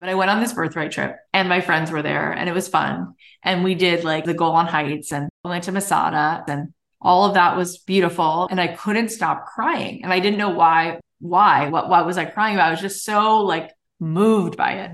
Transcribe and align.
But 0.00 0.10
I 0.10 0.14
went 0.14 0.30
on 0.30 0.40
this 0.40 0.52
birthright 0.52 0.92
trip 0.92 1.16
and 1.32 1.48
my 1.48 1.60
friends 1.60 1.90
were 1.90 2.02
there 2.02 2.30
and 2.30 2.48
it 2.48 2.52
was 2.52 2.68
fun. 2.68 3.14
And 3.42 3.64
we 3.64 3.74
did 3.74 4.04
like 4.04 4.24
the 4.24 4.34
Golan 4.34 4.66
Heights 4.66 5.12
and 5.12 5.28
went 5.44 5.64
to 5.64 5.72
Masada 5.72 6.44
and 6.46 6.72
all 7.00 7.24
of 7.24 7.34
that 7.34 7.56
was 7.56 7.78
beautiful. 7.78 8.46
And 8.48 8.60
I 8.60 8.68
couldn't 8.68 9.08
stop 9.08 9.46
crying. 9.46 10.04
And 10.04 10.12
I 10.12 10.20
didn't 10.20 10.38
know 10.38 10.50
why, 10.50 11.00
why, 11.20 11.68
what, 11.68 11.88
what 11.88 12.06
was 12.06 12.16
I 12.16 12.26
crying 12.26 12.54
about? 12.54 12.68
I 12.68 12.70
was 12.70 12.80
just 12.80 13.04
so 13.04 13.38
like 13.38 13.72
moved 13.98 14.56
by 14.56 14.72
it. 14.74 14.90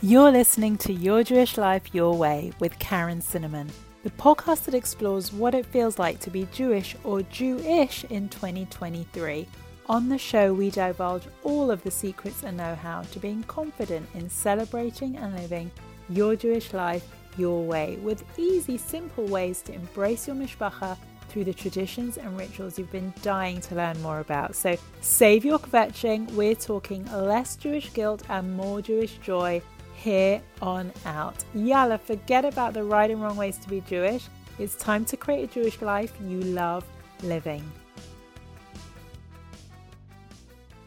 You're 0.00 0.30
listening 0.30 0.78
to 0.78 0.92
Your 0.92 1.22
Jewish 1.22 1.58
Life 1.58 1.94
Your 1.94 2.16
Way 2.16 2.52
with 2.60 2.78
Karen 2.78 3.20
Cinnamon, 3.20 3.70
the 4.04 4.10
podcast 4.10 4.64
that 4.64 4.74
explores 4.74 5.32
what 5.32 5.54
it 5.54 5.66
feels 5.66 5.98
like 5.98 6.20
to 6.20 6.30
be 6.30 6.46
Jewish 6.52 6.96
or 7.04 7.22
Jewish 7.22 8.04
in 8.04 8.28
2023 8.28 9.46
on 9.86 10.08
the 10.08 10.18
show, 10.18 10.52
we 10.52 10.70
divulge 10.70 11.24
all 11.42 11.70
of 11.70 11.82
the 11.82 11.90
secrets 11.90 12.42
and 12.42 12.56
know 12.56 12.74
how 12.74 13.02
to 13.02 13.18
being 13.18 13.42
confident 13.44 14.08
in 14.14 14.30
celebrating 14.30 15.16
and 15.16 15.34
living 15.36 15.70
your 16.08 16.36
Jewish 16.36 16.72
life 16.72 17.06
your 17.36 17.64
way 17.64 17.96
with 18.02 18.24
easy, 18.38 18.78
simple 18.78 19.26
ways 19.26 19.60
to 19.62 19.74
embrace 19.74 20.26
your 20.26 20.36
mishpacha 20.36 20.96
through 21.28 21.44
the 21.44 21.52
traditions 21.52 22.16
and 22.16 22.38
rituals 22.38 22.78
you've 22.78 22.92
been 22.92 23.12
dying 23.22 23.60
to 23.60 23.74
learn 23.74 24.00
more 24.02 24.20
about. 24.20 24.54
So 24.54 24.76
save 25.00 25.44
your 25.44 25.58
kvetching. 25.58 26.30
We're 26.32 26.54
talking 26.54 27.04
less 27.06 27.56
Jewish 27.56 27.92
guilt 27.92 28.22
and 28.28 28.56
more 28.56 28.80
Jewish 28.80 29.18
joy 29.18 29.60
here 29.96 30.40
on 30.62 30.92
out. 31.04 31.44
Yalla, 31.54 31.98
forget 31.98 32.44
about 32.44 32.74
the 32.74 32.84
right 32.84 33.10
and 33.10 33.20
wrong 33.22 33.36
ways 33.36 33.58
to 33.58 33.68
be 33.68 33.80
Jewish. 33.80 34.28
It's 34.58 34.76
time 34.76 35.04
to 35.06 35.16
create 35.16 35.50
a 35.50 35.52
Jewish 35.52 35.82
life 35.82 36.12
you 36.24 36.40
love 36.40 36.84
living. 37.22 37.64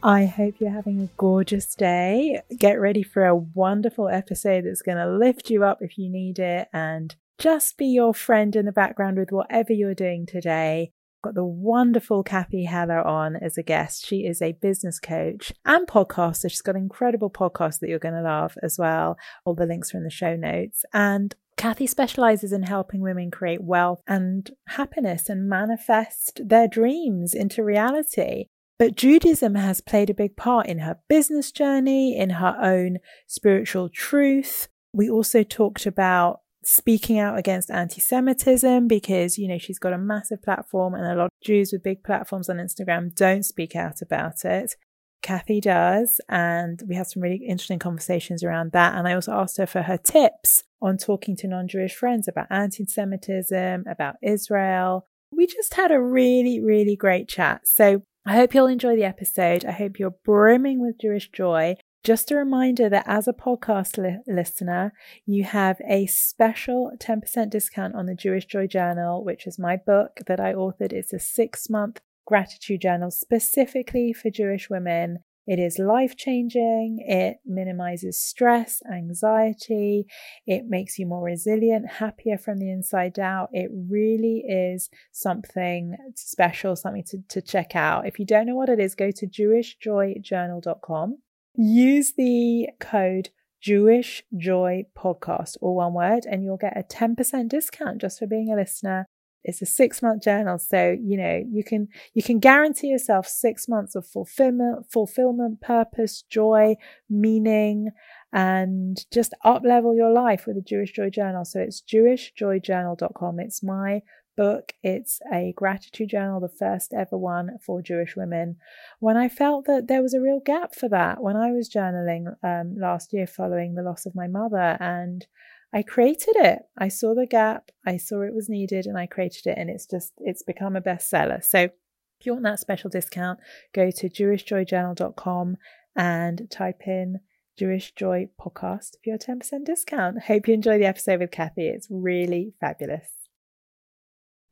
I 0.04 0.26
hope 0.26 0.56
you're 0.60 0.70
having 0.70 1.02
a 1.02 1.10
gorgeous 1.18 1.74
day. 1.76 2.42
Get 2.58 2.80
ready 2.80 3.04
for 3.04 3.26
a 3.26 3.36
wonderful 3.36 4.08
episode 4.08 4.66
that's 4.66 4.84
going 4.84 4.98
to 4.98 5.10
lift 5.10 5.50
you 5.50 5.64
up 5.64 5.80
if 5.82 5.98
you 5.98 6.10
need 6.10 6.40
it 6.40 6.68
and 6.72 7.16
just 7.40 7.78
be 7.78 7.88
your 7.88 8.14
friend 8.14 8.56
in 8.56 8.66
the 8.66 8.72
background 8.72 9.18
with 9.18 9.32
whatever 9.32 9.74
you're 9.74 9.96
doing 9.96 10.26
today. 10.26 10.92
Got 11.24 11.34
the 11.34 11.44
wonderful 11.44 12.24
Cathy 12.24 12.66
Heller 12.66 13.02
on 13.02 13.36
as 13.36 13.58
a 13.58 13.64
guest. 13.64 14.06
She 14.06 14.26
is 14.26 14.42
a 14.42 14.54
business 14.54 15.00
coach 15.00 15.52
and 15.66 15.88
podcaster. 15.88 16.50
She's 16.50 16.62
got 16.62 16.76
an 16.76 16.84
incredible 16.84 17.32
podcast 17.32 17.80
that 17.80 17.90
you're 17.90 18.00
going 18.00 18.14
to 18.14 18.22
love 18.22 18.56
as 18.62 18.78
well. 18.78 19.18
All 19.46 19.56
the 19.56 19.66
links 19.66 19.94
are 19.94 19.98
in 19.98 20.04
the 20.04 20.12
show 20.12 20.36
notes. 20.36 20.86
And 20.94 21.36
Cathy 21.58 21.88
specializes 21.88 22.54
in 22.54 22.64
helping 22.64 23.02
women 23.02 23.32
create 23.32 23.64
wealth 23.64 24.04
and 24.08 24.50
happiness 24.68 25.28
and 25.28 25.50
manifest 25.50 26.42
their 26.48 26.68
dreams 26.68 27.34
into 27.34 27.64
reality. 27.64 28.46
But 28.80 28.96
Judaism 28.96 29.56
has 29.56 29.82
played 29.82 30.10
a 30.10 30.14
big 30.14 30.38
part 30.38 30.68
in 30.68 30.80
her 30.80 31.00
business 31.10 31.52
journey, 31.52 32.16
in 32.16 32.32
her 32.32 32.56
own 32.62 33.00
spiritual 33.26 33.90
truth. 33.90 34.68
We 34.94 35.10
also 35.10 35.44
talked 35.44 35.86
about 35.86 36.42
speaking 36.64 37.18
out 37.18 37.38
against 37.38 37.72
anti 37.72 38.02
Semitism 38.02 38.88
because, 38.88 39.38
you 39.38 39.48
know, 39.48 39.58
she's 39.58 39.80
got 39.80 39.94
a 39.94 39.98
massive 39.98 40.44
platform 40.44 40.94
and 40.94 41.06
a 41.06 41.16
lot 41.16 41.26
of 41.26 41.32
Jews 41.44 41.72
with 41.72 41.84
big 41.84 42.04
platforms 42.04 42.50
on 42.50 42.58
Instagram 42.58 43.16
don't 43.16 43.44
speak 43.44 43.76
out 43.76 44.02
about 44.02 44.46
it. 44.46 44.76
Cathy 45.24 45.60
does. 45.60 46.22
And 46.30 46.82
we 46.88 46.96
had 46.96 47.08
some 47.08 47.24
really 47.24 47.44
interesting 47.48 47.80
conversations 47.80 48.44
around 48.44 48.74
that. 48.74 48.96
And 48.96 49.08
I 49.08 49.14
also 49.14 49.32
asked 49.34 49.58
her 49.58 49.66
for 49.66 49.82
her 49.82 49.98
tips 49.98 50.64
on 50.82 50.98
talking 50.98 51.36
to 51.38 51.48
non 51.48 51.68
Jewish 51.68 51.96
friends 51.96 52.28
about 52.28 52.48
anti 52.52 52.86
Semitism, 52.86 53.86
about 53.90 54.16
Israel. 54.22 55.08
We 55.32 55.48
just 55.48 55.74
had 55.74 55.92
a 55.92 56.00
really, 56.00 56.62
really 56.62 56.96
great 56.96 57.28
chat. 57.28 57.68
So 57.68 58.04
I 58.28 58.36
hope 58.36 58.54
you'll 58.54 58.68
enjoy 58.68 58.98
the 58.98 59.06
episode. 59.06 59.64
I 59.64 59.72
hope 59.72 59.98
you're 59.98 60.18
brimming 60.26 60.82
with 60.82 61.00
Jewish 61.00 61.30
joy. 61.32 61.78
Just 62.04 62.30
a 62.30 62.36
reminder 62.36 62.90
that 62.90 63.06
as 63.08 63.26
a 63.26 63.32
podcast 63.32 63.98
li- 63.98 64.20
listener, 64.28 64.92
you 65.26 65.46
have 65.46 65.80
a 65.88 66.08
special 66.08 66.92
10% 67.00 67.50
discount 67.50 67.96
on 67.96 68.06
the 68.06 68.16
Jewish 68.16 68.46
Joy 68.46 68.68
Journal, 68.68 69.24
which 69.24 69.48
is 69.48 69.58
my 69.58 69.78
book 69.78 70.20
that 70.28 70.42
I 70.42 70.54
authored. 70.54 70.92
It's 70.92 71.14
a 71.14 71.20
six 71.20 71.70
month 71.70 72.02
gratitude 72.26 72.82
journal 72.82 73.12
specifically 73.12 74.12
for 74.12 74.30
Jewish 74.30 74.70
women. 74.70 75.20
It 75.48 75.60
is 75.60 75.80
life 75.80 76.18
changing. 76.18 77.04
It 77.08 77.38
minimizes 77.46 78.20
stress, 78.20 78.82
anxiety. 78.92 80.06
It 80.46 80.66
makes 80.68 81.00
you 81.00 81.08
more 81.08 81.24
resilient, 81.24 81.90
happier 81.94 82.38
from 82.38 82.58
the 82.58 82.70
inside 82.70 83.18
out. 83.18 83.48
It 83.54 83.72
really 83.72 84.44
is 84.48 84.90
something 85.14 85.96
special, 86.16 86.76
something 86.76 87.06
to, 87.08 87.20
to 87.30 87.42
check 87.42 87.78
out. 87.78 88.06
If 88.06 88.20
you 88.20 88.26
don't 88.26 88.46
know 88.46 88.56
what 88.56 88.68
it 88.68 88.80
is, 88.80 88.94
go 88.94 89.10
to 89.12 89.26
jewishjoyjournal.com. 89.26 91.18
Use 91.56 92.14
the 92.18 92.68
code 92.80 93.30
Jewish 93.62 94.24
Joy 94.36 94.84
Podcast, 94.98 95.58
all 95.62 95.76
one 95.76 95.94
word, 95.94 96.26
and 96.30 96.44
you'll 96.44 96.58
get 96.58 96.78
a 96.78 96.84
10% 96.84 97.50
discount 97.50 98.02
just 98.02 98.20
for 98.20 98.28
being 98.28 98.52
a 98.52 98.56
listener 98.56 99.08
it's 99.48 99.62
a 99.62 99.66
six 99.66 100.02
month 100.04 100.22
journal 100.22 100.60
so 100.60 100.96
you 101.02 101.18
know 101.18 101.42
you 101.50 101.64
can 101.64 101.88
you 102.14 102.22
can 102.22 102.38
guarantee 102.38 102.88
yourself 102.88 103.28
six 103.28 103.68
months 103.68 103.96
of 103.96 104.06
fulfillment 104.06 104.86
fulfillment 104.92 105.60
purpose 105.62 106.24
joy 106.30 106.76
meaning 107.10 107.90
and 108.34 109.06
just 109.12 109.34
up 109.44 109.64
level 109.64 109.96
your 109.96 110.12
life 110.12 110.46
with 110.46 110.58
a 110.58 110.62
jewish 110.62 110.92
joy 110.92 111.10
journal. 111.10 111.46
So 111.46 111.60
it's 111.60 111.82
jewishjoyjournal.com 111.82 113.40
it's 113.40 113.64
my 113.64 114.02
book. 114.36 114.74
It's 114.84 115.20
a 115.34 115.52
gratitude 115.56 116.10
journal 116.10 116.40
the 116.40 116.48
first 116.48 116.94
ever 116.94 117.18
one 117.18 117.58
for 117.66 117.82
jewish 117.82 118.16
women. 118.16 118.58
When 119.00 119.18
i 119.18 119.30
felt 119.30 119.66
that 119.66 119.88
there 119.88 120.04
was 120.04 120.14
a 120.14 120.22
real 120.22 120.40
gap 120.40 120.76
for 120.76 120.90
that 120.90 121.24
when 121.24 121.36
i 121.36 121.52
was 121.52 121.70
journaling 121.70 122.36
um, 122.44 122.76
last 122.78 123.14
year 123.14 123.28
following 123.28 123.74
the 123.74 123.82
loss 123.82 124.06
of 124.06 124.16
my 124.16 124.28
mother 124.28 124.78
and 124.80 125.26
I 125.74 125.84
created 125.84 126.36
it. 126.38 126.60
I 126.78 126.88
saw 126.88 127.14
the 127.14 127.26
gap, 127.26 127.72
I 127.86 127.98
saw 127.98 128.22
it 128.22 128.34
was 128.34 128.50
needed, 128.50 128.86
and 128.86 128.98
I 128.98 129.06
created 129.06 129.48
it, 129.48 129.58
and 129.58 129.70
it's 129.70 129.86
just 129.86 130.14
it's 130.20 130.44
become 130.44 130.76
a 130.76 130.82
bestseller. 130.82 131.44
So 131.44 131.60
if 131.60 132.26
you 132.26 132.34
want 132.34 132.46
that 132.46 132.60
special 132.60 132.90
discount, 132.90 133.40
go 133.74 133.92
to 133.92 134.10
jewishjoyjournal.com 134.10 135.58
and 135.96 136.50
type 136.50 136.88
in 136.88 137.20
Jewish 137.60 137.92
Joy 137.94 138.30
Podcast 138.40 138.92
for 139.04 139.10
your 139.10 139.18
10% 139.18 139.66
discount. 139.66 140.24
Hope 140.24 140.48
you 140.48 140.54
enjoy 140.54 140.78
the 140.78 140.86
episode 140.86 141.20
with 141.20 141.32
Cathy. 141.32 141.68
It's 141.68 141.88
really 141.90 142.54
fabulous. 142.62 143.10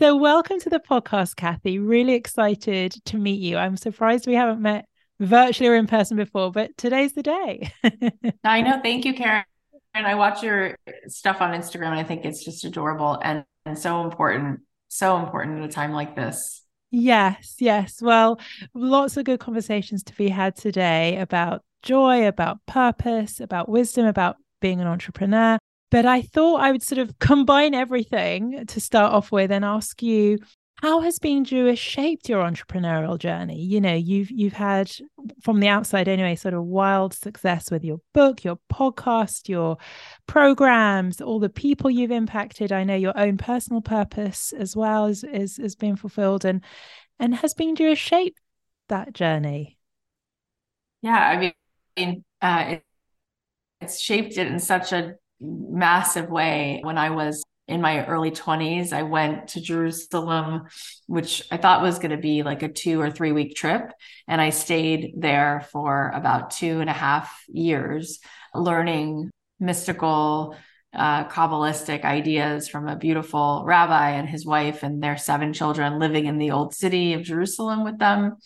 So, 0.02 0.18
welcome 0.18 0.60
to 0.60 0.70
the 0.70 0.82
podcast, 0.82 1.38
Cathy. 1.38 1.80
Really 1.80 2.14
excited 2.14 2.92
to 3.06 3.18
meet 3.18 3.40
you. 3.40 3.56
I'm 3.56 3.78
surprised 3.78 4.28
we 4.28 4.34
haven't 4.34 4.62
met 4.62 4.86
virtually 5.22 5.70
or 5.70 5.76
in 5.76 5.88
person 5.88 6.18
before, 6.18 6.52
but 6.52 6.76
today's 6.78 7.14
the 7.14 7.24
day. 7.24 7.72
I 8.44 8.62
know. 8.62 8.82
Thank 8.84 9.06
you, 9.06 9.14
Karen 9.14 9.46
and 9.96 10.06
I 10.06 10.16
watch 10.16 10.44
your 10.44 10.76
stuff 11.08 11.42
on 11.42 11.54
Instagram 11.54 11.88
and 11.88 12.00
I 12.00 12.04
think 12.04 12.26
it's 12.26 12.44
just 12.44 12.66
adorable 12.66 13.20
and, 13.24 13.46
and 13.66 13.80
so 13.80 14.04
important, 14.04 14.60
so 14.90 15.18
important 15.18 15.60
at 15.60 15.70
a 15.70 15.72
time 15.72 15.94
like 15.94 16.16
this. 16.16 16.64
Yes, 16.92 17.56
yes. 17.60 18.02
Well, 18.02 18.40
lots 18.74 19.18
of 19.18 19.26
good 19.26 19.40
conversations 19.40 20.04
to 20.04 20.16
be 20.16 20.30
had 20.30 20.56
today 20.56 21.18
about 21.18 21.64
joy, 21.82 22.28
about 22.28 22.66
purpose, 22.66 23.40
about 23.40 23.70
wisdom, 23.70 24.06
about 24.06 24.36
being 24.62 24.82
an 24.82 24.88
entrepreneur. 24.88 25.58
But 25.92 26.06
I 26.06 26.22
thought 26.22 26.62
I 26.62 26.72
would 26.72 26.84
sort 26.84 27.00
of 27.00 27.18
combine 27.20 27.74
everything 27.74 28.66
to 28.66 28.82
start 28.82 29.14
off 29.14 29.32
with 29.32 29.52
and 29.52 29.64
ask 29.64 30.02
you 30.04 30.40
how 30.82 31.00
has 31.02 31.20
being 31.20 31.46
Jewish 31.46 31.80
shaped 31.80 32.28
your 32.28 32.44
entrepreneurial 32.44 33.18
journey? 33.18 33.62
You 33.62 33.80
know, 33.80 33.94
you've 33.94 34.30
you've 34.30 34.54
had 34.54 34.92
from 35.42 35.60
the 35.60 35.68
outside 35.68 36.08
anyway, 36.08 36.36
sort 36.36 36.54
of 36.54 36.64
wild 36.66 37.14
success 37.14 37.72
with 37.72 37.84
your 37.84 38.02
book, 38.14 38.44
your 38.44 38.60
podcast, 38.72 39.48
your 39.48 39.78
programs, 40.28 41.22
all 41.22 41.40
the 41.40 41.50
people 41.50 41.90
you've 41.90 42.12
impacted. 42.12 42.72
I 42.72 42.84
know 42.84 42.96
your 42.96 43.18
own 43.18 43.38
personal 43.38 43.82
purpose 43.82 44.54
as 44.54 44.76
well 44.76 45.06
is 45.06 45.24
is, 45.24 45.60
is 45.60 45.76
being 45.76 45.96
fulfilled 45.96 46.44
and 46.44 46.62
and 47.20 47.36
has 47.36 47.54
being 47.54 47.76
Jewish 47.76 48.00
shaped 48.00 48.40
that 48.90 49.14
journey? 49.14 49.78
Yeah, 51.02 51.18
I 51.18 51.54
mean, 51.98 52.24
uh, 52.42 52.66
it, 52.68 52.84
it's 53.82 54.00
shaped 54.00 54.38
it 54.38 54.48
in 54.48 54.60
such 54.60 54.92
a 54.92 55.16
massive 55.40 56.30
way. 56.30 56.82
When 56.84 56.98
I 56.98 57.12
was 57.12 57.44
in 57.68 57.82
my 57.82 58.06
early 58.06 58.32
20s, 58.32 58.94
I 58.94 59.04
went 59.04 59.50
to 59.50 59.62
Jerusalem, 59.62 60.68
which 61.08 61.44
I 61.52 61.58
thought 61.58 61.82
was 61.82 61.98
going 61.98 62.12
to 62.12 62.18
be 62.18 62.44
like 62.44 62.62
a 62.62 62.70
two 62.70 63.02
or 63.02 63.10
three 63.10 63.32
week 63.32 63.56
trip. 63.56 63.92
And 64.28 64.40
I 64.40 64.52
stayed 64.52 65.14
there 65.18 65.66
for 65.72 66.12
about 66.14 66.52
two 66.52 66.80
and 66.80 66.90
a 66.90 66.94
half 66.94 67.44
years, 67.48 68.20
learning 68.54 69.32
mystical, 69.60 70.56
uh, 70.94 71.28
Kabbalistic 71.28 72.04
ideas 72.04 72.70
from 72.70 72.88
a 72.88 72.96
beautiful 72.96 73.64
rabbi 73.66 74.12
and 74.12 74.30
his 74.30 74.46
wife 74.46 74.84
and 74.84 75.02
their 75.02 75.18
seven 75.18 75.52
children 75.52 76.00
living 76.00 76.26
in 76.26 76.38
the 76.38 76.52
old 76.52 76.74
city 76.74 77.14
of 77.14 77.24
Jerusalem 77.24 77.84
with 77.84 77.98
them. 77.98 78.38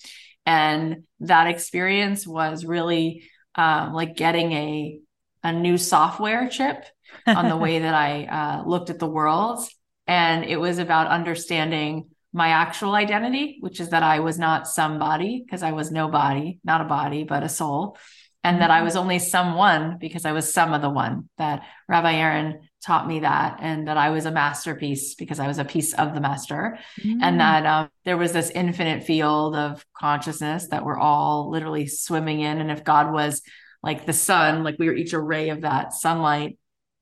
And 0.45 1.03
that 1.19 1.47
experience 1.47 2.25
was 2.25 2.65
really 2.65 3.29
um, 3.53 3.93
like 3.93 4.15
getting 4.15 4.51
a, 4.53 4.99
a 5.43 5.53
new 5.53 5.77
software 5.77 6.47
chip 6.49 6.85
on 7.27 7.49
the 7.49 7.57
way 7.57 7.79
that 7.85 7.93
I 7.93 8.25
uh, 8.25 8.63
looked 8.67 8.89
at 8.89 8.99
the 8.99 9.07
world. 9.07 9.67
And 10.07 10.43
it 10.43 10.59
was 10.59 10.79
about 10.79 11.07
understanding 11.07 12.09
my 12.33 12.49
actual 12.49 12.93
identity, 12.93 13.57
which 13.59 13.79
is 13.79 13.89
that 13.89 14.03
I 14.03 14.19
was 14.19 14.37
not 14.37 14.67
somebody 14.67 15.43
because 15.43 15.63
I 15.63 15.71
was 15.71 15.91
nobody, 15.91 16.59
not 16.63 16.81
a 16.81 16.85
body, 16.85 17.23
but 17.23 17.43
a 17.43 17.49
soul. 17.49 17.97
and 18.43 18.55
mm-hmm. 18.55 18.61
that 18.61 18.71
I 18.71 18.83
was 18.83 18.95
only 18.95 19.19
someone 19.19 19.97
because 19.99 20.25
I 20.25 20.31
was 20.31 20.53
some 20.53 20.73
of 20.73 20.81
the 20.81 20.89
one, 20.89 21.29
that 21.37 21.63
Rabbi 21.87 22.13
Aaron 22.13 22.69
taught 22.85 23.07
me 23.07 23.21
that, 23.21 23.57
and 23.61 23.87
that 23.87 23.97
I 23.97 24.11
was 24.11 24.25
a 24.25 24.31
masterpiece 24.31 25.15
because 25.15 25.39
I 25.39 25.47
was 25.47 25.57
a 25.57 25.65
piece 25.65 25.93
of 25.93 26.13
the 26.13 26.21
master, 26.21 26.77
mm-hmm. 26.99 27.21
and 27.21 27.39
that 27.39 27.65
um, 27.65 27.89
there 28.05 28.17
was 28.17 28.31
this 28.31 28.51
infinite 28.51 29.03
field 29.03 29.55
of 29.55 29.85
consciousness 29.97 30.67
that 30.69 30.85
we're 30.85 30.97
all 30.97 31.49
literally 31.49 31.87
swimming 31.87 32.41
in. 32.41 32.59
And 32.59 32.71
if 32.71 32.83
God 32.83 33.11
was 33.11 33.41
like 33.83 34.05
the 34.05 34.13
sun, 34.13 34.63
like 34.63 34.75
we 34.79 34.87
were 34.87 34.95
each 34.95 35.13
a 35.13 35.19
ray 35.19 35.49
of 35.49 35.61
that 35.61 35.93
sunlight. 35.93 36.57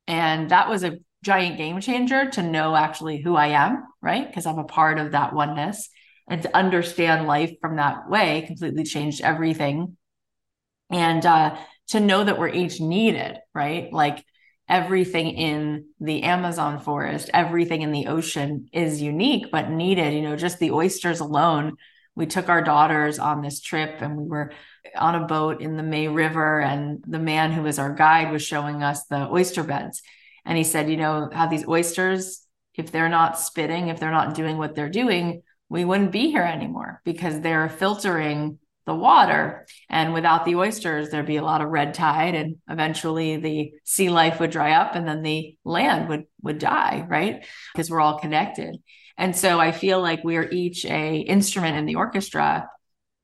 And 0.07 0.49
that 0.51 0.69
was 0.69 0.83
a 0.83 0.99
giant 1.23 1.57
game 1.57 1.81
changer 1.81 2.29
to 2.31 2.41
know 2.41 2.75
actually 2.75 3.21
who 3.21 3.35
I 3.35 3.47
am, 3.47 3.83
right? 4.01 4.27
Because 4.27 4.45
I'm 4.45 4.59
a 4.59 4.63
part 4.63 4.99
of 4.99 5.11
that 5.11 5.33
oneness. 5.33 5.89
And 6.29 6.41
to 6.41 6.55
understand 6.55 7.25
life 7.27 7.53
from 7.61 7.77
that 7.77 8.09
way 8.09 8.43
completely 8.45 8.83
changed 8.83 9.21
everything 9.21 9.95
and 10.89 11.25
uh, 11.25 11.57
to 11.89 11.99
know 11.99 12.23
that 12.23 12.37
we're 12.37 12.49
each 12.49 12.79
needed, 12.79 13.37
right? 13.53 13.91
Like 13.91 14.23
everything 14.69 15.31
in 15.31 15.85
the 15.99 16.23
Amazon 16.23 16.79
forest, 16.79 17.29
everything 17.33 17.81
in 17.81 17.91
the 17.91 18.07
ocean 18.07 18.67
is 18.73 19.01
unique 19.01 19.47
but 19.51 19.69
needed. 19.69 20.13
You 20.13 20.21
know, 20.21 20.35
just 20.35 20.59
the 20.59 20.71
oysters 20.71 21.19
alone. 21.19 21.77
We 22.15 22.25
took 22.25 22.49
our 22.49 22.61
daughters 22.61 23.19
on 23.19 23.41
this 23.41 23.61
trip 23.61 24.01
and 24.01 24.17
we 24.17 24.27
were 24.27 24.51
on 24.95 25.15
a 25.15 25.25
boat 25.25 25.61
in 25.61 25.77
the 25.77 25.83
May 25.83 26.07
River, 26.07 26.59
and 26.61 27.03
the 27.07 27.19
man 27.19 27.51
who 27.51 27.63
was 27.63 27.79
our 27.79 27.93
guide 27.93 28.31
was 28.31 28.43
showing 28.43 28.83
us 28.83 29.05
the 29.05 29.27
oyster 29.29 29.63
beds. 29.63 30.01
And 30.45 30.57
he 30.57 30.63
said, 30.63 30.89
You 30.89 30.97
know, 30.97 31.29
how 31.31 31.47
these 31.47 31.67
oysters, 31.67 32.45
if 32.75 32.91
they're 32.91 33.09
not 33.09 33.39
spitting, 33.39 33.87
if 33.87 33.99
they're 33.99 34.11
not 34.11 34.35
doing 34.35 34.57
what 34.57 34.75
they're 34.75 34.89
doing, 34.89 35.43
we 35.69 35.83
wouldn't 35.83 36.11
be 36.11 36.31
here 36.31 36.43
anymore 36.43 37.01
because 37.03 37.41
they're 37.41 37.69
filtering 37.69 38.59
the 38.85 38.95
water. 38.95 39.67
And 39.89 40.13
without 40.13 40.45
the 40.45 40.55
oysters, 40.55 41.09
there'd 41.09 41.25
be 41.25 41.37
a 41.37 41.43
lot 41.43 41.61
of 41.61 41.69
red 41.69 41.93
tide, 41.93 42.33
and 42.35 42.55
eventually 42.69 43.37
the 43.37 43.73
sea 43.83 44.09
life 44.09 44.39
would 44.39 44.51
dry 44.51 44.71
up, 44.71 44.95
and 44.95 45.07
then 45.07 45.21
the 45.21 45.57
land 45.63 46.09
would 46.09 46.25
would 46.41 46.57
die, 46.57 47.05
right? 47.07 47.45
Because 47.73 47.91
we're 47.91 48.01
all 48.01 48.19
connected. 48.19 48.77
And 49.17 49.35
so 49.35 49.59
I 49.59 49.71
feel 49.71 49.99
like 50.01 50.23
we 50.23 50.37
are 50.37 50.49
each 50.49 50.85
a 50.85 51.17
instrument 51.17 51.77
in 51.77 51.85
the 51.85 51.95
orchestra. 51.95 52.69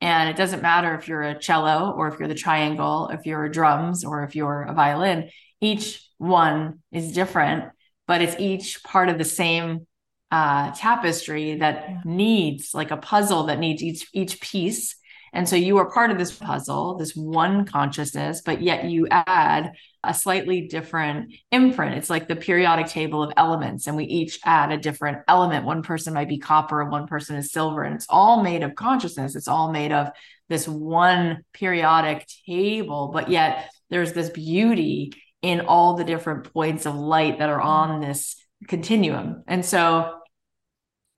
And 0.04 0.28
it 0.28 0.36
doesn't 0.36 0.60
matter 0.60 0.94
if 0.94 1.08
you're 1.08 1.22
a 1.22 1.38
cello 1.38 1.90
or 1.96 2.08
if 2.08 2.18
you're 2.18 2.28
the 2.28 2.34
triangle, 2.34 3.08
if 3.08 3.24
you're 3.24 3.48
drums 3.48 4.04
or 4.04 4.22
if 4.22 4.36
you're 4.36 4.64
a 4.64 4.74
violin, 4.74 5.30
each 5.62 6.06
one 6.18 6.80
is 6.92 7.12
different, 7.12 7.72
but 8.06 8.20
it's 8.20 8.38
each 8.38 8.84
part 8.84 9.08
of 9.08 9.16
the 9.16 9.24
same 9.24 9.86
uh, 10.30 10.72
tapestry 10.72 11.56
that 11.56 12.04
needs 12.04 12.74
like 12.74 12.90
a 12.90 12.98
puzzle 12.98 13.44
that 13.44 13.58
needs 13.58 13.82
each 13.82 14.06
each 14.12 14.42
piece. 14.42 14.94
And 15.32 15.48
so 15.48 15.56
you 15.56 15.78
are 15.78 15.90
part 15.90 16.10
of 16.10 16.18
this 16.18 16.36
puzzle, 16.36 16.98
this 16.98 17.16
one 17.16 17.64
consciousness, 17.64 18.42
but 18.44 18.60
yet 18.60 18.84
you 18.84 19.08
add 19.10 19.72
a 20.06 20.14
slightly 20.14 20.68
different 20.68 21.32
imprint. 21.50 21.96
It's 21.96 22.10
like 22.10 22.28
the 22.28 22.36
periodic 22.36 22.86
table 22.86 23.22
of 23.22 23.32
elements, 23.36 23.86
and 23.86 23.96
we 23.96 24.04
each 24.04 24.38
add 24.44 24.72
a 24.72 24.78
different 24.78 25.18
element. 25.28 25.64
One 25.64 25.82
person 25.82 26.14
might 26.14 26.28
be 26.28 26.38
copper, 26.38 26.80
and 26.80 26.90
one 26.90 27.06
person 27.06 27.36
is 27.36 27.52
silver, 27.52 27.82
and 27.82 27.94
it's 27.94 28.06
all 28.08 28.42
made 28.42 28.62
of 28.62 28.74
consciousness. 28.74 29.36
It's 29.36 29.48
all 29.48 29.72
made 29.72 29.92
of 29.92 30.08
this 30.48 30.68
one 30.68 31.44
periodic 31.52 32.26
table, 32.46 33.10
but 33.12 33.30
yet 33.30 33.70
there's 33.90 34.12
this 34.12 34.30
beauty 34.30 35.12
in 35.42 35.60
all 35.60 35.94
the 35.94 36.04
different 36.04 36.52
points 36.52 36.86
of 36.86 36.94
light 36.94 37.38
that 37.38 37.50
are 37.50 37.60
on 37.60 38.00
this 38.00 38.36
continuum. 38.66 39.44
And 39.46 39.64
so 39.64 40.20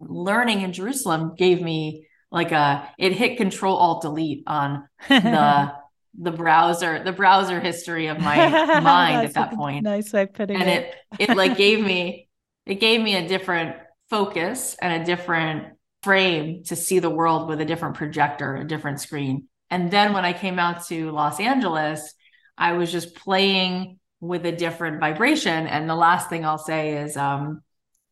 learning 0.01 0.63
in 0.63 0.73
Jerusalem 0.73 1.35
gave 1.37 1.63
me 1.63 2.07
like 2.31 2.53
a 2.53 2.89
it 2.99 3.13
hit 3.13 3.37
control 3.37 3.77
alt 3.77 4.03
delete 4.03 4.43
on 4.47 4.89
the 5.09 5.73
the 6.19 6.31
browser 6.31 7.03
the 7.03 7.13
browser 7.13 7.61
history 7.61 8.07
of 8.07 8.19
my 8.19 8.37
mind 8.81 9.27
at 9.27 9.35
that 9.35 9.53
point. 9.55 9.83
nice 9.85 10.13
way 10.13 10.23
of 10.23 10.33
putting 10.33 10.61
and 10.61 10.69
it. 10.69 10.95
it, 11.19 11.31
it 11.31 11.37
like 11.37 11.57
gave 11.65 11.85
me 11.85 12.29
it 12.65 12.77
gave 12.77 13.01
me 13.01 13.17
a 13.17 13.27
different 13.27 13.77
focus 14.09 14.77
and 14.81 15.03
a 15.03 15.05
different 15.05 15.75
frame 16.03 16.63
to 16.65 16.77
see 16.77 16.99
the 16.99 17.11
world 17.11 17.49
with 17.49 17.61
a 17.61 17.65
different 17.65 17.97
projector 17.97 18.57
a 18.57 18.67
different 18.67 19.01
screen. 19.01 19.49
And 19.71 19.91
then 19.91 20.13
when 20.13 20.25
i 20.25 20.33
came 20.33 20.59
out 20.59 20.87
to 20.87 21.11
los 21.11 21.41
angeles 21.41 22.15
i 22.57 22.73
was 22.73 22.91
just 22.91 23.15
playing 23.15 23.99
with 24.21 24.47
a 24.47 24.53
different 24.53 25.01
vibration. 25.01 25.67
And 25.67 25.89
the 25.89 25.95
last 25.95 26.29
thing 26.31 26.45
i'll 26.45 26.59
say 26.59 26.99
is 26.99 27.17
um 27.17 27.63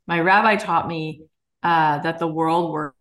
my 0.06 0.20
rabbi 0.20 0.56
taught 0.56 0.86
me 0.86 1.22
uh, 1.62 1.98
that 2.00 2.18
the 2.18 2.26
world 2.26 2.70
works 2.70 2.96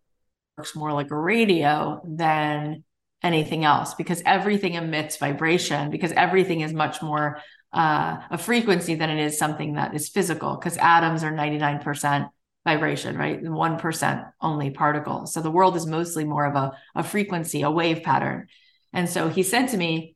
works 0.58 0.76
more 0.76 0.94
like 0.94 1.12
a 1.12 1.20
radio 1.20 2.02
than 2.06 2.84
anything 3.24 3.64
else 3.64 3.94
because 3.94 4.22
everything 4.26 4.74
emits 4.74 5.18
vibration 5.18 5.90
because 5.90 6.12
everything 6.12 6.62
is 6.62 6.74
much 6.74 7.02
more 7.02 7.40
uh, 7.72 8.18
a 8.30 8.38
frequency 8.38 8.96
than 8.96 9.10
it 9.10 9.20
is 9.20 9.38
something 9.38 9.74
that 9.74 9.96
is 9.96 10.10
physical 10.10 10.56
because 10.56 10.78
atoms 10.78 11.24
are 11.24 11.32
99% 11.32 12.30
vibration 12.66 13.18
right? 13.18 13.42
1% 13.42 14.32
only 14.42 14.70
particles 14.70 15.34
so 15.34 15.42
the 15.42 15.52
world 15.52 15.76
is 15.76 15.86
mostly 15.86 16.26
more 16.26 16.46
of 16.46 16.56
a, 16.56 16.74
a 16.96 17.04
frequency 17.04 17.62
a 17.62 17.72
wave 17.72 18.04
pattern. 18.04 18.48
And 18.92 19.10
so 19.10 19.30
he 19.30 19.44
said 19.44 19.68
to 19.68 19.78
me 19.78 20.16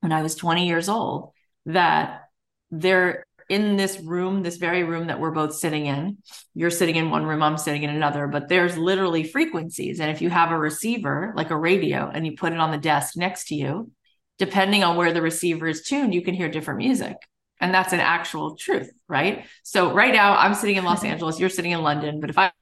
when 0.00 0.12
i 0.12 0.22
was 0.22 0.34
20 0.34 0.66
years 0.66 0.88
old 0.88 1.32
that 1.66 2.28
there 2.70 3.24
in 3.48 3.76
this 3.76 3.98
room, 4.00 4.42
this 4.42 4.56
very 4.56 4.84
room 4.84 5.06
that 5.06 5.20
we're 5.20 5.30
both 5.30 5.54
sitting 5.54 5.86
in. 5.86 6.18
You're 6.54 6.70
sitting 6.70 6.96
in 6.96 7.10
one 7.10 7.24
room, 7.24 7.42
I'm 7.42 7.56
sitting 7.56 7.82
in 7.82 7.90
another, 7.90 8.26
but 8.26 8.48
there's 8.48 8.76
literally 8.76 9.24
frequencies. 9.24 10.00
And 10.00 10.10
if 10.10 10.20
you 10.20 10.28
have 10.28 10.50
a 10.50 10.58
receiver, 10.58 11.32
like 11.34 11.50
a 11.50 11.56
radio, 11.56 12.10
and 12.12 12.26
you 12.26 12.36
put 12.36 12.52
it 12.52 12.58
on 12.58 12.70
the 12.70 12.78
desk 12.78 13.16
next 13.16 13.48
to 13.48 13.54
you, 13.54 13.90
depending 14.38 14.84
on 14.84 14.96
where 14.96 15.12
the 15.12 15.22
receiver 15.22 15.66
is 15.66 15.82
tuned, 15.82 16.12
you 16.14 16.22
can 16.22 16.34
hear 16.34 16.48
different 16.48 16.78
music. 16.78 17.16
And 17.60 17.74
that's 17.74 17.92
an 17.92 18.00
actual 18.00 18.54
truth, 18.54 18.90
right? 19.08 19.46
So 19.62 19.92
right 19.92 20.12
now 20.12 20.36
I'm 20.36 20.54
sitting 20.54 20.76
in 20.76 20.84
Los 20.84 20.98
mm-hmm. 20.98 21.08
Angeles, 21.12 21.40
you're 21.40 21.48
sitting 21.48 21.72
in 21.72 21.82
London, 21.82 22.20
but 22.20 22.30
if 22.30 22.38
I, 22.38 22.52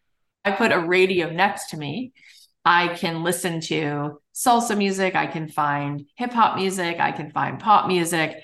I 0.44 0.52
put 0.52 0.72
a 0.72 0.78
radio 0.78 1.30
next 1.30 1.70
to 1.70 1.76
me, 1.76 2.12
I 2.64 2.88
can 2.88 3.22
listen 3.22 3.60
to 3.62 4.20
salsa 4.34 4.76
music, 4.76 5.14
I 5.14 5.26
can 5.26 5.48
find 5.48 6.04
hip 6.16 6.32
hop 6.32 6.56
music, 6.56 6.98
I 7.00 7.12
can 7.12 7.30
find 7.30 7.58
pop 7.58 7.88
music 7.88 8.42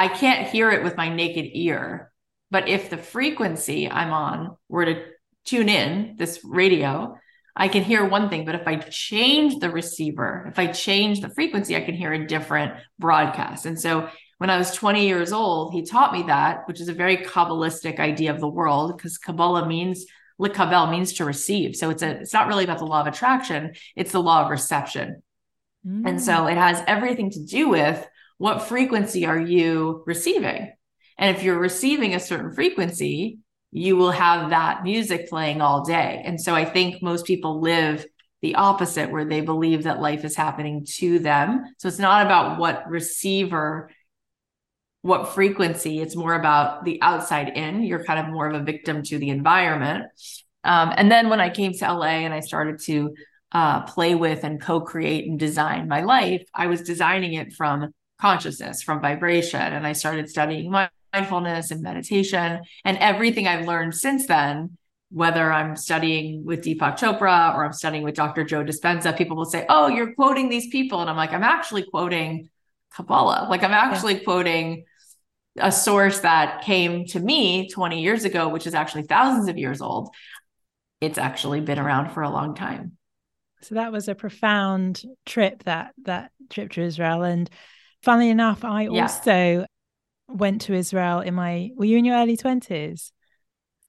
I 0.00 0.08
can't 0.08 0.48
hear 0.48 0.70
it 0.70 0.82
with 0.82 0.96
my 0.96 1.14
naked 1.14 1.50
ear. 1.52 2.10
But 2.50 2.70
if 2.70 2.88
the 2.88 2.96
frequency 2.96 3.90
I'm 3.90 4.14
on 4.14 4.56
were 4.66 4.86
to 4.86 5.04
tune 5.44 5.68
in 5.68 6.16
this 6.16 6.40
radio, 6.42 7.18
I 7.54 7.68
can 7.68 7.84
hear 7.84 8.08
one 8.08 8.30
thing. 8.30 8.46
But 8.46 8.54
if 8.54 8.66
I 8.66 8.76
change 8.76 9.58
the 9.58 9.68
receiver, 9.68 10.46
if 10.48 10.58
I 10.58 10.68
change 10.68 11.20
the 11.20 11.28
frequency, 11.28 11.76
I 11.76 11.82
can 11.82 11.94
hear 11.94 12.14
a 12.14 12.26
different 12.26 12.72
broadcast. 12.98 13.66
And 13.66 13.78
so 13.78 14.08
when 14.38 14.48
I 14.48 14.56
was 14.56 14.72
20 14.72 15.06
years 15.06 15.34
old, 15.34 15.74
he 15.74 15.84
taught 15.84 16.14
me 16.14 16.22
that, 16.28 16.66
which 16.66 16.80
is 16.80 16.88
a 16.88 16.94
very 16.94 17.18
Kabbalistic 17.18 18.00
idea 18.00 18.32
of 18.32 18.40
the 18.40 18.48
world, 18.48 18.96
because 18.96 19.18
Kabbalah 19.18 19.68
means 19.68 20.06
likabel 20.40 20.90
means 20.90 21.12
to 21.14 21.26
receive. 21.26 21.76
So 21.76 21.90
it's 21.90 22.02
a 22.02 22.20
it's 22.20 22.32
not 22.32 22.48
really 22.48 22.64
about 22.64 22.78
the 22.78 22.86
law 22.86 23.02
of 23.02 23.06
attraction, 23.06 23.74
it's 23.94 24.12
the 24.12 24.22
law 24.22 24.44
of 24.44 24.50
reception. 24.50 25.22
Mm. 25.86 26.08
And 26.08 26.22
so 26.22 26.46
it 26.46 26.56
has 26.56 26.82
everything 26.86 27.30
to 27.32 27.44
do 27.44 27.68
with 27.68 28.08
what 28.40 28.62
frequency 28.62 29.26
are 29.26 29.38
you 29.38 30.02
receiving? 30.06 30.72
And 31.18 31.36
if 31.36 31.42
you're 31.42 31.58
receiving 31.58 32.14
a 32.14 32.20
certain 32.20 32.54
frequency, 32.54 33.40
you 33.70 33.96
will 33.96 34.12
have 34.12 34.48
that 34.48 34.82
music 34.82 35.28
playing 35.28 35.60
all 35.60 35.84
day. 35.84 36.22
And 36.24 36.40
so 36.40 36.54
I 36.54 36.64
think 36.64 37.02
most 37.02 37.26
people 37.26 37.60
live 37.60 38.06
the 38.40 38.54
opposite, 38.54 39.10
where 39.10 39.26
they 39.26 39.42
believe 39.42 39.82
that 39.82 40.00
life 40.00 40.24
is 40.24 40.34
happening 40.34 40.86
to 40.96 41.18
them. 41.18 41.66
So 41.76 41.86
it's 41.86 41.98
not 41.98 42.24
about 42.24 42.58
what 42.58 42.88
receiver, 42.88 43.90
what 45.02 45.34
frequency, 45.34 46.00
it's 46.00 46.16
more 46.16 46.32
about 46.32 46.86
the 46.86 46.98
outside 47.02 47.50
in. 47.50 47.82
You're 47.82 48.04
kind 48.04 48.20
of 48.20 48.32
more 48.32 48.48
of 48.48 48.58
a 48.58 48.64
victim 48.64 49.02
to 49.02 49.18
the 49.18 49.28
environment. 49.28 50.06
Um, 50.64 50.94
and 50.96 51.12
then 51.12 51.28
when 51.28 51.40
I 51.40 51.50
came 51.50 51.74
to 51.74 51.92
LA 51.92 52.24
and 52.24 52.32
I 52.32 52.40
started 52.40 52.80
to 52.84 53.14
uh, 53.52 53.82
play 53.82 54.14
with 54.14 54.44
and 54.44 54.58
co 54.58 54.80
create 54.80 55.28
and 55.28 55.38
design 55.38 55.88
my 55.88 56.00
life, 56.00 56.48
I 56.54 56.68
was 56.68 56.80
designing 56.80 57.34
it 57.34 57.52
from 57.52 57.92
consciousness 58.20 58.82
from 58.82 59.00
vibration. 59.00 59.60
And 59.60 59.86
I 59.86 59.92
started 59.92 60.28
studying 60.28 60.70
mindfulness 60.70 61.70
and 61.70 61.82
meditation. 61.82 62.60
And 62.84 62.98
everything 62.98 63.46
I've 63.46 63.66
learned 63.66 63.94
since 63.94 64.26
then, 64.26 64.76
whether 65.10 65.52
I'm 65.52 65.74
studying 65.76 66.44
with 66.44 66.62
Deepak 66.62 66.98
Chopra 66.98 67.54
or 67.54 67.64
I'm 67.64 67.72
studying 67.72 68.04
with 68.04 68.14
Dr. 68.14 68.44
Joe 68.44 68.64
Dispenza, 68.64 69.16
people 69.16 69.36
will 69.36 69.44
say, 69.44 69.66
Oh, 69.68 69.88
you're 69.88 70.14
quoting 70.14 70.48
these 70.48 70.68
people. 70.68 71.00
And 71.00 71.10
I'm 71.10 71.16
like, 71.16 71.32
I'm 71.32 71.42
actually 71.42 71.82
quoting 71.82 72.48
Kabbalah. 72.94 73.48
Like, 73.50 73.64
I'm 73.64 73.72
actually 73.72 74.14
yeah. 74.14 74.24
quoting 74.24 74.84
a 75.56 75.72
source 75.72 76.20
that 76.20 76.62
came 76.62 77.06
to 77.06 77.18
me 77.18 77.68
20 77.70 78.02
years 78.02 78.24
ago, 78.24 78.48
which 78.48 78.66
is 78.66 78.74
actually 78.74 79.02
thousands 79.02 79.48
of 79.48 79.58
years 79.58 79.80
old. 79.80 80.10
It's 81.00 81.18
actually 81.18 81.60
been 81.60 81.78
around 81.78 82.10
for 82.10 82.22
a 82.22 82.30
long 82.30 82.54
time. 82.54 82.96
So 83.62 83.74
that 83.74 83.92
was 83.92 84.08
a 84.08 84.14
profound 84.14 85.02
trip 85.26 85.64
that 85.64 85.92
that 86.04 86.30
trip 86.48 86.72
to 86.72 86.82
Israel 86.82 87.22
and 87.22 87.50
Funnily 88.02 88.30
enough, 88.30 88.64
I 88.64 88.82
yeah. 88.82 89.02
also 89.02 89.66
went 90.28 90.62
to 90.62 90.74
Israel 90.74 91.20
in 91.20 91.34
my, 91.34 91.70
were 91.74 91.84
you 91.84 91.98
in 91.98 92.04
your 92.04 92.16
early 92.16 92.36
20s? 92.36 93.12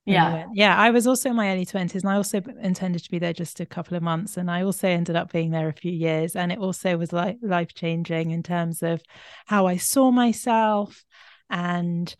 Yeah. 0.05 0.45
Yeah. 0.53 0.75
I 0.75 0.89
was 0.89 1.05
also 1.05 1.29
in 1.29 1.35
my 1.35 1.51
early 1.51 1.65
20s 1.65 2.01
and 2.01 2.09
I 2.09 2.15
also 2.15 2.41
intended 2.61 3.03
to 3.03 3.11
be 3.11 3.19
there 3.19 3.33
just 3.33 3.59
a 3.59 3.65
couple 3.65 3.95
of 3.95 4.03
months. 4.03 4.35
And 4.35 4.49
I 4.49 4.63
also 4.63 4.87
ended 4.87 5.15
up 5.15 5.31
being 5.31 5.51
there 5.51 5.69
a 5.69 5.73
few 5.73 5.91
years. 5.91 6.35
And 6.35 6.51
it 6.51 6.57
also 6.57 6.97
was 6.97 7.13
like 7.13 7.37
life 7.41 7.73
changing 7.73 8.31
in 8.31 8.43
terms 8.43 8.81
of 8.81 9.01
how 9.45 9.67
I 9.67 9.77
saw 9.77 10.11
myself 10.11 11.03
and 11.49 12.13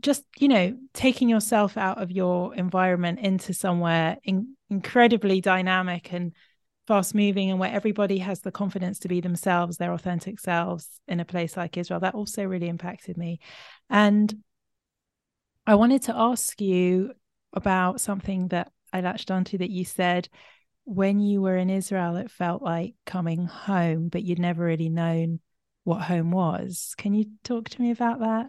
just, 0.00 0.24
you 0.38 0.48
know, 0.48 0.76
taking 0.92 1.28
yourself 1.28 1.76
out 1.76 2.02
of 2.02 2.10
your 2.10 2.54
environment 2.54 3.20
into 3.20 3.54
somewhere 3.54 4.18
in- 4.22 4.56
incredibly 4.68 5.40
dynamic 5.40 6.12
and 6.12 6.32
fast 6.90 7.14
moving 7.14 7.50
and 7.50 7.60
where 7.60 7.70
everybody 7.70 8.18
has 8.18 8.40
the 8.40 8.50
confidence 8.50 8.98
to 8.98 9.06
be 9.06 9.20
themselves, 9.20 9.76
their 9.76 9.92
authentic 9.92 10.40
selves 10.40 10.88
in 11.06 11.20
a 11.20 11.24
place 11.24 11.56
like 11.56 11.76
Israel. 11.76 12.00
That 12.00 12.16
also 12.16 12.42
really 12.42 12.66
impacted 12.66 13.16
me. 13.16 13.38
And 13.88 14.42
I 15.68 15.76
wanted 15.76 16.02
to 16.02 16.16
ask 16.16 16.60
you 16.60 17.12
about 17.52 18.00
something 18.00 18.48
that 18.48 18.72
I 18.92 19.02
latched 19.02 19.30
onto 19.30 19.58
that 19.58 19.70
you 19.70 19.84
said 19.84 20.28
when 20.82 21.20
you 21.20 21.40
were 21.40 21.56
in 21.56 21.70
Israel, 21.70 22.16
it 22.16 22.28
felt 22.28 22.60
like 22.60 22.96
coming 23.06 23.46
home, 23.46 24.08
but 24.08 24.24
you'd 24.24 24.40
never 24.40 24.64
really 24.64 24.88
known 24.88 25.38
what 25.84 26.02
home 26.02 26.32
was. 26.32 26.96
Can 26.98 27.14
you 27.14 27.26
talk 27.44 27.68
to 27.68 27.80
me 27.80 27.92
about 27.92 28.18
that? 28.18 28.48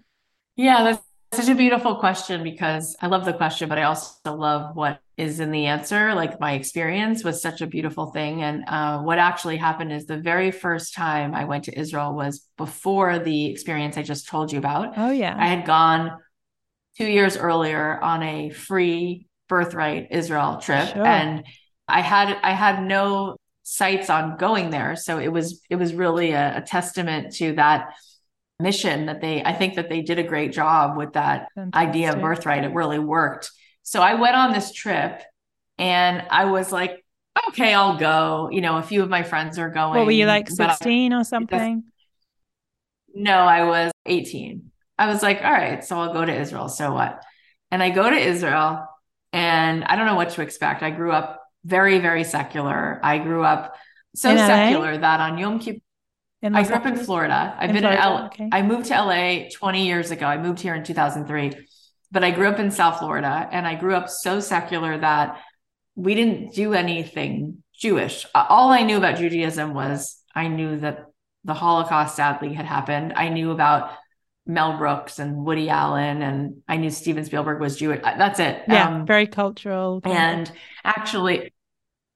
Yeah, 0.56 0.84
that's 0.84 1.46
such 1.46 1.54
a 1.54 1.56
beautiful 1.56 1.98
question 1.98 2.42
because 2.42 2.96
I 3.04 3.06
love 3.06 3.24
the 3.24 3.34
question, 3.34 3.70
but 3.70 3.78
I 3.78 3.84
also 3.84 4.34
love 4.34 4.76
what 4.76 5.00
is 5.22 5.40
in 5.40 5.52
the 5.52 5.68
answer. 5.68 6.16
Like 6.16 6.40
my 6.40 6.54
experience 6.54 7.24
was 7.24 7.44
such 7.44 7.62
a 7.62 7.68
beautiful 7.68 8.08
thing. 8.08 8.42
And 8.42 8.64
uh, 8.68 9.02
what 9.04 9.20
actually 9.20 9.58
happened 9.58 9.94
is 9.94 10.06
the 10.06 10.18
very 10.18 10.50
first 10.50 10.96
time 10.96 11.36
I 11.36 11.46
went 11.46 11.66
to 11.66 11.80
Israel 11.80 12.16
was 12.16 12.48
before 12.58 13.20
the 13.20 13.46
experience 13.46 13.98
I 13.98 14.02
just 14.02 14.28
told 14.28 14.52
you 14.52 14.58
about. 14.58 14.98
Oh, 14.98 15.12
yeah. 15.12 15.36
I 15.38 15.46
had 15.46 15.66
gone 15.66 16.18
two 16.98 17.06
years 17.06 17.38
earlier 17.38 18.00
on 18.02 18.24
a 18.24 18.50
free 18.50 19.28
birthright 19.48 20.08
Israel 20.10 20.58
trip. 20.58 20.90
Sure. 20.90 21.06
And 21.06 21.46
I 21.88 22.02
had 22.02 22.36
I 22.42 22.54
had 22.54 22.84
no 22.84 23.38
sights 23.62 24.10
on 24.10 24.38
going 24.38 24.72
there. 24.72 24.96
So 24.96 25.20
it 25.20 25.28
was 25.28 25.62
it 25.70 25.76
was 25.76 25.94
really 25.94 26.32
a, 26.32 26.58
a, 26.58 26.62
testament 26.62 27.36
to 27.36 27.54
that 27.54 27.94
mission 28.60 29.06
that 29.06 29.22
they 29.22 29.44
I 29.44 29.54
think 29.54 29.76
that 29.76 29.88
they 29.88 30.02
did 30.02 30.18
a 30.18 30.24
great 30.24 30.52
job 30.52 30.98
with 30.98 31.14
that 31.14 31.50
Fantastic. 31.54 31.90
idea 31.90 32.14
of 32.14 32.22
birthright. 32.22 32.64
It 32.64 32.74
really 32.74 33.00
worked. 33.00 33.52
So 33.84 34.02
I 34.02 34.16
went 34.16 34.36
on 34.36 34.52
this 34.54 34.72
trip 34.72 35.22
and 35.78 36.26
I 36.30 36.46
was 36.46 36.72
like, 36.72 37.04
okay, 37.50 37.74
I'll 37.74 37.98
go. 37.98 38.50
You 38.52 38.62
know, 38.62 38.78
a 38.78 38.84
few 38.84 39.02
of 39.02 39.10
my 39.10 39.24
friends 39.24 39.58
are 39.60 39.70
going. 39.70 39.98
What 39.98 40.06
were 40.06 40.12
you 40.12 40.26
like 40.26 40.50
16 40.50 41.14
I, 41.14 41.20
or 41.20 41.24
something? 41.24 41.84
No, 43.14 43.34
I 43.34 43.66
was 43.66 43.92
18. 44.06 44.72
I 44.98 45.08
was 45.08 45.24
like, 45.24 45.44
all 45.44 45.52
right, 45.52 45.84
so 45.84 46.00
I'll 46.00 46.14
go 46.14 46.24
to 46.24 46.34
Israel. 46.34 46.70
So 46.70 46.94
what? 46.94 47.24
And 47.72 47.82
I 47.82 47.90
go 47.90 48.10
to 48.10 48.16
Israel 48.16 48.86
and 49.34 49.84
I 49.84 49.96
don't 49.96 50.06
know 50.06 50.16
what 50.16 50.32
to 50.32 50.42
expect. 50.42 50.84
I 50.84 50.92
grew 50.92 51.12
up 51.12 51.42
very, 51.66 52.00
very 52.00 52.24
secular. 52.24 53.00
I 53.04 53.18
grew 53.18 53.44
up 53.44 53.76
so 54.16 54.36
secular 54.36 54.94
LA? 54.94 55.00
that 55.00 55.20
on 55.20 55.38
Yom 55.38 55.60
Kippur, 55.60 55.80
I 56.44 56.64
grew 56.64 56.76
up 56.76 56.86
in 56.86 56.98
Florida. 56.98 57.56
I've 57.58 57.70
in 57.70 57.76
been 57.76 57.84
Florida? 57.84 58.02
in 58.02 58.14
LA. 58.14 58.26
Okay. 58.28 58.50
I 58.52 58.62
moved 58.62 58.88
to 58.88 59.02
LA 59.02 59.50
20 59.54 59.86
years 59.86 60.12
ago. 60.12 60.26
I 60.26 60.38
moved 60.38 60.60
here 60.60 60.76
in 60.76 60.84
2003, 60.84 61.54
but 62.12 62.24
I 62.24 62.32
grew 62.32 62.48
up 62.48 62.60
in 62.60 62.72
South 62.72 63.00
Florida 63.00 63.48
and 63.52 63.66
I 63.66 63.76
grew 63.76 63.96
up 63.96 64.10
so 64.10 64.40
secular 64.40 64.98
that 64.98 65.42
we 65.96 66.16
didn't 66.16 66.54
do 66.54 66.74
anything 66.74 67.64
Jewish. 67.74 68.26
All 68.36 68.70
I 68.70 68.84
knew 68.84 68.98
about 68.98 69.18
Judaism 69.18 69.74
was 69.74 70.22
I 70.36 70.48
knew 70.48 70.80
that 70.80 71.06
the 71.44 71.54
Holocaust 71.54 72.16
sadly 72.16 72.54
had 72.54 72.66
happened. 72.66 73.14
I 73.16 73.30
knew 73.30 73.52
about 73.52 73.92
Mel 74.46 74.78
Brooks 74.78 75.20
and 75.20 75.46
Woody 75.46 75.70
Allen, 75.70 76.22
and 76.22 76.62
I 76.68 76.78
knew 76.78 76.90
Steven 76.90 77.26
Spielberg 77.26 77.60
was 77.60 77.78
Jewish. 77.78 78.02
That's 78.04 78.40
it. 78.40 78.64
Yeah, 78.68 78.88
um, 78.88 79.06
very 79.06 79.28
cultural. 79.28 80.02
And 80.04 80.52
actually, 80.84 81.54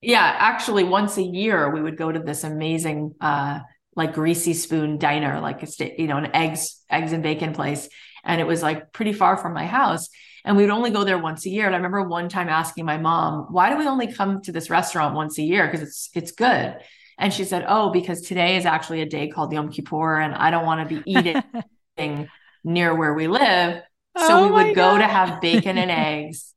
yeah, 0.02 0.36
actually, 0.38 0.84
once 0.84 1.18
a 1.18 1.24
year 1.24 1.70
we 1.70 1.82
would 1.82 1.98
go 1.98 2.12
to 2.12 2.20
this 2.20 2.44
amazing, 2.44 3.16
uh, 3.22 3.60
like 3.96 4.14
greasy 4.14 4.54
spoon 4.54 4.98
diner, 4.98 5.40
like 5.40 5.64
a 5.64 6.02
you 6.02 6.08
know, 6.08 6.18
an 6.18 6.36
eggs, 6.36 6.82
eggs 6.90 7.12
and 7.12 7.24
bacon 7.24 7.54
place, 7.54 7.90
and 8.26 8.42
it 8.42 8.48
was 8.48 8.62
like 8.62 8.92
pretty 8.92 9.14
far 9.14 9.38
from 9.38 9.54
my 9.54 9.66
house. 9.66 10.10
And 10.44 10.58
we 10.58 10.64
would 10.64 10.72
only 10.72 10.92
go 10.92 11.04
there 11.04 11.18
once 11.18 11.46
a 11.46 11.50
year. 11.50 11.66
And 11.66 11.74
I 11.74 11.78
remember 11.78 12.04
one 12.04 12.30
time 12.30 12.50
asking 12.50 12.86
my 12.86 12.98
mom, 12.98 13.48
"Why 13.52 13.70
do 13.70 13.78
we 13.78 13.88
only 13.88 14.12
come 14.12 14.42
to 14.42 14.52
this 14.52 14.70
restaurant 14.70 15.16
once 15.16 15.38
a 15.38 15.44
year? 15.44 15.66
Because 15.66 15.82
it's 15.82 16.10
it's 16.14 16.32
good." 16.32 16.76
And 17.18 17.34
she 17.34 17.46
said, 17.46 17.66
"Oh, 17.68 17.92
because 17.92 18.22
today 18.22 18.58
is 18.58 18.66
actually 18.66 19.02
a 19.02 19.06
day 19.06 19.30
called 19.30 19.54
Yom 19.54 19.72
Kippur, 19.72 20.20
and 20.20 20.36
I 20.36 20.52
don't 20.52 20.66
want 20.66 20.88
to 20.88 20.96
be 20.96 21.12
eating." 21.12 21.42
near 22.66 22.94
where 22.94 23.14
we 23.14 23.28
live. 23.28 23.82
So 24.18 24.40
oh 24.40 24.46
we 24.48 24.52
would 24.52 24.76
go 24.76 24.98
to 24.98 25.06
have 25.06 25.40
bacon 25.40 25.78
and 25.78 25.92
eggs 25.92 26.54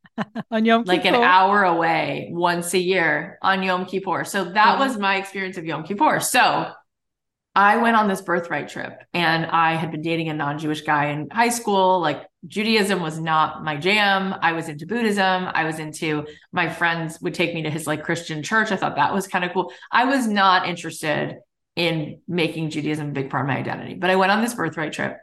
on 0.51 0.65
Yom 0.65 0.83
Kippur. 0.83 0.97
like 0.97 1.05
an 1.05 1.15
hour 1.15 1.63
away 1.65 2.29
once 2.33 2.75
a 2.75 2.79
year 2.79 3.39
on 3.43 3.63
Yom 3.63 3.87
Kippur. 3.87 4.25
So 4.25 4.45
that 4.53 4.79
was 4.79 4.97
my 4.97 5.17
experience 5.17 5.57
of 5.59 5.65
Yom 5.65 5.85
Kippur. 5.85 6.21
So 6.21 6.73
I 7.59 7.79
went 7.79 7.97
on 7.97 8.07
this 8.07 8.23
birthright 8.23 8.69
trip 8.69 9.03
and 9.13 9.45
I 9.45 9.75
had 9.75 9.91
been 9.91 10.01
dating 10.01 10.29
a 10.29 10.35
non 10.35 10.61
Jewish 10.61 10.83
guy 10.83 11.07
in 11.07 11.29
high 11.29 11.49
school. 11.49 11.99
Like 11.99 12.25
Judaism 12.47 13.03
was 13.03 13.19
not 13.19 13.65
my 13.65 13.77
jam. 13.77 14.33
I 14.41 14.53
was 14.53 14.69
into 14.69 14.87
Buddhism. 14.87 15.49
I 15.53 15.65
was 15.65 15.81
into 15.81 16.29
my 16.53 16.69
friends 16.69 17.21
would 17.21 17.35
take 17.35 17.55
me 17.55 17.65
to 17.65 17.71
his 17.71 17.85
like 17.85 18.05
Christian 18.05 18.45
church. 18.45 18.71
I 18.71 18.77
thought 18.77 18.95
that 18.95 19.13
was 19.13 19.27
kind 19.27 19.45
of 19.45 19.53
cool. 19.53 19.73
I 19.91 20.05
was 20.05 20.29
not 20.29 20.69
interested 20.69 21.39
in 21.75 22.21
making 22.29 22.71
Judaism 22.71 23.09
a 23.09 23.13
big 23.13 23.29
part 23.29 23.43
of 23.43 23.49
my 23.49 23.59
identity, 23.59 23.95
but 23.95 24.11
I 24.11 24.15
went 24.15 24.31
on 24.31 24.41
this 24.41 24.55
birthright 24.55 24.93
trip 24.93 25.19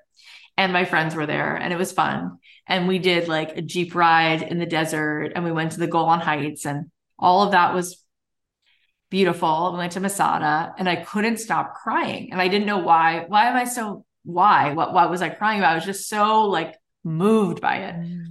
and 0.58 0.74
my 0.74 0.84
friends 0.84 1.16
were 1.16 1.26
there 1.26 1.56
and 1.56 1.72
it 1.72 1.78
was 1.78 1.94
fun. 1.94 2.40
And 2.68 2.86
we 2.86 3.00
did 3.00 3.30
like 3.30 3.56
a 3.56 3.62
Jeep 3.62 3.96
ride 3.96 4.42
in 4.42 4.60
the 4.60 4.66
desert 4.66 5.32
and 5.36 5.46
we 5.46 5.54
went 5.54 5.72
to 5.72 5.80
the 5.80 5.88
Golan 5.88 6.20
Heights 6.20 6.66
and 6.66 6.92
all 7.18 7.44
of 7.44 7.52
that 7.52 7.74
was 7.74 8.05
beautiful. 9.10 9.72
We 9.74 9.80
went 9.80 9.94
to 9.94 10.00
Masada 10.00 10.74
and 10.78 10.90
I 10.90 10.98
couldn't 10.98 11.38
stop 11.38 11.76
crying. 11.76 12.32
And 12.32 12.42
I 12.42 12.48
didn't 12.48 12.68
know 12.68 12.80
why. 12.80 13.26
Why 13.28 13.46
am 13.46 13.56
I 13.56 13.66
so 13.66 14.06
why? 14.24 14.74
What 14.74 14.94
what 14.94 15.10
was 15.10 15.22
I 15.22 15.30
crying 15.30 15.60
about? 15.60 15.72
I 15.72 15.76
was 15.76 15.86
just 15.86 16.10
so 16.10 16.46
like 16.46 16.76
moved 17.04 17.62
by 17.62 17.78
it. 17.78 17.96
Mm. 17.96 18.26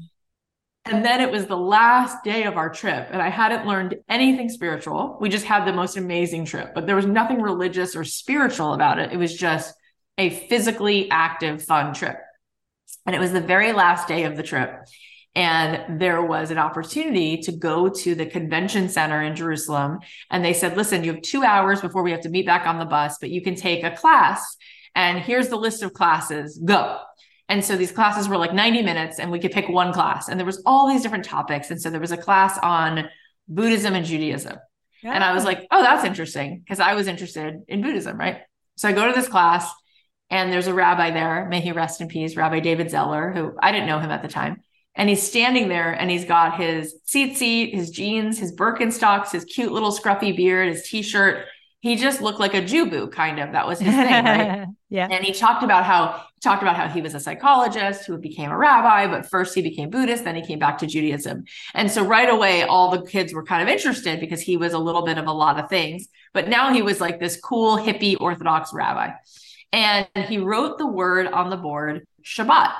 And 0.86 1.02
then 1.02 1.22
it 1.22 1.30
was 1.30 1.46
the 1.46 1.56
last 1.56 2.22
day 2.24 2.44
of 2.44 2.58
our 2.58 2.68
trip, 2.68 3.08
and 3.10 3.22
I 3.22 3.30
hadn't 3.30 3.66
learned 3.66 3.96
anything 4.06 4.50
spiritual. 4.50 5.16
We 5.18 5.30
just 5.30 5.46
had 5.46 5.64
the 5.64 5.72
most 5.72 5.96
amazing 5.96 6.44
trip, 6.44 6.72
but 6.74 6.86
there 6.86 6.94
was 6.94 7.06
nothing 7.06 7.40
religious 7.40 7.96
or 7.96 8.04
spiritual 8.04 8.74
about 8.74 8.98
it. 8.98 9.10
It 9.10 9.16
was 9.16 9.34
just 9.34 9.74
a 10.18 10.28
physically 10.28 11.10
active, 11.10 11.62
fun 11.62 11.94
trip. 11.94 12.18
And 13.06 13.16
it 13.16 13.18
was 13.18 13.32
the 13.32 13.40
very 13.40 13.72
last 13.72 14.08
day 14.08 14.24
of 14.24 14.36
the 14.36 14.42
trip. 14.42 14.86
And 15.34 16.00
there 16.00 16.22
was 16.22 16.50
an 16.50 16.58
opportunity 16.58 17.38
to 17.38 17.52
go 17.52 17.88
to 17.88 18.14
the 18.14 18.26
convention 18.26 18.88
center 18.88 19.20
in 19.20 19.34
Jerusalem. 19.34 19.98
And 20.30 20.44
they 20.44 20.52
said, 20.52 20.76
listen, 20.76 21.02
you 21.02 21.12
have 21.12 21.22
two 21.22 21.42
hours 21.42 21.80
before 21.80 22.04
we 22.04 22.12
have 22.12 22.20
to 22.20 22.28
meet 22.28 22.46
back 22.46 22.66
on 22.66 22.78
the 22.78 22.84
bus, 22.84 23.18
but 23.20 23.30
you 23.30 23.42
can 23.42 23.56
take 23.56 23.82
a 23.82 23.90
class. 23.90 24.56
And 24.94 25.18
here's 25.18 25.48
the 25.48 25.56
list 25.56 25.82
of 25.82 25.92
classes. 25.92 26.60
Go. 26.64 27.00
And 27.48 27.64
so 27.64 27.76
these 27.76 27.92
classes 27.92 28.28
were 28.28 28.36
like 28.36 28.54
90 28.54 28.82
minutes 28.82 29.18
and 29.18 29.30
we 29.30 29.40
could 29.40 29.52
pick 29.52 29.68
one 29.68 29.92
class. 29.92 30.28
And 30.28 30.38
there 30.38 30.46
was 30.46 30.62
all 30.64 30.88
these 30.88 31.02
different 31.02 31.24
topics. 31.24 31.70
And 31.70 31.80
so 31.80 31.90
there 31.90 32.00
was 32.00 32.12
a 32.12 32.16
class 32.16 32.56
on 32.58 33.08
Buddhism 33.48 33.94
and 33.94 34.06
Judaism. 34.06 34.56
Yeah. 35.02 35.12
And 35.12 35.24
I 35.24 35.34
was 35.34 35.44
like, 35.44 35.66
oh, 35.70 35.82
that's 35.82 36.04
interesting 36.04 36.60
because 36.60 36.80
I 36.80 36.94
was 36.94 37.08
interested 37.08 37.56
in 37.68 37.82
Buddhism, 37.82 38.16
right? 38.16 38.38
So 38.76 38.88
I 38.88 38.92
go 38.92 39.06
to 39.06 39.12
this 39.12 39.28
class 39.28 39.70
and 40.30 40.50
there's 40.50 40.66
a 40.66 40.74
rabbi 40.74 41.10
there, 41.10 41.46
may 41.48 41.60
he 41.60 41.72
rest 41.72 42.00
in 42.00 42.08
peace, 42.08 42.34
Rabbi 42.34 42.60
David 42.60 42.90
Zeller, 42.90 43.30
who 43.30 43.54
I 43.60 43.72
didn't 43.72 43.86
know 43.86 43.98
him 43.98 44.10
at 44.10 44.22
the 44.22 44.28
time. 44.28 44.62
And 44.96 45.08
he's 45.08 45.22
standing 45.22 45.68
there 45.68 45.92
and 45.92 46.10
he's 46.10 46.24
got 46.24 46.56
his 46.56 46.94
tzitzit, 47.06 47.74
his 47.74 47.90
jeans, 47.90 48.38
his 48.38 48.54
Birkenstocks, 48.54 49.32
his 49.32 49.44
cute 49.44 49.72
little 49.72 49.92
scruffy 49.92 50.36
beard, 50.36 50.68
his 50.68 50.88
t-shirt. 50.88 51.46
He 51.80 51.96
just 51.96 52.22
looked 52.22 52.40
like 52.40 52.54
a 52.54 52.62
Jubu 52.62 53.10
kind 53.12 53.40
of. 53.40 53.52
That 53.52 53.66
was 53.66 53.80
his 53.80 53.92
thing, 53.92 54.24
right? 54.24 54.66
yeah. 54.88 55.08
And 55.10 55.24
he 55.24 55.32
talked 55.32 55.62
about 55.62 55.84
how 55.84 56.24
he 56.34 56.40
talked 56.40 56.62
about 56.62 56.76
how 56.76 56.88
he 56.88 57.02
was 57.02 57.14
a 57.14 57.20
psychologist 57.20 58.06
who 58.06 58.16
became 58.18 58.50
a 58.50 58.56
rabbi, 58.56 59.06
but 59.06 59.28
first 59.28 59.54
he 59.54 59.62
became 59.62 59.90
Buddhist, 59.90 60.24
then 60.24 60.36
he 60.36 60.46
came 60.46 60.58
back 60.58 60.78
to 60.78 60.86
Judaism. 60.86 61.44
And 61.74 61.90
so 61.90 62.04
right 62.04 62.30
away, 62.30 62.62
all 62.62 62.90
the 62.90 63.02
kids 63.02 63.34
were 63.34 63.44
kind 63.44 63.62
of 63.62 63.68
interested 63.68 64.20
because 64.20 64.40
he 64.40 64.56
was 64.56 64.72
a 64.72 64.78
little 64.78 65.02
bit 65.02 65.18
of 65.18 65.26
a 65.26 65.32
lot 65.32 65.58
of 65.58 65.68
things. 65.68 66.08
But 66.32 66.48
now 66.48 66.72
he 66.72 66.82
was 66.82 67.00
like 67.00 67.20
this 67.20 67.38
cool 67.38 67.76
hippie 67.76 68.16
Orthodox 68.18 68.72
rabbi. 68.72 69.10
And 69.72 70.06
he 70.28 70.38
wrote 70.38 70.78
the 70.78 70.86
word 70.86 71.26
on 71.26 71.50
the 71.50 71.56
board, 71.56 72.06
Shabbat. 72.22 72.74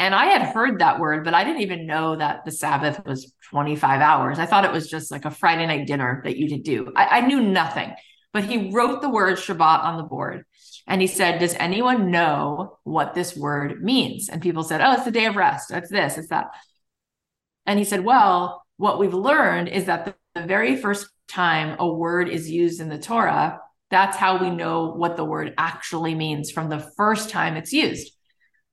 And 0.00 0.14
I 0.14 0.28
had 0.28 0.54
heard 0.54 0.78
that 0.78 0.98
word, 0.98 1.24
but 1.24 1.34
I 1.34 1.44
didn't 1.44 1.60
even 1.60 1.86
know 1.86 2.16
that 2.16 2.46
the 2.46 2.50
Sabbath 2.50 3.04
was 3.04 3.34
25 3.50 4.00
hours. 4.00 4.38
I 4.38 4.46
thought 4.46 4.64
it 4.64 4.72
was 4.72 4.88
just 4.88 5.10
like 5.10 5.26
a 5.26 5.30
Friday 5.30 5.66
night 5.66 5.86
dinner 5.86 6.22
that 6.24 6.38
you 6.38 6.48
could 6.48 6.62
do. 6.62 6.90
I, 6.96 7.18
I 7.18 7.20
knew 7.20 7.42
nothing, 7.42 7.92
but 8.32 8.44
he 8.44 8.70
wrote 8.70 9.02
the 9.02 9.10
word 9.10 9.36
Shabbat 9.36 9.84
on 9.84 9.98
the 9.98 10.02
board. 10.02 10.46
And 10.86 11.02
he 11.02 11.06
said, 11.06 11.38
Does 11.38 11.52
anyone 11.52 12.10
know 12.10 12.78
what 12.84 13.12
this 13.12 13.36
word 13.36 13.84
means? 13.84 14.30
And 14.30 14.40
people 14.40 14.62
said, 14.62 14.80
Oh, 14.80 14.94
it's 14.94 15.04
the 15.04 15.10
day 15.10 15.26
of 15.26 15.36
rest. 15.36 15.70
It's 15.70 15.90
this, 15.90 16.16
it's 16.16 16.28
that. 16.28 16.46
And 17.66 17.78
he 17.78 17.84
said, 17.84 18.02
Well, 18.02 18.64
what 18.78 18.98
we've 18.98 19.12
learned 19.12 19.68
is 19.68 19.84
that 19.84 20.06
the, 20.06 20.14
the 20.34 20.46
very 20.46 20.76
first 20.76 21.08
time 21.28 21.76
a 21.78 21.86
word 21.86 22.30
is 22.30 22.50
used 22.50 22.80
in 22.80 22.88
the 22.88 22.98
Torah, 22.98 23.60
that's 23.90 24.16
how 24.16 24.42
we 24.42 24.48
know 24.48 24.94
what 24.94 25.18
the 25.18 25.26
word 25.26 25.52
actually 25.58 26.14
means 26.14 26.50
from 26.50 26.70
the 26.70 26.90
first 26.96 27.28
time 27.28 27.58
it's 27.58 27.74
used. 27.74 28.14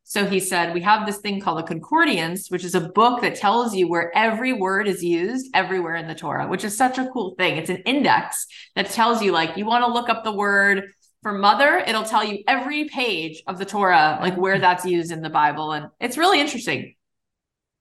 So 0.09 0.25
he 0.25 0.39
said, 0.39 0.73
We 0.73 0.79
have 0.83 1.05
this 1.05 1.17
thing 1.17 1.41
called 1.41 1.59
a 1.59 1.63
concordance, 1.63 2.49
which 2.49 2.63
is 2.63 2.75
a 2.75 2.79
book 2.79 3.21
that 3.21 3.35
tells 3.35 3.75
you 3.75 3.89
where 3.89 4.15
every 4.15 4.53
word 4.53 4.87
is 4.87 5.03
used 5.03 5.47
everywhere 5.53 5.95
in 5.95 6.07
the 6.07 6.15
Torah, 6.15 6.47
which 6.47 6.63
is 6.63 6.77
such 6.77 6.97
a 6.97 7.09
cool 7.11 7.35
thing. 7.37 7.57
It's 7.57 7.69
an 7.69 7.83
index 7.85 8.47
that 8.75 8.89
tells 8.89 9.21
you, 9.21 9.33
like, 9.33 9.57
you 9.57 9.65
want 9.65 9.83
to 9.83 9.91
look 9.91 10.07
up 10.07 10.23
the 10.23 10.31
word 10.31 10.93
for 11.23 11.33
mother, 11.33 11.79
it'll 11.79 12.05
tell 12.05 12.23
you 12.23 12.41
every 12.47 12.85
page 12.85 13.43
of 13.47 13.57
the 13.57 13.65
Torah, 13.65 14.17
like 14.21 14.37
where 14.37 14.59
that's 14.59 14.85
used 14.85 15.11
in 15.11 15.21
the 15.21 15.29
Bible. 15.29 15.73
And 15.73 15.87
it's 15.99 16.17
really 16.17 16.39
interesting. 16.39 16.95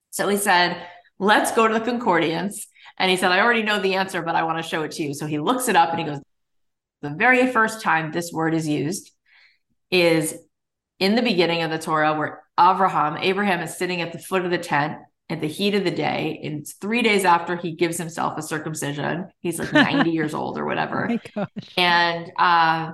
So 0.09 0.27
he 0.27 0.35
said, 0.35 0.85
Let's 1.19 1.53
go 1.53 1.65
to 1.65 1.73
the 1.75 1.79
concordance. 1.79 2.67
And 2.97 3.09
he 3.09 3.15
said, 3.15 3.31
I 3.31 3.39
already 3.39 3.63
know 3.63 3.79
the 3.79 3.95
answer, 3.95 4.21
but 4.21 4.35
I 4.35 4.43
want 4.43 4.61
to 4.61 4.69
show 4.69 4.83
it 4.83 4.91
to 4.93 5.03
you. 5.03 5.13
So 5.13 5.27
he 5.27 5.39
looks 5.39 5.69
it 5.69 5.77
up 5.77 5.91
and 5.91 5.99
he 5.99 6.05
goes, 6.05 6.19
The 7.01 7.11
very 7.11 7.49
first 7.53 7.81
time 7.81 8.11
this 8.11 8.33
word 8.33 8.53
is 8.53 8.67
used 8.67 9.11
is 9.89 10.37
in 10.99 11.15
the 11.15 11.21
beginning 11.21 11.61
of 11.63 11.71
the 11.71 11.77
Torah 11.77 12.17
where 12.17 12.43
Abraham, 12.59 13.17
Abraham 13.17 13.61
is 13.61 13.77
sitting 13.77 14.01
at 14.01 14.11
the 14.11 14.19
foot 14.19 14.45
of 14.45 14.51
the 14.51 14.57
tent 14.57 14.97
at 15.29 15.41
the 15.41 15.47
heat 15.47 15.75
of 15.75 15.83
the 15.83 15.91
day. 15.91 16.39
And 16.43 16.61
it's 16.61 16.73
three 16.73 17.01
days 17.01 17.25
after 17.25 17.55
he 17.55 17.73
gives 17.73 17.97
himself 17.97 18.37
a 18.37 18.41
circumcision. 18.41 19.27
He's 19.41 19.59
like 19.59 19.73
90 19.93 20.09
years 20.09 20.33
old 20.33 20.57
or 20.57 20.65
whatever. 20.65 21.19
Oh 21.35 21.45
and 21.75 22.31
uh, 22.37 22.91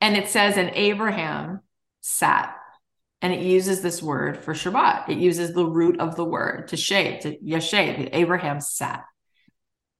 and 0.00 0.16
it 0.16 0.28
says, 0.28 0.56
and 0.56 0.70
Abraham 0.74 1.60
sat. 2.00 2.54
And 3.22 3.32
it 3.32 3.40
uses 3.40 3.80
this 3.80 4.02
word 4.02 4.36
for 4.36 4.52
Shabbat. 4.52 5.08
It 5.08 5.18
uses 5.18 5.54
the 5.54 5.64
root 5.64 6.00
of 6.00 6.16
the 6.16 6.24
word 6.24 6.68
to 6.68 6.76
shade, 6.76 7.22
to 7.22 7.36
yashed. 7.42 7.74
Abraham 7.74 8.60
sat. 8.60 9.04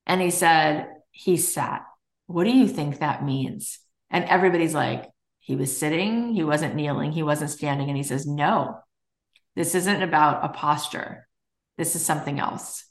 And 0.07 0.21
he 0.21 0.31
said, 0.31 0.89
he 1.11 1.37
sat. 1.37 1.85
What 2.27 2.45
do 2.45 2.51
you 2.51 2.69
think 2.69 2.99
that 2.99 3.25
means? 3.25 3.79
And 4.11 4.25
everybody's 4.25 4.75
like, 4.75 5.11
he 5.47 5.55
was 5.55 5.77
sitting, 5.77 6.35
he 6.35 6.43
wasn't 6.43 6.75
kneeling, 6.75 7.13
he 7.13 7.23
wasn't 7.23 7.51
standing. 7.53 7.87
And 7.87 7.97
he 7.97 8.03
says, 8.03 8.27
No, 8.27 8.81
this 9.55 9.77
isn't 9.77 10.03
about 10.03 10.45
a 10.45 10.49
posture. 10.49 11.29
This 11.79 11.95
is 11.95 12.05
something 12.05 12.41
else. 12.41 12.85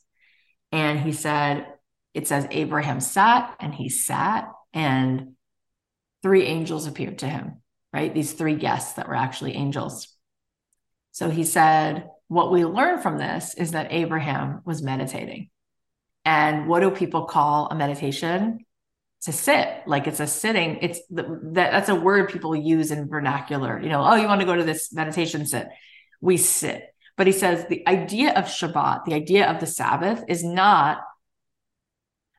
And 0.72 0.98
he 0.98 1.12
said, 1.12 1.68
It 2.14 2.30
says 2.30 2.48
Abraham 2.52 3.02
sat 3.02 3.54
and 3.60 3.76
he 3.76 3.90
sat, 3.90 4.48
and 4.74 5.34
three 6.24 6.44
angels 6.44 6.88
appeared 6.88 7.18
to 7.20 7.28
him, 7.28 7.62
right? 7.92 8.14
These 8.14 8.32
three 8.32 8.56
guests 8.56 8.94
that 8.94 9.10
were 9.10 9.16
actually 9.16 9.54
angels. 9.54 10.08
So 11.12 11.30
he 11.30 11.44
said, 11.44 12.10
What 12.30 12.54
we 12.54 12.64
learn 12.64 13.02
from 13.02 13.18
this 13.18 13.54
is 13.56 13.72
that 13.72 13.92
Abraham 13.92 14.62
was 14.64 14.82
meditating. 14.82 15.50
And 16.24 16.70
what 16.70 16.80
do 16.80 16.90
people 16.90 17.26
call 17.26 17.68
a 17.68 17.76
meditation? 17.76 18.65
To 19.26 19.32
sit. 19.32 19.68
Like 19.86 20.08
it's 20.08 20.20
a 20.20 20.28
sitting 20.28 20.78
it's 20.82 21.00
the, 21.10 21.24
that 21.54 21.72
that's 21.72 21.90
a 21.90 21.96
word 21.96 22.30
people 22.30 22.56
use 22.56 22.92
in 22.92 23.10
vernacular 23.10 23.80
you 23.82 23.90
know 23.90 24.04
oh 24.04 24.16
you 24.16 24.28
want 24.28 24.40
to 24.42 24.46
go 24.48 24.56
to 24.56 24.64
this 24.64 24.94
meditation 24.94 25.46
sit. 25.46 25.68
We 26.22 26.38
sit. 26.38 26.94
But 27.18 27.28
he 27.28 27.34
says 27.34 27.66
the 27.68 27.88
idea 27.88 28.34
of 28.34 28.46
shabbat 28.46 29.06
the 29.06 29.14
idea 29.14 29.50
of 29.50 29.60
the 29.60 29.68
sabbath 29.68 30.24
is 30.28 30.44
not 30.44 31.00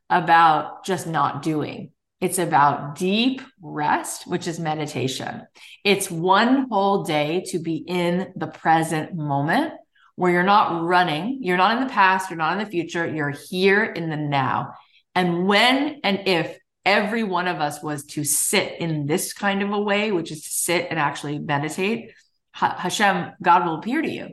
about 0.09 0.85
just 0.85 1.07
not 1.07 1.43
doing. 1.43 1.91
It's 2.21 2.39
about 2.39 2.97
deep 2.97 3.43
rest 3.61 4.27
which 4.27 4.47
is 4.47 4.61
meditation. 4.61 5.43
It's 5.83 6.11
one 6.11 6.69
whole 6.71 7.03
day 7.03 7.45
to 7.49 7.59
be 7.59 7.77
in 7.77 8.33
the 8.37 8.47
present 8.47 9.15
moment 9.15 9.73
where 10.15 10.33
you're 10.33 10.45
not 10.45 10.85
running 10.85 11.41
you're 11.43 11.57
not 11.57 11.77
in 11.77 11.87
the 11.87 11.93
past 11.93 12.31
you're 12.31 12.39
not 12.39 12.53
in 12.53 12.65
the 12.65 12.71
future 12.71 13.07
you're 13.07 13.35
here 13.51 13.85
in 13.85 14.09
the 14.09 14.17
now. 14.17 14.75
And 15.17 15.49
when 15.49 16.01
and 16.05 16.29
if 16.29 16.57
every 16.87 17.25
one 17.25 17.49
of 17.49 17.61
us 17.61 17.83
was 17.83 18.05
to 18.05 18.25
sit 18.25 18.81
in 18.81 19.07
this 19.07 19.33
kind 19.33 19.63
of 19.63 19.73
a 19.73 19.81
way, 19.81 20.13
which 20.13 20.31
is 20.31 20.45
to 20.45 20.51
sit 20.51 20.87
and 20.89 20.99
actually 20.99 21.39
meditate, 21.39 22.13
Hashem, 22.53 23.33
God 23.43 23.67
will 23.67 23.79
appear 23.79 24.01
to 24.01 24.09
you 24.09 24.29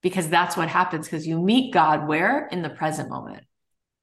because 0.00 0.28
that's 0.28 0.56
what 0.56 0.68
happens 0.68 1.06
because 1.06 1.26
you 1.26 1.38
meet 1.38 1.74
God 1.74 2.08
where? 2.08 2.46
In 2.46 2.62
the 2.62 2.70
present 2.70 3.10
moment. 3.10 3.44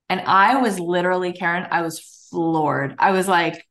And 0.09 0.21
I 0.21 0.57
was 0.57 0.79
literally, 0.79 1.33
Karen, 1.33 1.67
I 1.71 1.81
was 1.81 2.27
floored. 2.29 2.95
I 2.99 3.11
was 3.11 3.27
like, 3.27 3.65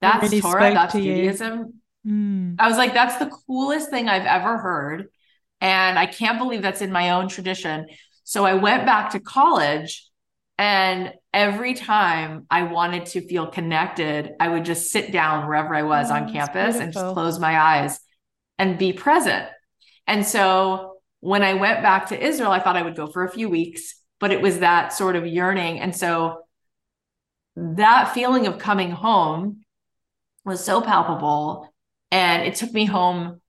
that's 0.00 0.22
really 0.22 0.40
Torah, 0.40 0.72
that's 0.72 0.92
Judaism. 0.92 1.80
Mm. 2.06 2.56
I 2.58 2.68
was 2.68 2.76
like, 2.76 2.94
that's 2.94 3.16
the 3.16 3.30
coolest 3.46 3.90
thing 3.90 4.08
I've 4.08 4.26
ever 4.26 4.58
heard. 4.58 5.08
And 5.60 5.98
I 5.98 6.06
can't 6.06 6.38
believe 6.38 6.62
that's 6.62 6.82
in 6.82 6.92
my 6.92 7.10
own 7.10 7.28
tradition. 7.28 7.86
So 8.24 8.44
I 8.44 8.54
went 8.54 8.86
back 8.86 9.10
to 9.10 9.20
college 9.20 10.08
and 10.58 11.12
every 11.36 11.74
time 11.74 12.46
I 12.50 12.62
wanted 12.62 13.04
to 13.06 13.20
feel 13.20 13.46
connected, 13.46 14.32
I 14.40 14.48
would 14.48 14.64
just 14.64 14.90
sit 14.90 15.12
down 15.12 15.46
wherever 15.46 15.74
I 15.74 15.82
was 15.82 16.10
oh, 16.10 16.14
on 16.14 16.28
mm, 16.28 16.32
campus 16.32 16.76
and 16.76 16.94
just 16.94 17.12
close 17.12 17.38
my 17.38 17.60
eyes 17.60 18.00
and 18.58 18.78
be 18.78 18.94
present. 18.94 19.46
And 20.06 20.24
so 20.24 20.94
when 21.20 21.42
I 21.42 21.52
went 21.52 21.82
back 21.82 22.08
to 22.08 22.18
Israel, 22.18 22.50
I 22.50 22.60
thought 22.60 22.78
I 22.78 22.82
would 22.82 22.96
go 22.96 23.06
for 23.06 23.22
a 23.22 23.30
few 23.30 23.50
weeks, 23.50 23.96
but 24.18 24.32
it 24.32 24.40
was 24.40 24.60
that 24.60 24.94
sort 24.94 25.14
of 25.14 25.26
yearning. 25.26 25.78
And 25.78 25.94
so 25.94 26.38
that 27.54 28.14
feeling 28.14 28.46
of 28.46 28.58
coming 28.58 28.90
home 28.90 29.62
was 30.46 30.64
so 30.64 30.80
palpable. 30.80 31.70
And 32.10 32.44
it 32.44 32.54
took 32.54 32.72
me 32.72 32.86
home 32.86 33.42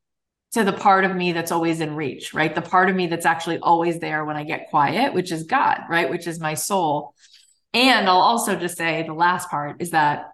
to 0.51 0.65
the 0.65 0.73
part 0.73 1.05
of 1.05 1.15
me 1.15 1.31
that's 1.31 1.53
always 1.53 1.79
in 1.79 1.95
reach, 1.95 2.33
right? 2.33 2.53
The 2.53 2.61
part 2.61 2.89
of 2.89 2.97
me 2.97 3.07
that's 3.07 3.25
actually 3.25 3.59
always 3.59 3.99
there 3.99 4.25
when 4.25 4.35
I 4.35 4.43
get 4.43 4.69
quiet, 4.69 5.13
which 5.13 5.31
is 5.31 5.43
God, 5.43 5.83
right? 5.89 6.09
Which 6.09 6.27
is 6.27 6.37
my 6.41 6.53
soul. 6.53 7.13
And 7.73 8.07
I'll 8.07 8.17
also 8.17 8.55
just 8.55 8.77
say 8.77 9.03
the 9.03 9.13
last 9.13 9.49
part 9.49 9.81
is 9.81 9.91
that 9.91 10.27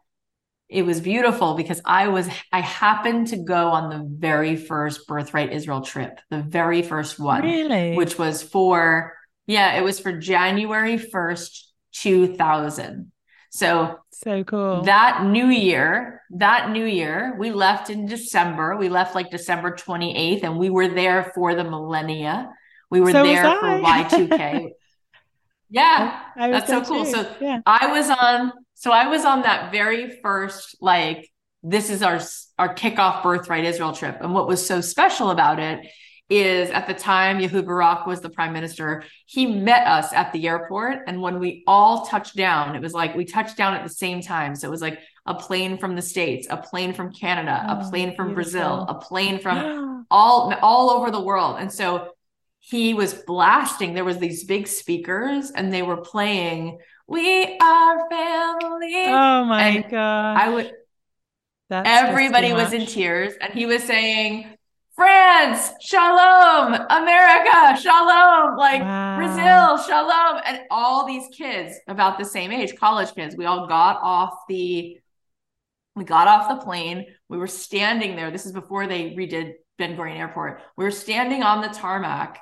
it 0.70 0.84
was 0.84 1.02
beautiful 1.02 1.56
because 1.56 1.82
I 1.86 2.08
was, 2.08 2.28
I 2.52 2.62
happened 2.62 3.28
to 3.28 3.38
go 3.38 3.70
on 3.70 3.90
the 3.90 4.04
very 4.08 4.56
first 4.56 5.08
Birthright 5.08 5.52
Israel 5.52 5.82
trip, 5.82 6.20
the 6.30 6.42
very 6.42 6.82
first 6.82 7.20
one, 7.20 7.44
really? 7.44 7.96
which 7.96 8.18
was 8.18 8.42
for, 8.42 9.14
yeah, 9.46 9.76
it 9.78 9.84
was 9.84 10.00
for 10.00 10.18
January 10.18 10.98
1st, 10.98 11.60
2000. 11.94 13.12
So, 13.52 14.00
so 14.12 14.44
cool. 14.46 14.82
That 14.82 15.26
new 15.26 15.48
year, 15.48 16.24
that 16.32 16.72
new 16.72 16.86
year, 16.86 17.36
we 17.38 17.52
left 17.52 17.92
in 17.92 18.08
December. 18.08 18.76
We 18.76 18.90
left 18.90 19.14
like 19.14 19.30
December 19.30 19.76
28th, 19.76 20.44
and 20.44 20.58
we 20.58 20.72
were 20.72 20.88
there 20.88 21.32
for 21.36 21.54
the 21.54 21.64
millennia. 21.64 22.50
We 22.90 23.00
were 23.00 23.12
so 23.12 23.24
there 23.24 23.44
for 23.44 23.68
Y2K. 23.68 24.70
Yeah, 25.74 26.20
that's 26.38 26.70
so 26.70 26.84
cool. 26.84 27.04
Too. 27.04 27.12
So 27.12 27.36
yeah. 27.42 27.62
I 27.66 27.88
was 27.88 28.08
on, 28.10 28.54
so 28.76 28.92
I 28.92 29.08
was 29.08 29.26
on 29.26 29.42
that 29.42 29.72
very 29.72 30.20
first, 30.22 30.78
like, 30.80 31.30
this 31.64 31.90
is 31.90 32.04
our 32.04 32.20
our 32.60 32.76
kickoff 32.76 33.24
birthright 33.24 33.66
Israel 33.66 33.94
trip. 33.94 34.18
And 34.22 34.34
what 34.34 34.48
was 34.48 34.64
so 34.66 34.82
special 34.82 35.32
about 35.32 35.60
it 35.60 35.88
is 36.30 36.70
at 36.70 36.86
the 36.88 36.94
time 36.94 37.42
Ehud 37.42 37.66
Barak 37.66 38.06
was 38.06 38.22
the 38.22 38.30
prime 38.30 38.54
minister, 38.54 39.04
he 39.26 39.46
met 39.48 39.88
us 39.88 40.14
at 40.14 40.32
the 40.32 40.48
airport. 40.48 41.00
And 41.08 41.22
when 41.22 41.40
we 41.40 41.64
all 41.66 42.06
touched 42.06 42.36
down, 42.36 42.76
it 42.76 42.82
was 42.82 42.94
like 42.94 43.16
we 43.16 43.26
touched 43.26 43.58
down 43.58 43.74
at 43.74 43.84
the 43.84 43.90
same 43.90 44.22
time. 44.22 44.56
So 44.56 44.68
it 44.68 44.72
was 44.72 44.82
like 44.82 45.00
a 45.26 45.34
plane 45.34 45.78
from 45.78 45.96
the 45.96 46.02
States, 46.02 46.48
a 46.50 46.58
plane 46.58 46.94
from 46.94 47.12
Canada, 47.14 47.66
oh, 47.68 47.80
a 47.80 47.90
plane 47.90 48.16
from 48.16 48.36
beautiful. 48.36 48.36
Brazil, 48.36 48.86
a 48.90 48.96
plane 48.96 49.40
from 49.40 50.06
all 50.12 50.54
all 50.62 50.92
over 50.92 51.10
the 51.10 51.22
world. 51.22 51.58
And 51.60 51.72
so 51.72 52.10
he 52.66 52.94
was 52.94 53.14
blasting. 53.14 53.94
There 53.94 54.06
was 54.06 54.20
these 54.20 54.46
big 54.46 54.68
speakers, 54.68 55.52
and 55.52 55.72
they 55.72 55.82
were 55.82 55.98
playing 55.98 56.80
"We 57.08 57.58
Are 57.62 58.10
Family." 58.10 59.06
Oh 59.08 59.44
my 59.44 59.86
god! 59.92 60.38
I 60.38 60.50
would. 60.50 60.72
That's 61.70 61.90
everybody 61.90 62.54
was 62.54 62.72
in 62.72 62.86
tears, 62.86 63.34
and 63.42 63.52
he 63.54 63.66
was 63.66 63.84
saying, 63.84 64.56
"France, 64.96 65.72
Shalom, 65.82 66.74
America, 66.90 67.82
Shalom, 67.82 68.56
like 68.56 68.82
wow. 68.82 69.18
Brazil, 69.18 69.86
Shalom," 69.86 70.42
and 70.46 70.62
all 70.72 71.06
these 71.06 71.28
kids 71.36 71.78
about 71.90 72.18
the 72.18 72.26
same 72.26 72.54
age, 72.54 72.78
college 72.78 73.14
kids. 73.14 73.36
We 73.36 73.46
all 73.46 73.68
got 73.68 74.00
off 74.02 74.36
the. 74.48 74.98
We 75.96 76.06
got 76.06 76.30
off 76.30 76.48
the 76.48 76.64
plane. 76.64 77.08
We 77.28 77.38
were 77.38 77.48
standing 77.48 78.16
there. 78.16 78.32
This 78.32 78.46
is 78.46 78.54
before 78.54 78.88
they 78.88 79.12
redid 79.12 79.56
Ben 79.78 79.98
Gurion 79.98 80.18
Airport. 80.18 80.62
We 80.78 80.86
were 80.86 80.92
standing 80.92 81.44
on 81.44 81.62
the 81.62 81.68
tarmac 81.68 82.40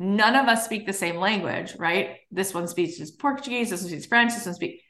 none 0.00 0.34
of 0.34 0.48
us 0.48 0.64
speak 0.64 0.86
the 0.86 0.92
same 0.92 1.16
language, 1.16 1.76
right? 1.78 2.16
This 2.30 2.54
one 2.54 2.66
speaks 2.66 2.98
Portuguese, 3.12 3.70
this 3.70 3.82
one 3.82 3.90
speaks 3.90 4.06
French, 4.06 4.34
this 4.34 4.46
one 4.46 4.54
speaks, 4.54 4.82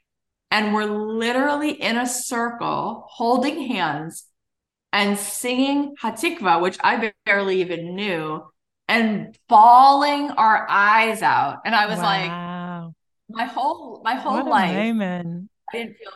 and 0.49 0.73
we're 0.73 0.85
literally 0.85 1.71
in 1.71 1.97
a 1.97 2.07
circle 2.07 3.05
holding 3.09 3.67
hands 3.67 4.25
and 4.93 5.17
singing 5.17 5.95
Hatikva, 6.01 6.61
which 6.61 6.77
I 6.83 7.13
barely 7.25 7.61
even 7.61 7.95
knew, 7.95 8.41
and 8.87 9.37
bawling 9.47 10.31
our 10.31 10.65
eyes 10.69 11.21
out. 11.21 11.59
And 11.65 11.75
I 11.75 11.87
was 11.87 11.99
wow. 11.99 12.03
like, 12.03 12.93
my 13.29 13.45
whole 13.45 14.01
my 14.03 14.15
whole 14.15 14.49
life, 14.49 14.75
Amen. 14.75 15.49
I 15.73 15.77
didn't 15.77 15.97
feel. 15.97 16.11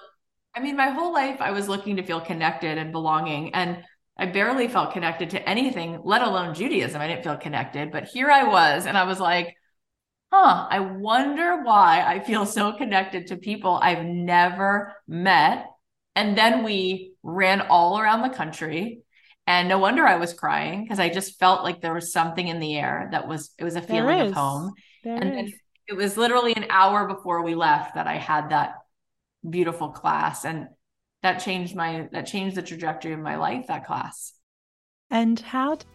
I 0.55 0.61
mean, 0.61 0.77
my 0.77 0.89
whole 0.89 1.13
life 1.13 1.41
I 1.41 1.51
was 1.51 1.67
looking 1.67 1.97
to 1.97 2.03
feel 2.03 2.21
connected 2.21 2.77
and 2.77 2.93
belonging, 2.93 3.53
and 3.53 3.83
I 4.17 4.27
barely 4.27 4.67
felt 4.67 4.93
connected 4.93 5.31
to 5.31 5.49
anything, 5.49 6.01
let 6.03 6.21
alone 6.21 6.53
Judaism. 6.53 7.01
I 7.01 7.07
didn't 7.07 7.23
feel 7.23 7.37
connected, 7.37 7.91
but 7.91 8.05
here 8.05 8.31
I 8.31 8.43
was, 8.45 8.85
and 8.85 8.97
I 8.97 9.03
was 9.03 9.19
like, 9.19 9.55
huh, 10.31 10.67
I 10.69 10.79
wonder 10.79 11.63
why 11.63 12.03
I 12.05 12.19
feel 12.19 12.45
so 12.45 12.73
connected 12.73 13.27
to 13.27 13.37
people 13.37 13.79
I've 13.81 14.05
never 14.05 14.95
met. 15.07 15.67
And 16.15 16.37
then 16.37 16.63
we 16.63 17.13
ran 17.23 17.61
all 17.69 17.99
around 17.99 18.21
the 18.21 18.29
country 18.29 19.03
And 19.47 19.69
no 19.69 19.77
wonder 19.79 20.05
I 20.07 20.17
was 20.17 20.33
crying 20.33 20.83
because 20.83 20.99
I 20.99 21.09
just 21.09 21.39
felt 21.39 21.63
like 21.63 21.81
there 21.81 21.93
was 21.93 22.11
something 22.11 22.47
in 22.47 22.59
the 22.59 22.75
air 22.77 23.09
that 23.11 23.27
was, 23.27 23.51
it 23.59 23.63
was 23.63 23.75
a 23.75 23.81
feeling 23.81 24.19
of 24.19 24.31
home. 24.31 24.73
There 25.03 25.21
and 25.21 25.31
then 25.31 25.53
it 25.87 25.93
was 25.95 26.17
literally 26.17 26.53
an 26.55 26.65
hour 26.69 27.07
before 27.07 27.43
we 27.43 27.53
left 27.55 27.95
that 27.95 28.07
I 28.07 28.17
had 28.17 28.49
that 28.49 28.75
beautiful 29.47 29.89
class. 29.89 30.45
And 30.45 30.67
that 31.25 31.39
changed 31.39 31.75
my, 31.75 32.07
that 32.11 32.27
changed 32.27 32.55
the 32.55 32.61
trajectory 32.61 33.11
of 33.11 33.19
my 33.19 33.35
life, 33.35 33.65
that 33.65 33.83
class. 33.83 34.33
And 35.09 35.39
how? 35.39 35.73
D- 35.73 35.85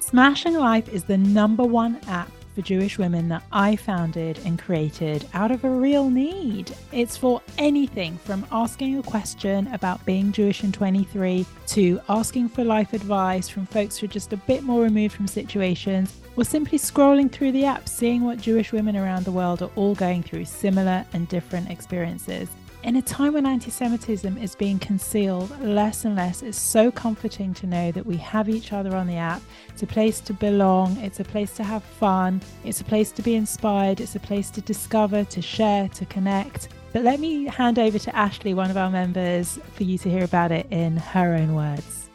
Smashing 0.00 0.54
Life 0.54 0.88
is 0.88 1.04
the 1.04 1.18
number 1.18 1.64
one 1.64 2.00
app 2.08 2.30
for 2.54 2.62
Jewish 2.62 2.96
women 2.96 3.28
that 3.28 3.42
I 3.52 3.76
founded 3.76 4.38
and 4.46 4.58
created 4.58 5.28
out 5.34 5.50
of 5.50 5.64
a 5.64 5.68
real 5.68 6.08
need. 6.08 6.72
It's 6.92 7.18
for 7.18 7.42
anything 7.58 8.16
from 8.16 8.46
asking 8.50 8.96
a 8.96 9.02
question 9.02 9.66
about 9.66 10.02
being 10.06 10.32
Jewish 10.32 10.64
in 10.64 10.72
23 10.72 11.44
to 11.66 12.00
asking 12.08 12.48
for 12.48 12.64
life 12.64 12.94
advice 12.94 13.50
from 13.50 13.66
folks 13.66 13.98
who 13.98 14.06
are 14.06 14.08
just 14.08 14.32
a 14.32 14.38
bit 14.38 14.62
more 14.62 14.80
removed 14.80 15.14
from 15.14 15.28
situations, 15.28 16.18
or 16.38 16.44
simply 16.44 16.78
scrolling 16.78 17.30
through 17.30 17.52
the 17.52 17.66
app, 17.66 17.86
seeing 17.86 18.24
what 18.24 18.40
Jewish 18.40 18.72
women 18.72 18.96
around 18.96 19.26
the 19.26 19.30
world 19.30 19.60
are 19.60 19.70
all 19.76 19.94
going 19.94 20.22
through 20.22 20.46
similar 20.46 21.04
and 21.12 21.28
different 21.28 21.68
experiences. 21.68 22.48
In 22.84 22.94
a 22.94 23.02
time 23.02 23.32
when 23.32 23.44
anti 23.44 23.72
Semitism 23.72 24.38
is 24.38 24.54
being 24.54 24.78
concealed 24.78 25.50
less 25.60 26.04
and 26.04 26.14
less, 26.14 26.42
it's 26.42 26.56
so 26.56 26.92
comforting 26.92 27.52
to 27.54 27.66
know 27.66 27.90
that 27.90 28.06
we 28.06 28.16
have 28.18 28.48
each 28.48 28.72
other 28.72 28.94
on 28.94 29.08
the 29.08 29.16
app. 29.16 29.42
It's 29.70 29.82
a 29.82 29.86
place 29.86 30.20
to 30.20 30.32
belong, 30.32 30.96
it's 30.98 31.18
a 31.18 31.24
place 31.24 31.54
to 31.56 31.64
have 31.64 31.82
fun, 31.82 32.40
it's 32.64 32.80
a 32.80 32.84
place 32.84 33.10
to 33.12 33.22
be 33.22 33.34
inspired, 33.34 34.00
it's 34.00 34.14
a 34.14 34.20
place 34.20 34.48
to 34.50 34.60
discover, 34.60 35.24
to 35.24 35.42
share, 35.42 35.88
to 35.88 36.06
connect. 36.06 36.68
But 36.92 37.02
let 37.02 37.18
me 37.18 37.46
hand 37.46 37.80
over 37.80 37.98
to 37.98 38.16
Ashley, 38.16 38.54
one 38.54 38.70
of 38.70 38.76
our 38.76 38.90
members, 38.90 39.58
for 39.74 39.82
you 39.82 39.98
to 39.98 40.08
hear 40.08 40.22
about 40.22 40.52
it 40.52 40.68
in 40.70 40.98
her 40.98 41.34
own 41.34 41.56
words. 41.56 42.08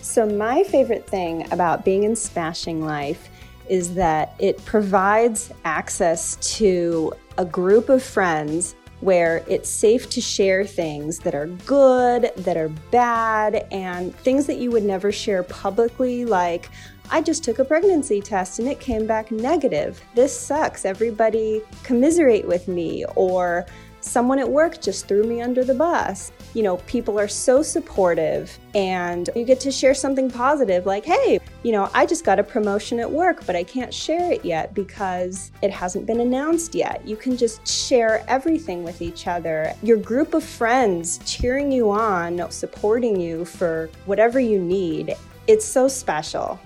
So, 0.00 0.26
my 0.26 0.62
favorite 0.62 1.08
thing 1.08 1.52
about 1.52 1.84
being 1.84 2.04
in 2.04 2.14
Smashing 2.14 2.84
Life 2.84 3.28
is 3.68 3.94
that 3.94 4.36
it 4.38 4.64
provides 4.64 5.50
access 5.64 6.36
to 6.58 7.12
a 7.36 7.44
group 7.44 7.88
of 7.88 8.00
friends 8.00 8.76
where 9.04 9.44
it's 9.46 9.68
safe 9.68 10.08
to 10.08 10.20
share 10.20 10.64
things 10.64 11.18
that 11.18 11.34
are 11.34 11.46
good, 11.66 12.32
that 12.38 12.56
are 12.56 12.70
bad, 12.90 13.66
and 13.70 14.16
things 14.16 14.46
that 14.46 14.56
you 14.56 14.70
would 14.70 14.82
never 14.82 15.12
share 15.12 15.42
publicly, 15.42 16.24
like, 16.24 16.70
I 17.10 17.20
just 17.20 17.44
took 17.44 17.58
a 17.58 17.64
pregnancy 17.66 18.22
test 18.22 18.58
and 18.60 18.66
it 18.66 18.80
came 18.80 19.06
back 19.06 19.30
negative. 19.30 20.00
This 20.14 20.34
sucks. 20.34 20.86
Everybody 20.86 21.60
commiserate 21.82 22.48
with 22.48 22.66
me. 22.66 23.04
Or 23.14 23.66
someone 24.04 24.38
at 24.38 24.48
work 24.48 24.80
just 24.80 25.08
threw 25.08 25.24
me 25.24 25.40
under 25.40 25.64
the 25.64 25.74
bus. 25.74 26.30
You 26.52 26.62
know, 26.62 26.76
people 26.78 27.18
are 27.18 27.28
so 27.28 27.62
supportive 27.62 28.56
and 28.74 29.30
you 29.34 29.44
get 29.44 29.60
to 29.60 29.72
share 29.72 29.94
something 29.94 30.30
positive 30.30 30.86
like, 30.86 31.04
hey, 31.04 31.40
you 31.62 31.72
know, 31.72 31.90
I 31.94 32.06
just 32.06 32.24
got 32.24 32.38
a 32.38 32.44
promotion 32.44 33.00
at 33.00 33.10
work, 33.10 33.44
but 33.46 33.56
I 33.56 33.64
can't 33.64 33.92
share 33.92 34.30
it 34.30 34.44
yet 34.44 34.74
because 34.74 35.50
it 35.62 35.70
hasn't 35.70 36.06
been 36.06 36.20
announced 36.20 36.74
yet. 36.74 37.06
You 37.06 37.16
can 37.16 37.36
just 37.36 37.66
share 37.66 38.24
everything 38.28 38.84
with 38.84 39.00
each 39.02 39.26
other. 39.26 39.72
Your 39.82 39.96
group 39.96 40.34
of 40.34 40.44
friends 40.44 41.18
cheering 41.24 41.72
you 41.72 41.90
on, 41.90 42.50
supporting 42.50 43.18
you 43.18 43.44
for 43.44 43.90
whatever 44.04 44.38
you 44.38 44.60
need. 44.60 45.16
It's 45.46 45.64
so 45.64 45.88
special. 45.88 46.60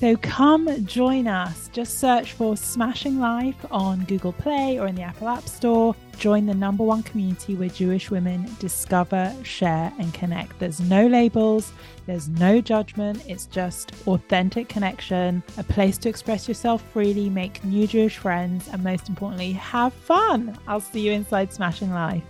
So 0.00 0.16
come 0.16 0.86
join 0.86 1.26
us. 1.26 1.68
Just 1.74 1.98
search 1.98 2.32
for 2.32 2.56
Smashing 2.56 3.20
Life 3.20 3.66
on 3.70 4.02
Google 4.04 4.32
Play 4.32 4.80
or 4.80 4.86
in 4.86 4.94
the 4.94 5.02
Apple 5.02 5.28
App 5.28 5.46
Store. 5.46 5.94
Join 6.16 6.46
the 6.46 6.54
number 6.54 6.82
one 6.82 7.02
community 7.02 7.54
where 7.54 7.68
Jewish 7.68 8.10
women 8.10 8.48
discover, 8.58 9.30
share, 9.42 9.92
and 9.98 10.14
connect. 10.14 10.58
There's 10.58 10.80
no 10.80 11.06
labels, 11.06 11.74
there's 12.06 12.30
no 12.30 12.62
judgment. 12.62 13.22
It's 13.28 13.44
just 13.44 13.92
authentic 14.06 14.70
connection, 14.70 15.42
a 15.58 15.64
place 15.64 15.98
to 15.98 16.08
express 16.08 16.48
yourself 16.48 16.82
freely, 16.94 17.28
make 17.28 17.62
new 17.62 17.86
Jewish 17.86 18.16
friends, 18.16 18.68
and 18.68 18.82
most 18.82 19.10
importantly, 19.10 19.52
have 19.52 19.92
fun. 19.92 20.58
I'll 20.66 20.80
see 20.80 21.00
you 21.00 21.12
inside 21.12 21.52
Smashing 21.52 21.90
Life. 21.90 22.24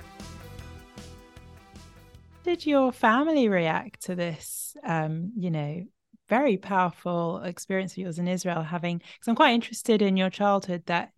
Did 2.42 2.66
your 2.66 2.90
family 2.90 3.48
react 3.48 4.06
to 4.06 4.16
this? 4.16 4.76
Um, 4.82 5.30
you 5.36 5.52
know, 5.52 5.84
very 6.30 6.56
powerful 6.56 7.42
experience 7.42 7.92
of 7.92 7.98
yours 7.98 8.18
in 8.20 8.28
Israel 8.28 8.62
having 8.62 8.98
because 8.98 9.28
I'm 9.28 9.36
quite 9.36 9.54
interested 9.54 10.02
in 10.02 10.16
your 10.16 10.30
childhood 10.30 10.84
that 10.86 11.12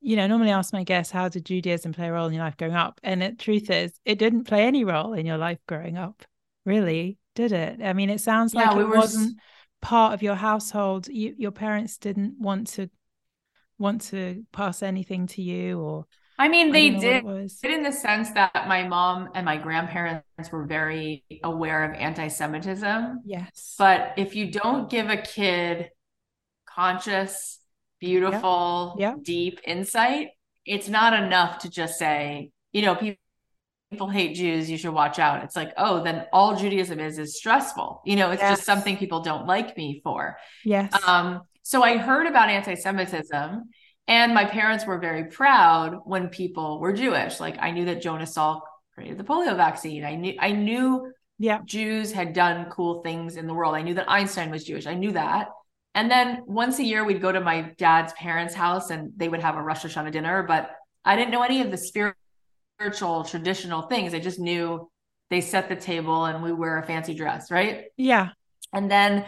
you 0.00 0.16
know 0.16 0.26
normally 0.26 0.50
ask 0.50 0.72
my 0.72 0.84
guests 0.84 1.12
how 1.12 1.28
did 1.28 1.44
Judaism 1.44 1.92
play 1.92 2.08
a 2.08 2.12
role 2.12 2.26
in 2.26 2.34
your 2.34 2.44
life 2.44 2.56
growing 2.56 2.74
up? 2.74 3.00
And 3.04 3.22
the 3.22 3.32
truth 3.32 3.70
is 3.70 3.92
it 4.04 4.18
didn't 4.18 4.44
play 4.44 4.64
any 4.66 4.84
role 4.84 5.12
in 5.12 5.26
your 5.26 5.38
life 5.38 5.58
growing 5.68 5.96
up 5.96 6.24
really 6.64 7.18
did 7.34 7.52
it? 7.52 7.80
I 7.82 7.92
mean 7.92 8.10
it 8.10 8.20
sounds 8.20 8.54
Yeah, 8.54 8.66
like 8.70 8.76
we 8.76 8.84
it 8.84 8.88
were 8.88 8.96
wasn't 8.96 9.38
part 9.80 10.14
of 10.14 10.22
your 10.22 10.34
household. 10.34 11.08
You, 11.08 11.34
your 11.36 11.50
parents 11.50 11.98
didn't 11.98 12.38
want 12.38 12.68
to 12.68 12.88
want 13.78 14.02
to 14.02 14.44
pass 14.52 14.82
anything 14.82 15.26
to 15.28 15.42
you 15.42 15.80
or 15.80 16.06
I 16.42 16.48
mean, 16.48 16.72
they 16.72 16.90
don't 16.90 17.00
did 17.00 17.24
what 17.24 17.36
it 17.36 17.42
was 17.42 17.58
in 17.62 17.82
the 17.82 17.92
sense 17.92 18.30
that 18.32 18.64
my 18.66 18.82
mom 18.94 19.30
and 19.34 19.44
my 19.44 19.56
grandparents 19.56 20.50
were 20.50 20.66
very 20.66 21.24
aware 21.52 21.80
of 21.84 21.90
anti-Semitism. 21.94 23.20
yes 23.24 23.74
But 23.78 24.14
if 24.16 24.34
you 24.36 24.50
don't 24.50 24.90
give 24.90 25.08
a 25.08 25.16
kid 25.16 25.90
conscious, 26.66 27.60
beautiful, 28.00 28.96
Yeah. 28.98 29.14
deep 29.22 29.60
insight, 29.64 30.28
it's 30.74 30.88
not 30.88 31.12
enough 31.14 31.52
to 31.62 31.70
just 31.70 31.94
say, 31.98 32.50
you 32.72 32.82
know, 32.82 32.94
people 32.96 33.18
people 33.92 34.08
hate 34.08 34.34
Jews, 34.34 34.70
you 34.70 34.78
should 34.78 34.94
watch 34.94 35.18
out. 35.18 35.44
It's 35.44 35.54
like, 35.54 35.72
oh, 35.76 36.02
then 36.02 36.24
all 36.32 36.56
Judaism 36.56 36.98
is 36.98 37.18
is 37.18 37.36
stressful. 37.36 38.00
You 38.06 38.16
know, 38.16 38.30
it's 38.30 38.40
Yes. 38.40 38.56
just 38.56 38.64
something 38.64 38.96
people 38.96 39.20
don't 39.20 39.46
like 39.46 39.76
me 39.76 40.00
for. 40.02 40.38
yes 40.64 40.90
Um, 41.06 41.42
so 41.62 41.82
I 41.82 41.98
heard 41.98 42.26
about 42.26 42.48
anti-Semitism, 42.48 43.48
and 44.08 44.34
my 44.34 44.44
parents 44.44 44.84
were 44.84 44.98
very 44.98 45.24
proud 45.24 46.00
when 46.04 46.28
people 46.28 46.80
were 46.80 46.92
Jewish. 46.92 47.40
Like 47.40 47.56
I 47.60 47.70
knew 47.70 47.84
that 47.86 48.02
Jonas 48.02 48.34
Salk 48.36 48.62
created 48.94 49.18
the 49.18 49.24
polio 49.24 49.56
vaccine. 49.56 50.04
I 50.04 50.16
knew 50.16 50.34
I 50.38 50.52
knew 50.52 51.12
yeah 51.38 51.60
Jews 51.64 52.12
had 52.12 52.32
done 52.32 52.70
cool 52.70 53.02
things 53.02 53.36
in 53.36 53.46
the 53.46 53.54
world. 53.54 53.74
I 53.74 53.82
knew 53.82 53.94
that 53.94 54.10
Einstein 54.10 54.50
was 54.50 54.64
Jewish. 54.64 54.86
I 54.86 54.94
knew 54.94 55.12
that. 55.12 55.48
And 55.94 56.10
then 56.10 56.42
once 56.46 56.78
a 56.78 56.84
year, 56.84 57.04
we'd 57.04 57.20
go 57.20 57.30
to 57.30 57.40
my 57.40 57.72
dad's 57.76 58.14
parents' 58.14 58.54
house 58.54 58.90
and 58.90 59.12
they 59.16 59.28
would 59.28 59.40
have 59.40 59.56
a 59.56 59.62
Rosh 59.62 59.84
Hashanah 59.84 60.12
dinner. 60.12 60.42
But 60.42 60.70
I 61.04 61.16
didn't 61.16 61.32
know 61.32 61.42
any 61.42 61.60
of 61.60 61.70
the 61.70 61.76
spiritual, 61.76 63.24
traditional 63.24 63.82
things. 63.82 64.14
I 64.14 64.18
just 64.18 64.38
knew 64.38 64.90
they 65.28 65.40
set 65.40 65.68
the 65.68 65.76
table 65.76 66.24
and 66.24 66.42
we 66.42 66.52
wear 66.52 66.78
a 66.78 66.86
fancy 66.86 67.14
dress, 67.14 67.50
right? 67.50 67.86
yeah 67.96 68.30
And 68.72 68.90
then 68.90 69.26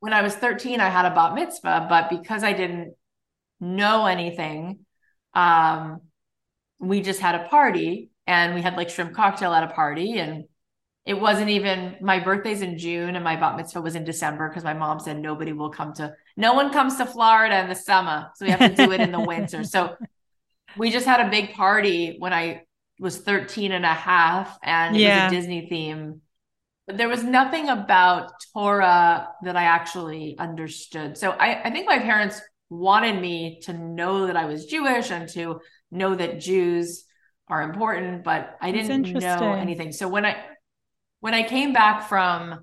when 0.00 0.12
I 0.12 0.22
was 0.22 0.34
13, 0.34 0.80
I 0.80 0.88
had 0.88 1.04
a 1.04 1.14
bat 1.14 1.34
mitzvah, 1.34 1.86
but 1.88 2.08
because 2.10 2.42
I 2.42 2.52
didn't 2.54 2.94
know 3.60 4.06
anything, 4.06 4.80
um, 5.34 6.00
we 6.78 7.00
just 7.02 7.20
had 7.20 7.34
a 7.34 7.48
party 7.48 8.10
and 8.26 8.54
we 8.54 8.62
had 8.62 8.76
like 8.76 8.90
shrimp 8.90 9.14
cocktail 9.14 9.52
at 9.52 9.64
a 9.64 9.74
party. 9.74 10.18
And 10.18 10.44
it 11.06 11.14
wasn't 11.20 11.50
even 11.50 11.96
my 12.00 12.20
birthday's 12.20 12.62
in 12.62 12.78
June 12.78 13.16
and 13.16 13.24
my 13.24 13.36
bat 13.36 13.56
mitzvah 13.56 13.80
was 13.82 13.94
in 13.96 14.04
December 14.04 14.48
because 14.48 14.64
my 14.64 14.74
mom 14.74 15.00
said 15.00 15.18
nobody 15.20 15.52
will 15.52 15.70
come 15.70 15.92
to, 15.94 16.14
no 16.36 16.54
one 16.54 16.72
comes 16.72 16.96
to 16.98 17.06
Florida 17.06 17.60
in 17.60 17.68
the 17.68 17.74
summer. 17.74 18.30
So 18.36 18.44
we 18.46 18.50
have 18.52 18.62
to 18.62 18.74
do 18.74 18.92
it 18.92 19.02
in 19.02 19.12
the 19.12 19.20
winter. 19.20 19.64
So 19.64 19.96
we 20.74 20.90
just 20.90 21.06
had 21.06 21.26
a 21.26 21.30
big 21.30 21.52
party 21.54 22.16
when 22.18 22.32
I 22.32 22.62
was 22.98 23.18
13 23.18 23.72
and 23.72 23.84
a 23.84 23.94
half 23.94 24.58
and 24.62 24.96
it 24.96 25.02
Yeah. 25.02 25.04
was 25.04 25.16
a 25.16 25.22
Disney 25.22 25.68
theme. 25.68 26.20
But 26.86 26.98
there 26.98 27.08
was 27.08 27.24
nothing 27.24 27.68
about 27.68 28.32
Torah 28.52 29.28
that 29.44 29.56
I 29.56 29.64
actually 29.64 30.36
understood. 30.38 31.18
So 31.18 31.32
I, 31.32 31.62
I 31.64 31.70
think 31.70 31.86
my 31.86 31.98
parents 31.98 32.40
wanted 32.70 33.20
me 33.20 33.60
to 33.64 33.72
know 33.72 34.28
that 34.28 34.36
I 34.36 34.46
was 34.46 34.66
Jewish 34.66 35.10
and 35.10 35.28
to 35.30 35.60
know 35.90 36.14
that 36.14 36.40
Jews 36.40 37.04
are 37.48 37.62
important, 37.62 38.22
but 38.22 38.56
I 38.60 38.70
That's 38.70 38.86
didn't 38.86 39.12
know 39.14 39.52
anything. 39.52 39.92
So 39.92 40.08
when 40.08 40.24
I 40.24 40.36
when 41.18 41.34
I 41.34 41.42
came 41.42 41.72
back 41.72 42.08
from 42.08 42.60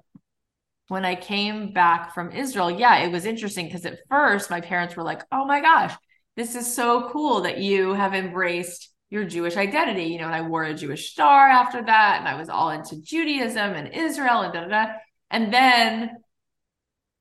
when 0.87 1.03
I 1.03 1.15
came 1.15 1.73
back 1.73 2.13
from 2.13 2.31
Israel, 2.31 2.71
yeah, 2.71 2.99
it 2.99 3.11
was 3.11 3.25
interesting 3.25 3.65
because 3.65 3.85
at 3.85 3.99
first 4.09 4.49
my 4.49 4.61
parents 4.61 4.95
were 4.95 5.03
like, 5.03 5.23
"Oh 5.31 5.45
my 5.45 5.59
gosh, 5.59 5.93
this 6.37 6.55
is 6.55 6.73
so 6.73 7.09
cool 7.09 7.41
that 7.41 7.57
you 7.57 7.93
have 7.93 8.13
embraced 8.15 8.89
your 9.09 9.25
Jewish 9.25 9.57
identity." 9.57 10.05
You 10.05 10.19
know, 10.19 10.27
and 10.27 10.35
I 10.35 10.41
wore 10.41 10.63
a 10.63 10.73
Jewish 10.73 11.11
star 11.11 11.49
after 11.49 11.83
that, 11.83 12.19
and 12.19 12.27
I 12.27 12.35
was 12.35 12.47
all 12.47 12.69
into 12.69 13.01
Judaism 13.01 13.73
and 13.73 13.93
Israel 13.93 14.41
and 14.41 14.53
da 14.53 14.61
da 14.61 14.67
da. 14.67 14.93
And 15.29 15.53
then 15.53 16.11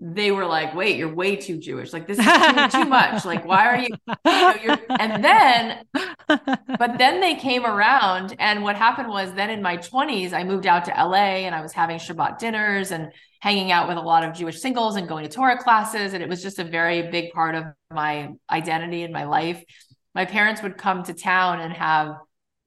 they 0.01 0.31
were 0.31 0.47
like, 0.47 0.75
"Wait, 0.75 0.97
you're 0.97 1.15
way 1.15 1.37
too 1.37 1.59
Jewish. 1.59 1.93
Like 1.93 2.07
this 2.07 2.19
is 2.19 2.25
too, 2.25 2.69
too 2.83 2.89
much. 2.89 3.25
Like 3.25 3.47
why 3.47 3.67
are 3.67 3.79
you?" 3.79 3.89
you 4.07 4.17
know, 4.25 4.55
you're, 4.63 4.79
and 5.01 5.25
then 5.25 5.85
but 6.29 6.99
then 6.99 7.21
they 7.21 7.35
came 7.35 7.65
around 7.65 8.35
and 8.39 8.63
what 8.63 8.77
happened 8.77 9.09
was 9.09 9.33
then 9.35 9.51
in 9.51 9.63
my 9.63 9.77
20s 9.77 10.33
i 10.33 10.43
moved 10.43 10.67
out 10.67 10.85
to 10.85 10.91
la 10.91 11.15
and 11.15 11.55
i 11.55 11.61
was 11.61 11.73
having 11.73 11.99
shabbat 11.99 12.39
dinners 12.39 12.91
and 12.91 13.13
hanging 13.41 13.71
out 13.71 13.89
with 13.89 13.97
a 13.97 14.01
lot 14.01 14.25
of 14.25 14.35
jewish 14.35 14.61
singles 14.61 14.97
and 14.97 15.09
going 15.09 15.25
to 15.25 15.31
torah 15.31 15.57
classes 15.59 16.15
and 16.15 16.23
it 16.23 16.29
was 16.29 16.43
just 16.43 16.59
a 16.59 16.65
very 16.65 17.11
big 17.11 17.33
part 17.33 17.55
of 17.55 17.65
my 17.93 18.29
identity 18.51 19.03
and 19.03 19.13
my 19.13 19.25
life 19.25 19.63
my 20.15 20.25
parents 20.25 20.63
would 20.63 20.77
come 20.77 21.03
to 21.03 21.15
town 21.15 21.61
and 21.61 21.73
have 21.73 22.15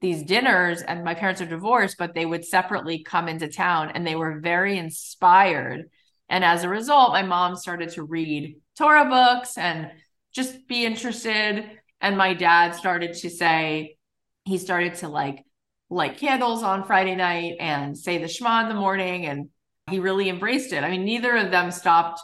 these 0.01 0.23
dinners 0.23 0.81
and 0.81 1.03
my 1.03 1.13
parents 1.13 1.41
are 1.41 1.45
divorced 1.45 1.97
but 1.97 2.13
they 2.13 2.25
would 2.25 2.45
separately 2.45 3.03
come 3.03 3.27
into 3.27 3.49
town 3.49 3.91
and 3.93 4.07
they 4.07 4.15
were 4.15 4.39
very 4.39 4.77
inspired 4.77 5.89
and 6.29 6.43
as 6.43 6.63
a 6.63 6.69
result 6.69 7.11
my 7.11 7.21
mom 7.23 7.55
started 7.55 7.89
to 7.89 8.03
read 8.03 8.55
torah 8.77 9.05
books 9.09 9.57
and 9.57 9.91
just 10.33 10.67
be 10.67 10.85
interested 10.85 11.65
and 12.01 12.17
my 12.17 12.33
dad 12.33 12.75
started 12.75 13.13
to 13.13 13.29
say 13.29 13.97
he 14.45 14.57
started 14.57 14.93
to 14.95 15.07
like 15.07 15.43
light 15.89 16.17
candles 16.17 16.63
on 16.63 16.83
friday 16.85 17.15
night 17.15 17.55
and 17.59 17.97
say 17.97 18.17
the 18.17 18.27
shema 18.27 18.61
in 18.61 18.69
the 18.69 18.75
morning 18.75 19.25
and 19.25 19.49
he 19.89 19.99
really 19.99 20.29
embraced 20.29 20.71
it 20.73 20.83
i 20.83 20.89
mean 20.89 21.03
neither 21.03 21.35
of 21.35 21.51
them 21.51 21.71
stopped 21.71 22.21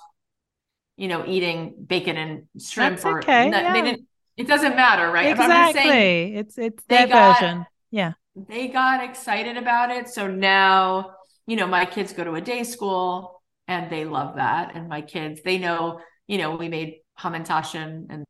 you 0.98 1.08
know 1.08 1.26
eating 1.28 1.76
bacon 1.88 2.16
and 2.16 2.44
shrimp 2.62 2.98
That's 2.98 3.06
or 3.06 3.18
okay, 3.20 3.50
they 3.50 3.58
yeah. 3.62 3.74
didn't 3.74 4.08
it 4.38 4.48
doesn't 4.48 4.76
matter 4.76 5.10
right 5.12 5.32
Exactly. 5.32 5.82
saying 5.82 6.36
it's 6.36 6.58
it's 6.58 6.84
they 6.88 6.98
their 6.98 7.08
got- 7.08 7.40
version. 7.40 7.66
Yeah. 7.92 8.14
they 8.36 8.68
got 8.68 9.02
excited 9.02 9.56
about 9.56 9.92
it. 9.92 10.10
So 10.10 10.28
now, 10.28 11.12
you 11.48 11.56
know, 11.56 11.66
my 11.68 11.86
kids 11.86 12.12
go 12.12 12.26
to 12.26 12.34
a 12.36 12.42
day 12.42 12.64
school 12.64 13.35
and 13.68 13.90
they 13.90 14.06
love 14.06 14.36
that. 14.36 14.76
And 14.76 14.88
my 14.88 15.02
kids, 15.02 15.42
they 15.44 15.58
know, 15.58 16.00
you 16.28 16.38
know, 16.38 16.56
we 16.56 16.70
made 16.70 16.98
hamantashen 17.20 18.08
and 18.10 18.26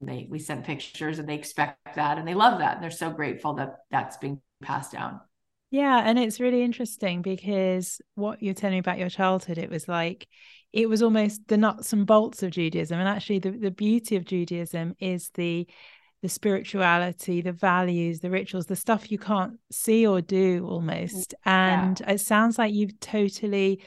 they 0.00 0.26
we 0.28 0.38
sent 0.38 0.64
pictures 0.64 1.18
and 1.18 1.28
they 1.28 1.34
expect 1.34 1.94
that 1.94 2.18
and 2.18 2.26
they 2.26 2.34
love 2.34 2.58
that. 2.58 2.74
And 2.74 2.82
they're 2.82 2.90
so 2.90 3.10
grateful 3.10 3.54
that 3.54 3.76
that's 3.90 4.16
being 4.16 4.40
passed 4.62 4.92
down. 4.92 5.20
Yeah, 5.70 6.02
and 6.04 6.18
it's 6.18 6.38
really 6.38 6.62
interesting 6.62 7.22
because 7.22 8.00
what 8.14 8.42
you're 8.42 8.52
telling 8.52 8.74
me 8.74 8.80
about 8.80 8.98
your 8.98 9.08
childhood, 9.08 9.56
it 9.56 9.70
was 9.70 9.88
like 9.88 10.28
it 10.72 10.88
was 10.88 11.02
almost 11.02 11.48
the 11.48 11.56
nuts 11.56 11.92
and 11.92 12.06
bolts 12.06 12.42
of 12.42 12.50
Judaism. 12.50 12.98
And 12.98 13.08
actually 13.08 13.38
the, 13.38 13.52
the 13.52 13.70
beauty 13.70 14.16
of 14.16 14.24
Judaism 14.24 14.94
is 15.00 15.30
the 15.34 15.66
the 16.22 16.28
spirituality, 16.28 17.40
the 17.40 17.52
values, 17.52 18.20
the 18.20 18.30
rituals, 18.30 18.66
the 18.66 18.76
stuff 18.76 19.10
you 19.10 19.18
can't 19.18 19.54
see 19.72 20.06
or 20.06 20.20
do 20.20 20.64
almost. 20.68 21.34
And 21.44 22.00
it 22.06 22.20
sounds 22.20 22.58
like 22.58 22.72
you've 22.72 23.00
totally 23.00 23.82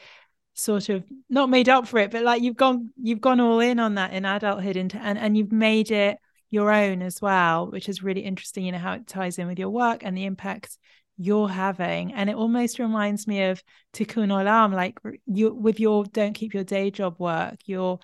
sort 0.56 0.88
of 0.88 1.04
not 1.28 1.50
made 1.50 1.68
up 1.68 1.86
for 1.86 1.98
it, 1.98 2.10
but 2.10 2.22
like 2.22 2.42
you've 2.42 2.56
gone 2.56 2.90
you've 3.00 3.20
gone 3.20 3.40
all 3.40 3.60
in 3.60 3.78
on 3.78 3.94
that 3.94 4.12
in 4.12 4.24
adulthood 4.24 4.76
and 4.76 4.94
and, 4.94 5.18
and 5.18 5.36
you've 5.36 5.52
made 5.52 5.90
it 5.90 6.18
your 6.50 6.72
own 6.72 7.02
as 7.02 7.20
well, 7.20 7.70
which 7.70 7.88
is 7.88 8.02
really 8.02 8.22
interesting, 8.22 8.64
you 8.64 8.72
know, 8.72 8.78
how 8.78 8.94
it 8.94 9.06
ties 9.06 9.38
in 9.38 9.46
with 9.46 9.58
your 9.58 9.68
work 9.68 10.02
and 10.02 10.16
the 10.16 10.24
impact 10.24 10.78
you're 11.18 11.48
having. 11.48 12.12
And 12.12 12.30
it 12.30 12.36
almost 12.36 12.78
reminds 12.78 13.26
me 13.26 13.44
of 13.44 13.62
Tikkun 13.92 14.28
Olam, 14.28 14.74
like 14.74 14.98
you 15.26 15.52
with 15.52 15.78
your 15.78 16.04
don't 16.04 16.32
keep 16.32 16.54
your 16.54 16.64
day 16.64 16.90
job 16.90 17.16
work, 17.18 17.56
you're 17.66 17.98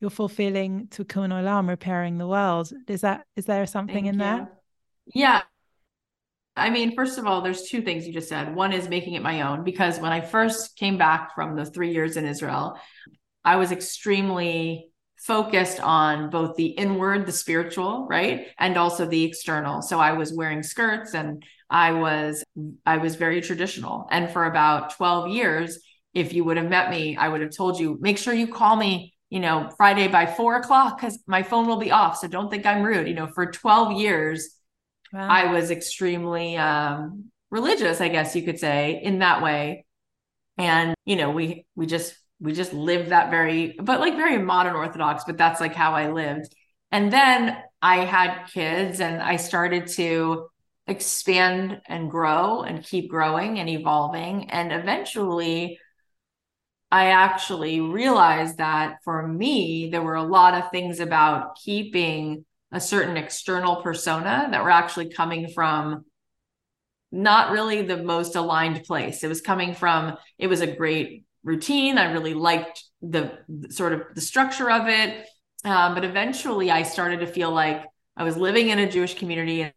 you're 0.00 0.10
fulfilling 0.10 0.88
Tikkun 0.88 1.30
Olam, 1.30 1.68
repairing 1.68 2.18
the 2.18 2.26
world. 2.26 2.70
Is 2.86 3.00
that 3.00 3.26
is 3.34 3.46
there 3.46 3.66
something 3.66 4.04
Thank 4.04 4.06
in 4.06 4.14
you. 4.14 4.20
there? 4.20 4.48
Yeah. 5.06 5.42
I 6.56 6.70
mean, 6.70 6.94
first 6.94 7.18
of 7.18 7.26
all, 7.26 7.42
there's 7.42 7.68
two 7.68 7.82
things 7.82 8.06
you 8.06 8.12
just 8.12 8.28
said. 8.28 8.54
One 8.54 8.72
is 8.72 8.88
making 8.88 9.14
it 9.14 9.22
my 9.22 9.42
own 9.42 9.62
because 9.62 10.00
when 10.00 10.12
I 10.12 10.22
first 10.22 10.76
came 10.76 10.96
back 10.96 11.34
from 11.34 11.54
the 11.54 11.66
three 11.66 11.92
years 11.92 12.16
in 12.16 12.24
Israel, 12.24 12.78
I 13.44 13.56
was 13.56 13.72
extremely 13.72 14.88
focused 15.18 15.80
on 15.80 16.30
both 16.30 16.56
the 16.56 16.66
inward, 16.66 17.26
the 17.26 17.32
spiritual, 17.32 18.06
right? 18.08 18.48
And 18.58 18.76
also 18.76 19.06
the 19.06 19.24
external. 19.24 19.82
So 19.82 19.98
I 19.98 20.12
was 20.12 20.32
wearing 20.32 20.62
skirts 20.62 21.14
and 21.14 21.44
I 21.68 21.92
was 21.92 22.44
I 22.86 22.98
was 22.98 23.16
very 23.16 23.40
traditional. 23.40 24.06
And 24.10 24.30
for 24.30 24.44
about 24.44 24.96
12 24.96 25.30
years, 25.30 25.78
if 26.14 26.32
you 26.32 26.44
would 26.44 26.56
have 26.56 26.70
met 26.70 26.90
me, 26.90 27.16
I 27.16 27.28
would 27.28 27.40
have 27.40 27.54
told 27.54 27.78
you, 27.78 27.98
make 28.00 28.18
sure 28.18 28.32
you 28.32 28.46
call 28.46 28.76
me, 28.76 29.14
you 29.28 29.40
know, 29.40 29.70
Friday 29.76 30.08
by 30.08 30.26
four 30.26 30.56
o'clock 30.56 30.98
because 30.98 31.18
my 31.26 31.42
phone 31.42 31.66
will 31.66 31.78
be 31.78 31.90
off. 31.90 32.18
So 32.18 32.28
don't 32.28 32.50
think 32.50 32.64
I'm 32.64 32.82
rude. 32.82 33.08
You 33.08 33.14
know, 33.14 33.26
for 33.34 33.50
12 33.50 34.00
years, 34.00 34.55
Wow. 35.16 35.28
I 35.30 35.52
was 35.52 35.70
extremely 35.70 36.58
um, 36.58 37.30
religious, 37.50 38.02
I 38.02 38.08
guess 38.08 38.36
you 38.36 38.42
could 38.42 38.60
say, 38.60 39.00
in 39.02 39.20
that 39.20 39.42
way. 39.42 39.86
And 40.58 40.94
you 41.06 41.16
know, 41.16 41.30
we 41.30 41.64
we 41.74 41.86
just 41.86 42.14
we 42.38 42.52
just 42.52 42.74
lived 42.74 43.10
that 43.10 43.30
very, 43.30 43.76
but 43.82 43.98
like 43.98 44.16
very 44.16 44.36
modern 44.36 44.74
Orthodox. 44.76 45.24
But 45.24 45.38
that's 45.38 45.58
like 45.58 45.74
how 45.74 45.92
I 45.92 46.12
lived. 46.12 46.54
And 46.92 47.10
then 47.10 47.56
I 47.80 48.04
had 48.04 48.44
kids, 48.52 49.00
and 49.00 49.22
I 49.22 49.36
started 49.36 49.86
to 49.92 50.48
expand 50.86 51.80
and 51.86 52.10
grow 52.10 52.60
and 52.62 52.84
keep 52.84 53.08
growing 53.08 53.58
and 53.58 53.70
evolving. 53.70 54.50
And 54.50 54.70
eventually, 54.70 55.78
I 56.90 57.06
actually 57.06 57.80
realized 57.80 58.58
that 58.58 58.98
for 59.02 59.26
me, 59.26 59.88
there 59.90 60.02
were 60.02 60.14
a 60.14 60.22
lot 60.22 60.52
of 60.52 60.70
things 60.70 61.00
about 61.00 61.56
keeping 61.56 62.44
a 62.72 62.80
certain 62.80 63.16
external 63.16 63.76
persona 63.76 64.48
that 64.50 64.62
were 64.62 64.70
actually 64.70 65.10
coming 65.10 65.48
from 65.48 66.04
not 67.12 67.52
really 67.52 67.82
the 67.82 67.96
most 67.96 68.36
aligned 68.36 68.84
place. 68.84 69.22
It 69.22 69.28
was 69.28 69.40
coming 69.40 69.74
from, 69.74 70.16
it 70.38 70.48
was 70.48 70.60
a 70.60 70.66
great 70.66 71.24
routine. 71.44 71.98
I 71.98 72.12
really 72.12 72.34
liked 72.34 72.82
the, 73.00 73.38
the 73.48 73.72
sort 73.72 73.92
of 73.92 74.02
the 74.14 74.20
structure 74.20 74.70
of 74.70 74.88
it. 74.88 75.26
Um, 75.64 75.94
but 75.94 76.04
eventually 76.04 76.70
I 76.70 76.82
started 76.82 77.20
to 77.20 77.26
feel 77.26 77.50
like 77.50 77.84
I 78.16 78.24
was 78.24 78.36
living 78.36 78.68
in 78.68 78.78
a 78.78 78.90
Jewish 78.90 79.14
community 79.14 79.62
and 79.62 79.72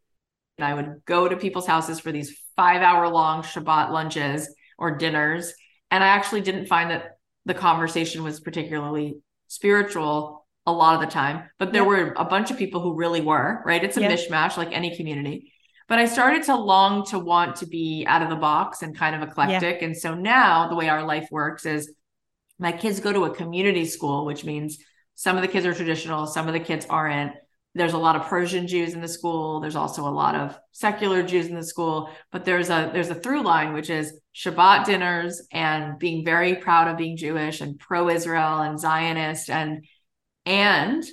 I 0.59 0.73
would 0.73 1.01
go 1.05 1.27
to 1.27 1.37
people's 1.37 1.67
houses 1.67 1.99
for 1.99 2.11
these 2.11 2.37
five 2.55 2.81
hour 2.81 3.07
long 3.07 3.43
Shabbat 3.43 3.91
lunches 3.91 4.53
or 4.77 4.97
dinners. 4.97 5.53
And 5.91 6.03
I 6.03 6.07
actually 6.07 6.41
didn't 6.41 6.65
find 6.65 6.91
that 6.91 7.17
the 7.45 7.53
conversation 7.53 8.23
was 8.23 8.39
particularly 8.39 9.17
spiritual 9.47 10.38
a 10.69 10.71
lot 10.71 10.95
of 10.95 11.01
the 11.01 11.07
time, 11.07 11.49
but 11.57 11.73
there 11.73 11.83
Yeah. 11.83 11.87
were 11.87 12.13
a 12.17 12.25
bunch 12.25 12.51
of 12.51 12.57
people 12.57 12.81
who 12.81 12.95
really 12.95 13.21
were, 13.21 13.61
right? 13.65 13.83
It's 13.83 13.97
a 13.97 14.01
Yeah. 14.01 14.11
mishmash 14.11 14.57
like 14.57 14.69
any 14.71 14.95
community. 14.95 15.53
But 15.87 15.99
I 15.99 16.05
started 16.05 16.43
to 16.43 16.55
long 16.55 17.05
to 17.07 17.17
want 17.17 17.57
to 17.57 17.65
be 17.65 18.05
out 18.07 18.21
of 18.21 18.29
the 18.29 18.35
box 18.35 18.83
and 18.83 18.95
kind 18.95 19.15
of 19.15 19.27
eclectic. 19.27 19.81
And 19.81 19.97
so 19.97 20.13
now 20.13 20.67
the 20.69 20.75
way 20.75 20.87
our 20.87 21.03
life 21.03 21.27
works 21.31 21.65
is 21.65 21.91
my 22.59 22.71
kids 22.71 22.99
go 22.99 23.11
to 23.11 23.25
a 23.25 23.33
community 23.33 23.85
school, 23.85 24.25
which 24.25 24.45
means 24.45 24.77
some 25.15 25.35
of 25.35 25.41
the 25.41 25.47
kids 25.47 25.65
are 25.65 25.73
traditional, 25.73 26.27
some 26.27 26.47
of 26.47 26.53
the 26.53 26.59
kids 26.59 26.85
aren't. 26.89 27.33
There's 27.75 27.93
a 27.93 27.97
lot 27.97 28.15
of 28.15 28.23
Persian 28.23 28.67
Jews 28.67 28.93
in 28.93 29.01
the 29.01 29.07
school. 29.07 29.59
There's 29.59 29.75
also 29.75 30.07
a 30.07 30.09
lot 30.09 30.35
of 30.35 30.57
secular 30.71 31.23
Jews 31.23 31.47
in 31.47 31.55
the 31.55 31.63
school, 31.63 32.09
but 32.31 32.43
there's 32.43 32.69
a 32.69 32.89
there's 32.93 33.09
a 33.09 33.15
through 33.15 33.43
line 33.43 33.73
which 33.73 33.89
is 33.89 34.19
Shabbat 34.35 34.85
dinners 34.85 35.41
and 35.51 35.99
being 35.99 36.25
very 36.25 36.55
proud 36.55 36.87
of 36.87 36.97
being 36.97 37.15
Jewish 37.15 37.61
and 37.61 37.79
pro-Israel 37.79 38.61
and 38.61 38.79
Zionist 38.79 39.49
and 39.49 39.85
and 40.45 41.03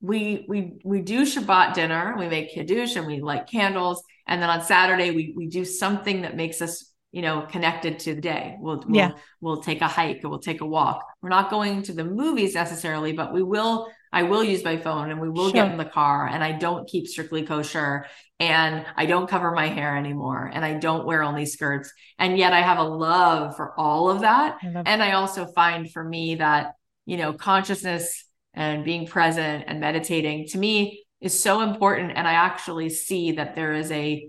we 0.00 0.44
we 0.48 0.74
we 0.84 1.00
do 1.00 1.22
Shabbat 1.22 1.74
dinner, 1.74 2.14
we 2.18 2.28
make 2.28 2.52
kiddush 2.52 2.96
and 2.96 3.06
we 3.06 3.20
light 3.20 3.46
candles, 3.46 4.02
and 4.26 4.42
then 4.42 4.50
on 4.50 4.62
Saturday 4.62 5.10
we 5.10 5.32
we 5.36 5.46
do 5.48 5.64
something 5.64 6.22
that 6.22 6.36
makes 6.36 6.60
us 6.62 6.92
you 7.12 7.22
know 7.22 7.46
connected 7.50 7.98
to 8.00 8.14
the 8.14 8.20
day. 8.20 8.56
We'll 8.60 8.82
we'll, 8.86 8.94
Yeah. 8.94 9.10
we'll 9.40 9.62
take 9.62 9.80
a 9.80 9.88
hike, 9.88 10.20
we'll 10.22 10.38
take 10.38 10.60
a 10.60 10.66
walk. 10.66 11.04
We're 11.22 11.30
not 11.30 11.50
going 11.50 11.82
to 11.84 11.92
the 11.92 12.04
movies 12.04 12.54
necessarily, 12.54 13.12
but 13.12 13.32
we 13.32 13.42
will. 13.42 13.88
I 14.12 14.22
will 14.22 14.44
use 14.44 14.64
my 14.64 14.76
phone 14.78 15.10
and 15.10 15.20
we 15.20 15.28
will 15.28 15.50
get 15.50 15.70
in 15.70 15.76
the 15.76 15.84
car, 15.84 16.26
and 16.26 16.42
I 16.42 16.52
don't 16.52 16.88
keep 16.88 17.06
strictly 17.06 17.42
kosher, 17.42 18.06
and 18.38 18.86
I 18.96 19.04
don't 19.06 19.28
cover 19.28 19.50
my 19.50 19.66
hair 19.66 19.96
anymore, 19.96 20.50
and 20.54 20.64
I 20.64 20.74
don't 20.74 21.04
wear 21.04 21.22
only 21.22 21.44
skirts, 21.44 21.92
and 22.18 22.38
yet 22.38 22.52
I 22.52 22.62
have 22.62 22.78
a 22.78 22.84
love 22.84 23.56
for 23.56 23.78
all 23.78 24.08
of 24.08 24.20
that. 24.20 24.58
I 24.62 24.82
And 24.86 25.02
I 25.02 25.12
also 25.12 25.46
find 25.46 25.90
for 25.90 26.02
me 26.02 26.36
that, 26.36 26.74
you 27.04 27.16
know, 27.16 27.32
consciousness 27.34 28.25
and 28.56 28.84
being 28.84 29.06
present 29.06 29.64
and 29.66 29.80
meditating 29.80 30.48
to 30.48 30.58
me 30.58 31.04
is 31.20 31.38
so 31.38 31.60
important. 31.60 32.12
And 32.16 32.26
I 32.26 32.32
actually 32.32 32.88
see 32.88 33.32
that 33.32 33.54
there 33.54 33.74
is 33.74 33.92
a, 33.92 34.28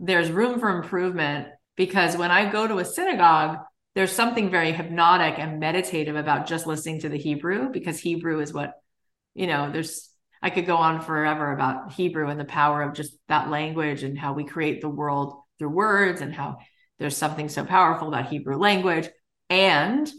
there's 0.00 0.30
room 0.30 0.58
for 0.58 0.70
improvement 0.70 1.48
because 1.76 2.16
when 2.16 2.30
I 2.30 2.50
go 2.50 2.66
to 2.66 2.78
a 2.78 2.84
synagogue, 2.84 3.58
there's 3.94 4.12
something 4.12 4.50
very 4.50 4.72
hypnotic 4.72 5.38
and 5.38 5.60
meditative 5.60 6.16
about 6.16 6.46
just 6.46 6.66
listening 6.66 7.00
to 7.00 7.08
the 7.08 7.18
Hebrew 7.18 7.70
because 7.70 7.98
Hebrew 7.98 8.40
is 8.40 8.52
what, 8.52 8.72
you 9.34 9.46
know, 9.46 9.70
there's, 9.70 10.10
I 10.42 10.50
could 10.50 10.66
go 10.66 10.76
on 10.76 11.00
forever 11.00 11.52
about 11.52 11.92
Hebrew 11.92 12.28
and 12.28 12.40
the 12.40 12.44
power 12.44 12.82
of 12.82 12.94
just 12.94 13.14
that 13.28 13.50
language 13.50 14.02
and 14.02 14.18
how 14.18 14.32
we 14.32 14.44
create 14.44 14.80
the 14.80 14.88
world 14.88 15.34
through 15.58 15.70
words 15.70 16.20
and 16.20 16.34
how 16.34 16.58
there's 16.98 17.16
something 17.16 17.48
so 17.48 17.64
powerful 17.64 18.08
about 18.08 18.28
Hebrew 18.28 18.56
language. 18.56 19.08
And 19.48 20.10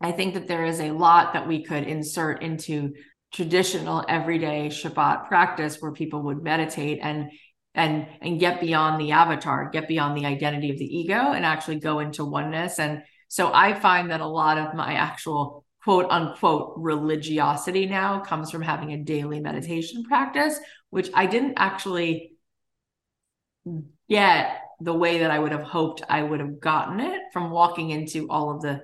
I 0.00 0.12
think 0.12 0.34
that 0.34 0.46
there 0.46 0.64
is 0.64 0.80
a 0.80 0.90
lot 0.90 1.32
that 1.32 1.48
we 1.48 1.64
could 1.64 1.84
insert 1.84 2.42
into 2.42 2.92
traditional 3.32 4.04
everyday 4.08 4.68
Shabbat 4.68 5.28
practice 5.28 5.78
where 5.80 5.92
people 5.92 6.22
would 6.22 6.42
meditate 6.42 7.00
and 7.02 7.30
and 7.74 8.06
and 8.20 8.40
get 8.40 8.60
beyond 8.60 9.00
the 9.00 9.12
avatar, 9.12 9.68
get 9.70 9.88
beyond 9.88 10.16
the 10.16 10.26
identity 10.26 10.70
of 10.70 10.78
the 10.78 10.98
ego 10.98 11.32
and 11.32 11.44
actually 11.44 11.78
go 11.78 11.98
into 11.98 12.24
oneness. 12.24 12.78
And 12.78 13.02
so 13.28 13.52
I 13.52 13.74
find 13.74 14.10
that 14.10 14.20
a 14.20 14.26
lot 14.26 14.58
of 14.58 14.74
my 14.74 14.94
actual 14.94 15.64
quote 15.82 16.06
unquote 16.10 16.74
religiosity 16.76 17.86
now 17.86 18.20
comes 18.20 18.50
from 18.50 18.62
having 18.62 18.92
a 18.92 19.04
daily 19.04 19.40
meditation 19.40 20.04
practice, 20.04 20.58
which 20.90 21.10
I 21.14 21.26
didn't 21.26 21.54
actually 21.56 22.32
get 24.08 24.58
the 24.80 24.94
way 24.94 25.18
that 25.18 25.30
I 25.30 25.38
would 25.38 25.52
have 25.52 25.62
hoped 25.62 26.02
I 26.08 26.22
would 26.22 26.40
have 26.40 26.60
gotten 26.60 27.00
it 27.00 27.20
from 27.32 27.50
walking 27.50 27.90
into 27.90 28.26
all 28.28 28.50
of 28.54 28.62
the 28.62 28.80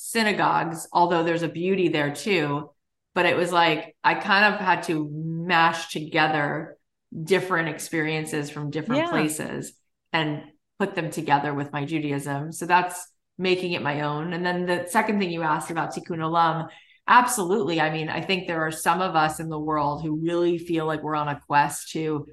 synagogues, 0.00 0.88
although 0.92 1.22
there's 1.22 1.42
a 1.42 1.48
beauty 1.48 1.88
there 1.88 2.14
too. 2.14 2.70
But 3.14 3.26
it 3.26 3.36
was 3.36 3.52
like 3.52 3.96
I 4.04 4.14
kind 4.14 4.54
of 4.54 4.60
had 4.60 4.84
to 4.84 5.08
mash 5.12 5.92
together 5.92 6.76
different 7.24 7.68
experiences 7.68 8.50
from 8.50 8.70
different 8.70 9.02
Yeah. 9.02 9.10
places. 9.10 9.72
and 10.12 10.42
put 10.80 10.96
them 10.96 11.08
together 11.10 11.54
with 11.54 11.72
my 11.72 11.84
Judaism. 11.84 12.50
So 12.50 12.66
that's 12.66 13.06
making 13.38 13.72
it 13.74 13.82
my 13.82 14.00
own. 14.00 14.32
And 14.32 14.44
then 14.44 14.66
the 14.66 14.86
second 14.88 15.20
thing 15.20 15.30
you 15.30 15.42
asked 15.42 15.70
about 15.70 15.94
Tikkun 15.94 16.18
Olam, 16.18 16.68
absolutely. 17.06 17.80
I 17.80 17.90
mean, 17.92 18.08
I 18.08 18.20
think 18.20 18.48
there 18.48 18.62
are 18.66 18.72
some 18.72 19.00
of 19.00 19.14
us 19.14 19.38
in 19.38 19.48
the 19.48 19.58
world 19.58 20.02
who 20.02 20.16
really 20.16 20.58
feel 20.58 20.86
like 20.86 21.02
we're 21.04 21.14
on 21.14 21.28
a 21.28 21.40
quest 21.46 21.90
to 21.92 22.26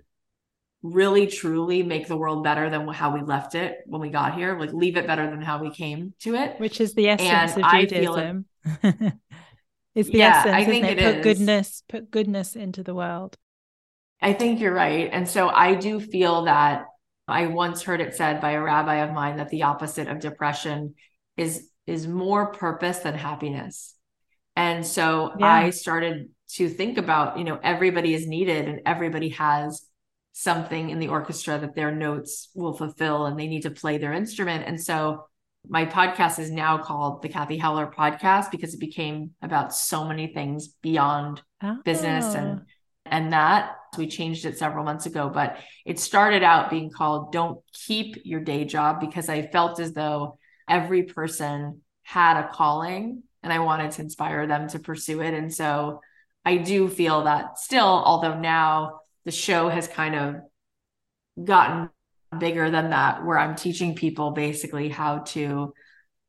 really 0.94 1.28
truly 1.28 1.84
make 1.84 2.08
the 2.08 2.18
world 2.18 2.44
better 2.44 2.70
than 2.70 2.88
how 2.88 3.14
we 3.14 3.22
left 3.22 3.56
it 3.56 3.78
when 3.86 4.02
we 4.02 4.10
got 4.10 4.36
here, 4.36 4.58
like 4.60 4.74
leave 4.74 4.98
it 4.98 5.08
better 5.08 5.30
than 5.30 5.42
how 5.42 5.62
we 5.62 5.72
came 5.72 6.14
to 6.20 6.36
it. 6.36 6.60
Which 6.60 6.82
is 6.82 6.94
the 6.94 7.10
essence 7.10 7.54
and 7.56 7.66
of 7.66 7.72
Judaism. 7.72 8.46
it's 9.96 10.10
the 10.10 10.18
yeah, 10.18 10.40
essence, 10.40 10.56
I 10.56 10.66
think 10.66 10.86
it? 10.86 10.98
it 10.98 11.04
put 11.04 11.16
is. 11.18 11.24
goodness, 11.24 11.84
put 11.88 12.12
goodness 12.12 12.56
into 12.56 12.84
the 12.84 12.96
world. 12.96 13.38
I 14.22 14.34
think 14.34 14.60
you're 14.60 14.74
right. 14.74 15.10
And 15.12 15.28
so 15.28 15.50
I 15.50 15.76
do 15.76 16.00
feel 16.00 16.46
that 16.46 16.86
I 17.28 17.48
once 17.48 17.84
heard 17.84 18.02
it 18.02 18.16
said 18.16 18.42
by 18.42 18.52
a 18.52 18.62
rabbi 18.62 18.96
of 19.04 19.14
mine 19.14 19.38
that 19.38 19.50
the 19.50 19.64
opposite 19.64 20.08
of 20.08 20.20
depression 20.20 20.96
is 21.36 21.70
is 21.86 22.08
more 22.08 22.52
purpose 22.52 23.00
than 23.00 23.14
happiness. 23.14 23.96
And 24.56 24.86
so 24.86 25.34
yeah. 25.40 25.46
I 25.46 25.70
started 25.70 26.30
to 26.54 26.70
think 26.70 26.98
about, 26.98 27.38
you 27.38 27.44
know, 27.44 27.60
everybody 27.62 28.14
is 28.14 28.28
needed 28.28 28.68
and 28.68 28.82
everybody 28.86 29.30
has 29.30 29.87
something 30.38 30.92
in 30.92 31.00
the 31.00 31.08
orchestra 31.08 31.58
that 31.58 31.74
their 31.74 31.92
notes 31.92 32.50
will 32.54 32.74
fulfill 32.74 33.26
and 33.26 33.40
they 33.40 33.48
need 33.48 33.64
to 33.64 33.72
play 33.72 33.98
their 33.98 34.14
instrument. 34.14 34.66
And 34.68 34.80
so 34.80 35.26
my 35.68 35.84
podcast 35.88 36.38
is 36.38 36.52
now 36.52 36.78
called 36.78 37.24
the 37.24 37.30
Cathy 37.30 37.58
Heller 37.58 37.88
podcast 37.88 38.52
because 38.52 38.76
it 38.76 38.80
became 38.80 39.32
about 39.42 39.74
so 39.74 40.06
many 40.06 40.28
things 40.28 40.68
beyond 40.84 41.42
oh. 41.64 41.78
business 41.84 42.36
and 42.36 42.62
and 43.08 43.34
that 43.34 43.78
we 43.98 44.06
changed 44.06 44.46
it 44.46 44.60
several 44.60 44.84
months 44.84 45.06
ago 45.06 45.32
but 45.34 45.58
it 45.86 45.98
started 45.98 46.44
out 46.44 46.70
being 46.70 46.92
called 46.92 47.32
don't 47.32 47.60
keep 47.74 48.18
your 48.26 48.42
day 48.42 48.66
job 48.66 49.00
because 49.00 49.30
i 49.30 49.42
felt 49.42 49.80
as 49.80 49.94
though 49.94 50.38
every 50.70 51.04
person 51.04 51.82
had 52.04 52.38
a 52.38 52.50
calling 52.50 53.24
and 53.44 53.54
i 53.54 53.60
wanted 53.60 53.92
to 53.92 54.02
inspire 54.02 54.46
them 54.46 54.68
to 54.68 54.78
pursue 54.78 55.22
it 55.22 55.34
and 55.34 55.54
so 55.54 56.02
i 56.44 56.58
do 56.58 56.90
feel 56.90 57.24
that 57.24 57.58
still 57.58 57.86
although 57.86 58.38
now 58.38 59.00
the 59.28 59.32
show 59.34 59.68
has 59.68 59.90
kind 59.90 60.16
of 60.16 60.36
gotten 61.44 61.90
bigger 62.40 62.72
than 62.72 62.92
that 62.92 63.26
where 63.26 63.38
i'm 63.38 63.56
teaching 63.56 63.94
people 63.94 64.32
basically 64.32 64.88
how 64.88 65.20
to 65.20 65.74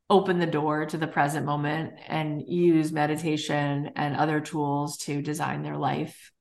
open 0.09 0.37
the 0.37 0.45
door 0.45 0.85
to 0.85 0.97
the 0.97 1.07
present 1.07 1.45
moment 1.45 1.93
and 2.07 2.43
use 2.45 2.91
meditation 2.91 3.91
and 3.95 4.17
other 4.17 4.41
tools 4.41 4.97
to 4.97 5.21
design 5.21 5.63
their 5.63 5.77
life 5.77 6.33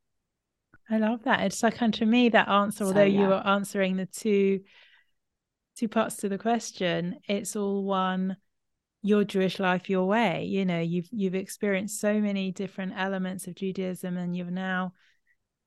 i 0.90 0.98
love 0.98 1.22
that 1.22 1.42
it's 1.42 1.62
like 1.62 1.80
and 1.80 1.94
to 1.94 2.04
me 2.04 2.28
that 2.28 2.48
answer 2.48 2.84
although 2.84 3.02
yeah. 3.04 3.20
you 3.20 3.28
were 3.28 3.46
answering 3.46 3.96
the 3.96 4.06
two 4.06 4.60
two 5.76 5.86
parts 5.86 6.16
to 6.16 6.28
the 6.28 6.38
question 6.38 7.20
it's 7.28 7.54
all 7.54 7.84
one 7.84 8.36
your 9.00 9.22
Jewish 9.22 9.60
life 9.60 9.88
your 9.88 10.06
way. 10.06 10.44
You 10.46 10.64
know, 10.64 10.80
you've 10.80 11.08
you've 11.12 11.36
experienced 11.36 12.00
so 12.00 12.20
many 12.20 12.50
different 12.50 12.94
elements 12.96 13.46
of 13.46 13.54
Judaism, 13.54 14.16
and 14.16 14.36
you've 14.36 14.50
now 14.50 14.92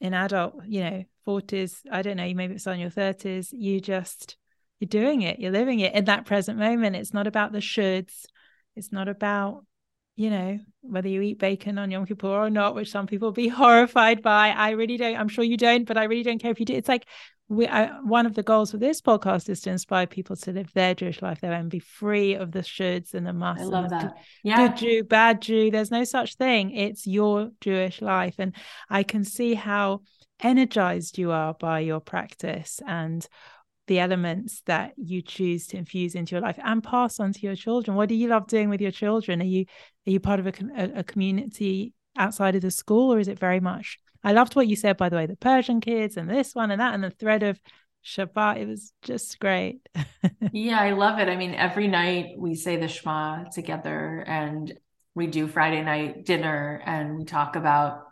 in 0.01 0.13
adult, 0.13 0.55
you 0.65 0.83
know, 0.83 1.03
40s, 1.27 1.81
I 1.91 2.01
don't 2.01 2.17
know, 2.17 2.33
maybe 2.33 2.55
it's 2.55 2.67
on 2.67 2.79
your 2.79 2.89
30s, 2.89 3.49
you 3.51 3.79
just, 3.79 4.35
you're 4.79 4.87
doing 4.87 5.21
it, 5.21 5.39
you're 5.39 5.51
living 5.51 5.79
it 5.79 5.93
in 5.93 6.05
that 6.05 6.25
present 6.25 6.57
moment. 6.57 6.95
It's 6.95 7.13
not 7.13 7.27
about 7.27 7.51
the 7.51 7.59
shoulds. 7.59 8.25
It's 8.75 8.91
not 8.91 9.07
about, 9.07 9.65
you 10.21 10.29
know, 10.29 10.59
whether 10.81 11.09
you 11.09 11.19
eat 11.21 11.39
bacon 11.39 11.79
on 11.79 11.89
Yom 11.89 12.05
Kippur 12.05 12.27
or 12.27 12.49
not, 12.51 12.75
which 12.75 12.91
some 12.91 13.07
people 13.07 13.31
be 13.31 13.47
horrified 13.61 14.21
by. 14.21 14.49
I 14.49 14.71
really 14.71 14.95
don't, 14.97 15.17
I'm 15.17 15.27
sure 15.27 15.43
you 15.43 15.57
don't, 15.57 15.85
but 15.85 15.97
I 15.97 16.03
really 16.03 16.21
don't 16.21 16.39
care 16.39 16.51
if 16.51 16.59
you 16.59 16.65
do. 16.65 16.75
It's 16.75 16.87
like 16.87 17.07
we 17.49 17.67
I, 17.67 17.87
one 18.01 18.27
of 18.27 18.35
the 18.35 18.43
goals 18.43 18.75
of 18.75 18.79
this 18.79 19.01
podcast 19.01 19.49
is 19.49 19.61
to 19.61 19.71
inspire 19.71 20.05
people 20.05 20.35
to 20.37 20.51
live 20.51 20.71
their 20.73 20.93
Jewish 20.93 21.23
life 21.23 21.41
there 21.41 21.51
and 21.51 21.71
be 21.71 21.79
free 21.79 22.35
of 22.35 22.51
the 22.51 22.59
shoulds 22.59 23.15
and 23.15 23.25
the 23.25 23.33
musts. 23.33 23.63
I 23.63 23.65
love 23.65 23.89
that. 23.89 24.13
Yeah. 24.43 24.67
good 24.67 24.77
Jew, 24.77 25.03
bad 25.03 25.41
Jew. 25.41 25.71
There's 25.71 25.91
no 25.91 26.03
such 26.03 26.35
thing. 26.35 26.71
It's 26.71 27.07
your 27.07 27.49
Jewish 27.59 27.99
life, 27.99 28.35
and 28.37 28.55
I 28.89 29.01
can 29.01 29.23
see 29.23 29.55
how 29.55 30.01
energized 30.39 31.17
you 31.17 31.31
are 31.31 31.55
by 31.55 31.79
your 31.79 31.99
practice 31.99 32.79
and 32.87 33.27
the 33.87 33.99
elements 33.99 34.61
that 34.67 34.93
you 34.95 35.21
choose 35.21 35.67
to 35.67 35.77
infuse 35.77 36.15
into 36.15 36.35
your 36.35 36.41
life 36.41 36.57
and 36.63 36.81
pass 36.81 37.19
on 37.19 37.33
to 37.33 37.41
your 37.41 37.55
children. 37.55 37.97
What 37.97 38.07
do 38.07 38.15
you 38.15 38.29
love 38.29 38.47
doing 38.47 38.69
with 38.69 38.79
your 38.79 38.91
children? 38.91 39.41
Are 39.41 39.45
you 39.45 39.65
are 40.07 40.11
you 40.11 40.19
part 40.19 40.39
of 40.39 40.47
a, 40.47 40.53
a, 40.75 40.99
a 40.99 41.03
community 41.03 41.93
outside 42.17 42.55
of 42.55 42.61
the 42.61 42.71
school, 42.71 43.13
or 43.13 43.19
is 43.19 43.27
it 43.27 43.39
very 43.39 43.59
much 43.59 43.99
I 44.23 44.33
loved 44.33 44.55
what 44.55 44.67
you 44.67 44.75
said, 44.75 44.97
by 44.97 45.09
the 45.09 45.15
way, 45.15 45.25
the 45.25 45.35
Persian 45.35 45.81
kids 45.81 46.17
and 46.17 46.29
this 46.29 46.53
one 46.53 46.71
and 46.71 46.79
that, 46.79 46.93
and 46.93 47.03
the 47.03 47.09
thread 47.09 47.43
of 47.43 47.59
Shabbat. 48.05 48.57
It 48.57 48.67
was 48.67 48.93
just 49.01 49.39
great. 49.39 49.81
yeah, 50.51 50.79
I 50.79 50.91
love 50.91 51.19
it. 51.19 51.27
I 51.27 51.35
mean, 51.35 51.55
every 51.55 51.87
night 51.87 52.35
we 52.37 52.55
say 52.55 52.77
the 52.77 52.87
Shema 52.87 53.45
together 53.45 54.23
and 54.27 54.71
we 55.15 55.27
do 55.27 55.47
Friday 55.47 55.81
night 55.81 56.25
dinner 56.25 56.81
and 56.85 57.17
we 57.17 57.25
talk 57.25 57.55
about 57.55 58.03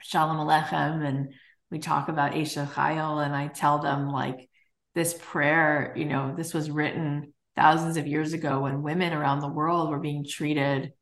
Shalom 0.00 0.36
Alechem 0.36 1.06
and 1.06 1.32
we 1.70 1.78
talk 1.78 2.08
about 2.08 2.32
Esha 2.32 2.68
Chayil. 2.68 3.24
And 3.24 3.34
I 3.34 3.46
tell 3.46 3.78
them, 3.78 4.10
like, 4.10 4.48
this 4.94 5.16
prayer, 5.18 5.94
you 5.96 6.04
know, 6.04 6.34
this 6.36 6.52
was 6.52 6.70
written 6.70 7.31
thousands 7.56 7.96
of 7.96 8.06
years 8.06 8.32
ago 8.32 8.60
when 8.60 8.82
women 8.82 9.12
around 9.12 9.40
the 9.40 9.48
world 9.48 9.90
were 9.90 9.98
being 9.98 10.24
treated 10.24 10.92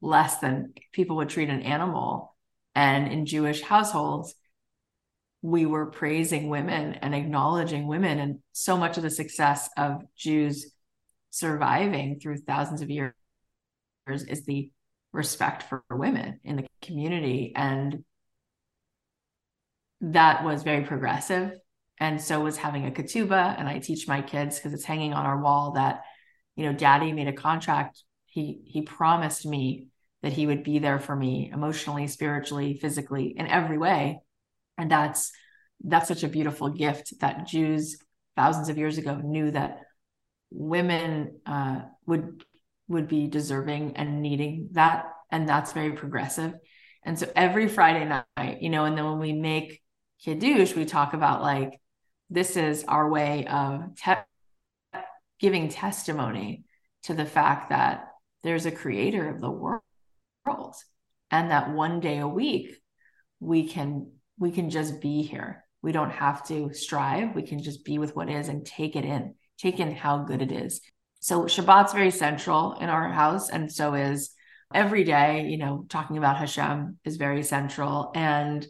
less 0.00 0.38
than 0.38 0.72
people 0.92 1.16
would 1.16 1.28
treat 1.28 1.48
an 1.48 1.62
animal 1.62 2.30
and 2.74 3.12
in 3.12 3.26
Jewish 3.26 3.62
households, 3.62 4.34
we 5.42 5.66
were 5.66 5.86
praising 5.86 6.48
women 6.48 6.94
and 6.94 7.14
acknowledging 7.14 7.86
women. 7.86 8.18
And 8.18 8.38
so 8.52 8.76
much 8.76 8.96
of 8.96 9.02
the 9.02 9.10
success 9.10 9.68
of 9.76 10.02
Jews 10.16 10.72
surviving 11.30 12.20
through 12.20 12.38
thousands 12.38 12.82
of 12.82 12.90
years 12.90 13.14
is 14.06 14.44
the 14.44 14.70
respect 15.12 15.64
for 15.64 15.82
women 15.90 16.40
in 16.44 16.56
the 16.56 16.66
community. 16.82 17.52
And 17.56 18.04
that 20.02 20.44
was 20.44 20.62
very 20.62 20.84
progressive. 20.84 21.52
And 22.00 22.20
so 22.20 22.40
was 22.40 22.56
having 22.56 22.86
a 22.86 22.90
ketubah. 22.90 23.58
And 23.58 23.68
I 23.68 23.78
teach 23.78 24.08
my 24.08 24.22
kids 24.22 24.56
because 24.56 24.72
it's 24.72 24.84
hanging 24.84 25.12
on 25.12 25.26
our 25.26 25.40
wall 25.40 25.72
that, 25.72 26.02
you 26.56 26.64
know, 26.64 26.72
daddy 26.72 27.12
made 27.12 27.28
a 27.28 27.32
contract. 27.32 28.02
He 28.24 28.62
he 28.64 28.82
promised 28.82 29.44
me 29.46 29.88
that 30.22 30.32
he 30.32 30.46
would 30.46 30.64
be 30.64 30.78
there 30.78 30.98
for 30.98 31.14
me 31.14 31.50
emotionally, 31.52 32.06
spiritually, 32.06 32.78
physically, 32.80 33.34
in 33.36 33.46
every 33.46 33.78
way. 33.78 34.20
And 34.78 34.90
that's 34.90 35.30
that's 35.84 36.08
such 36.08 36.24
a 36.24 36.28
beautiful 36.28 36.70
gift 36.70 37.20
that 37.20 37.46
Jews 37.46 37.98
thousands 38.36 38.68
of 38.68 38.78
years 38.78 38.98
ago 38.98 39.16
knew 39.16 39.50
that 39.50 39.80
women 40.50 41.40
uh, 41.46 41.82
would 42.06 42.42
would 42.88 43.08
be 43.08 43.28
deserving 43.28 43.96
and 43.96 44.20
needing 44.20 44.70
that, 44.72 45.04
and 45.30 45.48
that's 45.48 45.72
very 45.72 45.92
progressive. 45.92 46.54
And 47.04 47.18
so 47.18 47.30
every 47.34 47.68
Friday 47.68 48.04
night, 48.04 48.60
you 48.60 48.68
know, 48.68 48.84
and 48.84 48.96
then 48.96 49.04
when 49.04 49.18
we 49.18 49.32
make 49.32 49.80
kiddush, 50.22 50.74
we 50.74 50.84
talk 50.84 51.14
about 51.14 51.40
like 51.40 51.80
this 52.30 52.56
is 52.56 52.84
our 52.84 53.10
way 53.10 53.46
of 53.46 53.96
te- 53.96 55.00
giving 55.40 55.68
testimony 55.68 56.64
to 57.02 57.14
the 57.14 57.26
fact 57.26 57.70
that 57.70 58.12
there's 58.42 58.66
a 58.66 58.70
creator 58.70 59.28
of 59.28 59.40
the 59.40 59.50
world 59.50 59.82
world 60.46 60.76
and 61.30 61.50
that 61.50 61.72
one 61.72 62.00
day 62.00 62.18
a 62.18 62.28
week 62.28 62.76
we 63.38 63.68
can 63.68 64.12
we 64.38 64.50
can 64.50 64.70
just 64.70 65.00
be 65.00 65.22
here. 65.22 65.64
We 65.82 65.92
don't 65.92 66.10
have 66.10 66.46
to 66.48 66.72
strive. 66.72 67.34
We 67.34 67.42
can 67.42 67.62
just 67.62 67.84
be 67.84 67.98
with 67.98 68.16
what 68.16 68.30
is 68.30 68.48
and 68.48 68.64
take 68.64 68.96
it 68.96 69.04
in 69.04 69.34
take 69.58 69.80
in 69.80 69.94
how 69.94 70.18
good 70.24 70.42
it 70.42 70.52
is. 70.52 70.80
So 71.20 71.42
shabbat's 71.44 71.92
very 71.92 72.10
central 72.10 72.74
in 72.74 72.88
our 72.88 73.12
house. 73.12 73.50
And 73.50 73.70
so 73.70 73.94
is 73.94 74.30
every 74.72 75.04
day 75.04 75.46
you 75.48 75.58
know 75.58 75.84
talking 75.88 76.16
about 76.16 76.36
hashem 76.36 76.98
is 77.04 77.16
very 77.16 77.42
central. 77.42 78.12
And 78.14 78.66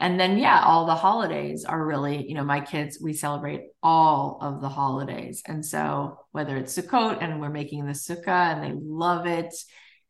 and 0.00 0.18
then 0.18 0.38
yeah 0.38 0.62
all 0.64 0.86
the 0.86 0.94
holidays 0.94 1.64
are 1.64 1.86
really 1.86 2.26
you 2.26 2.34
know 2.34 2.44
my 2.44 2.60
kids 2.60 2.98
we 3.00 3.12
celebrate 3.12 3.62
all 3.82 4.38
of 4.40 4.60
the 4.60 4.68
holidays 4.68 5.42
and 5.46 5.64
so 5.64 6.18
whether 6.32 6.56
it's 6.56 6.76
sukkot 6.76 7.22
and 7.22 7.40
we're 7.40 7.50
making 7.50 7.86
the 7.86 7.92
sukkah 7.92 8.52
and 8.52 8.64
they 8.64 8.72
love 8.74 9.26
it 9.26 9.54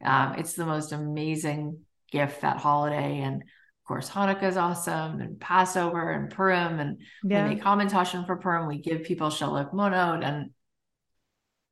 um, 0.03 0.35
it's 0.39 0.55
the 0.55 0.67
most 0.67 0.93
amazing 0.93 1.81
gift 2.11 2.41
that 2.43 2.59
holiday. 2.59 3.21
And 3.21 3.43
of 3.43 3.87
course, 3.87 4.09
Hanukkah 4.09 4.45
is 4.45 4.57
awesome, 4.57 5.21
and 5.21 5.41
Passover 5.41 6.13
and 6.13 6.31
Purim. 6.31 6.79
And 6.79 7.01
yeah. 7.25 7.45
we 7.45 7.55
make 7.55 7.65
hamantaschen 7.65 8.27
for 8.27 8.37
Purim. 8.37 8.67
We 8.67 8.79
give 8.79 9.05
people 9.05 9.29
shalach 9.29 9.73
manot. 9.73 10.25
And 10.25 10.51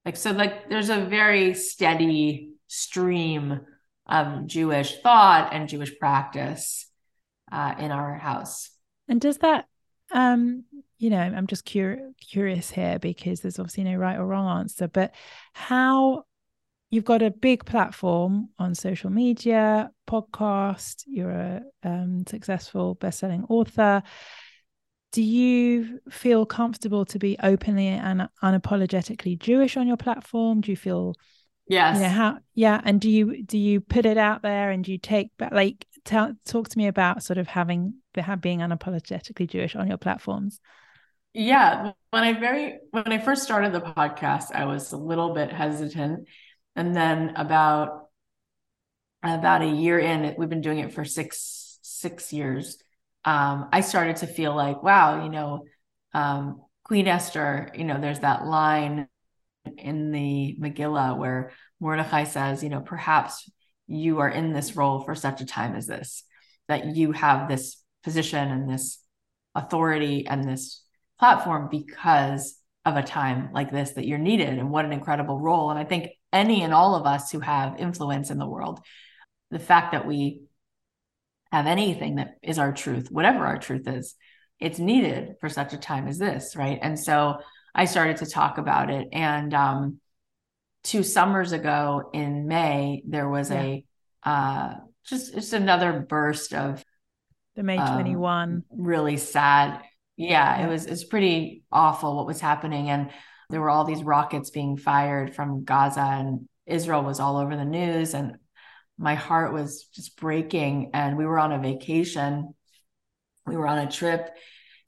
like, 0.05 0.17
so, 0.17 0.33
like, 0.33 0.69
there's 0.69 0.91
a 0.91 1.05
very 1.05 1.55
steady 1.55 2.53
stream 2.67 3.61
of 4.07 4.47
Jewish 4.47 5.01
thought 5.01 5.51
and 5.53 5.69
Jewish 5.69 5.99
practice 5.99 6.88
uh, 7.51 7.75
in 7.79 7.91
our 7.91 8.15
house. 8.15 8.71
And 9.09 9.21
does 9.21 9.39
that, 9.39 9.67
um, 10.13 10.65
you 10.99 11.11
know, 11.11 11.21
I'm 11.21 11.47
just 11.47 11.71
cur- 11.71 12.13
curious 12.21 12.71
here 12.71 12.99
because 12.99 13.41
there's 13.41 13.59
obviously 13.59 13.85
no 13.85 13.95
right 13.97 14.19
or 14.19 14.27
wrong 14.27 14.61
answer, 14.61 14.89
but 14.89 15.15
how 15.53 16.25
you've 16.91 17.05
got 17.05 17.23
a 17.23 17.31
big 17.31 17.65
platform 17.65 18.49
on 18.59 18.75
social 18.75 19.11
media, 19.11 19.91
podcast, 20.09 21.05
you're 21.07 21.31
a 21.31 21.63
um, 21.85 22.25
successful 22.27 22.95
best-selling 22.95 23.45
author. 23.49 24.03
do 25.13 25.23
you 25.23 26.01
feel 26.11 26.45
comfortable 26.45 27.05
to 27.07 27.19
be 27.19 27.37
openly 27.43 27.89
and 27.89 28.29
unapologetically 28.43 29.39
Jewish 29.39 29.77
on 29.77 29.87
your 29.87 29.97
platform? 29.97 30.61
Do 30.61 30.71
you 30.71 30.77
feel 30.77 31.15
yes 31.69 31.99
know 31.99 32.09
how 32.09 32.39
yeah 32.55 32.81
and 32.85 33.01
do 33.01 33.11
you 33.11 33.43
do 33.43 33.59
you 33.59 33.81
put 33.81 34.07
it 34.07 34.19
out 34.19 34.43
there 34.43 34.71
and 34.71 34.85
do 34.85 34.93
you 34.93 34.99
take 34.99 35.31
but 35.39 35.53
like 35.53 35.87
tell 36.05 36.33
talk 36.45 36.69
to 36.69 36.79
me 36.79 36.87
about 36.87 37.23
sort 37.23 37.39
of 37.39 37.47
having 37.47 37.95
being 38.41 38.61
unapologetically 38.61 39.49
Jewish 39.49 39.77
on 39.77 39.89
your 39.89 39.99
platforms? 39.99 40.61
Yeah, 41.35 41.93
when 42.11 42.25
I 42.25 42.33
very 42.33 42.79
when 42.91 43.13
I 43.13 43.19
first 43.19 43.43
started 43.43 43.73
the 43.73 43.81
podcast, 43.81 44.55
I 44.55 44.65
was 44.65 44.93
a 44.93 44.97
little 44.97 45.35
bit 45.35 45.53
hesitant, 45.53 46.27
and 46.75 46.97
then 46.97 47.35
about 47.37 48.09
about 49.23 49.63
a 49.63 49.67
year 49.67 49.99
in, 49.99 50.35
we've 50.39 50.49
been 50.49 50.61
doing 50.61 50.79
it 50.79 50.93
for 50.93 51.05
six 51.05 51.79
six 51.83 52.33
years. 52.33 52.79
Um, 53.25 53.69
I 53.73 53.83
started 53.83 54.17
to 54.17 54.27
feel 54.27 54.55
like, 54.55 54.83
wow, 54.83 55.23
you 55.25 55.31
know, 55.31 55.65
um, 56.15 56.63
Queen 56.85 57.07
Esther. 57.07 57.71
You 57.75 57.85
know, 57.85 58.01
there's 58.01 58.21
that 58.21 58.47
line 58.47 59.09
in 59.77 60.13
the 60.13 60.57
Megillah 60.61 61.19
where 61.19 61.53
Mordechai 61.81 62.25
says, 62.25 62.63
you 62.63 62.69
know, 62.69 62.81
perhaps 62.81 63.51
you 63.87 64.21
are 64.21 64.29
in 64.29 64.53
this 64.53 64.77
role 64.77 65.01
for 65.01 65.15
such 65.15 65.41
a 65.41 65.47
time 65.47 65.75
as 65.75 65.87
this, 65.87 66.25
that 66.69 66.97
you 66.97 67.13
have 67.13 67.49
this 67.49 67.83
position 68.03 68.51
and 68.51 68.69
this 68.69 69.03
authority 69.55 70.27
and 70.27 70.45
this 70.45 70.83
platform 71.19 71.69
because 71.71 72.57
of 72.85 72.97
a 72.97 73.03
time 73.03 73.51
like 73.53 73.71
this 73.71 73.93
that 73.93 74.07
you're 74.07 74.19
needed. 74.19 74.59
And 74.59 74.71
what 74.71 74.85
an 74.85 74.93
incredible 74.93 75.39
role. 75.39 75.71
And 75.71 75.79
i 75.79 75.85
think 75.85 76.11
any 76.33 76.63
and 76.63 76.75
all 76.75 76.95
of 76.95 77.07
us 77.07 77.31
who 77.31 77.41
have 77.41 77.81
influence 77.81 78.31
in 78.31 78.39
the 78.39 78.49
world 78.49 78.81
the 79.51 79.59
fact 79.59 79.93
that 79.93 80.07
we 80.07 80.43
have 81.51 81.67
anything 81.67 82.17
that 82.17 82.35
is 82.43 82.59
our 82.59 82.73
truth 82.73 83.11
whatever 83.11 83.47
our 83.47 83.59
truth 83.59 83.89
is 83.89 84.15
it's 84.61 84.79
needed 84.79 85.37
for 85.41 85.49
such 85.49 85.73
a 85.73 85.79
time 85.79 86.07
as 86.09 86.19
this 86.19 86.57
right? 86.57 86.79
And 86.83 86.99
so 86.99 87.39
i 87.79 87.87
started 87.87 88.19
to 88.19 88.27
talk 88.27 88.59
about 88.59 88.91
it 88.91 89.09
and 89.13 89.55
um, 89.55 89.99
two 90.85 91.03
summers 91.03 91.53
ago 91.53 92.11
in 92.13 92.47
may 92.47 93.03
there 93.07 93.29
was 93.29 93.51
yeah. 93.51 93.63
a 93.63 93.85
uh, 94.25 94.75
just 95.07 95.33
just 95.33 95.55
another 95.55 96.05
burst 96.07 96.53
of 96.53 96.85
the 97.57 97.63
may 97.63 97.77
21 97.77 98.49
um, 98.49 98.65
really 98.71 99.17
sad 99.17 99.81
yeah, 100.19 100.67
it 100.67 100.69
was 100.69 100.85
it's 100.85 101.05
pretty 101.05 101.63
awful 101.71 102.17
what 102.17 102.27
was 102.27 102.41
happening. 102.41 102.91
And 102.91 103.11
there 103.51 103.61
were 103.61 103.71
all 103.71 103.85
these 103.85 104.03
rockets 104.03 104.51
being 104.51 104.77
fired 104.77 105.35
from 105.35 105.65
Gaza 105.65 106.01
and 106.01 106.49
Israel 106.67 107.05
was 107.05 107.21
all 107.21 107.39
over 107.39 107.57
the 107.57 107.65
news. 107.65 108.15
And 108.15 108.37
my 108.99 109.15
heart 109.15 109.53
was 109.53 109.85
just 109.95 110.19
breaking. 110.19 110.91
And 110.93 111.17
we 111.17 111.25
were 111.25 111.39
on 111.39 111.53
a 111.53 111.61
vacation. 111.61 112.53
We 113.47 113.57
were 113.57 113.69
on 113.69 113.79
a 113.79 113.91
trip 113.91 114.29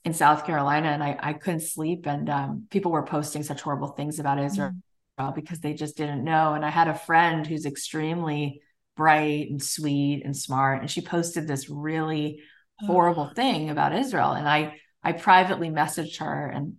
in 0.04 0.14
South 0.14 0.46
Carolina 0.46 0.88
and 0.88 1.02
I, 1.02 1.18
I 1.20 1.32
couldn't 1.34 1.60
sleep. 1.60 2.06
And 2.06 2.28
um, 2.30 2.66
people 2.70 2.90
were 2.90 3.04
posting 3.04 3.42
such 3.42 3.60
horrible 3.60 3.88
things 3.88 4.18
about 4.18 4.42
Israel 4.42 4.72
mm-hmm. 5.18 5.34
because 5.34 5.60
they 5.60 5.74
just 5.74 5.96
didn't 5.96 6.24
know. 6.24 6.54
And 6.54 6.64
I 6.64 6.70
had 6.70 6.88
a 6.88 6.94
friend 6.94 7.46
who's 7.46 7.66
extremely 7.66 8.62
bright 8.96 9.50
and 9.50 9.62
sweet 9.62 10.22
and 10.24 10.36
smart. 10.36 10.80
And 10.80 10.90
she 10.90 11.00
posted 11.00 11.46
this 11.46 11.68
really 11.68 12.40
horrible 12.78 13.28
thing 13.28 13.70
about 13.70 13.94
Israel. 13.94 14.32
And 14.32 14.48
I 14.48 14.80
I 15.02 15.12
privately 15.12 15.70
messaged 15.70 16.18
her 16.18 16.46
and 16.46 16.76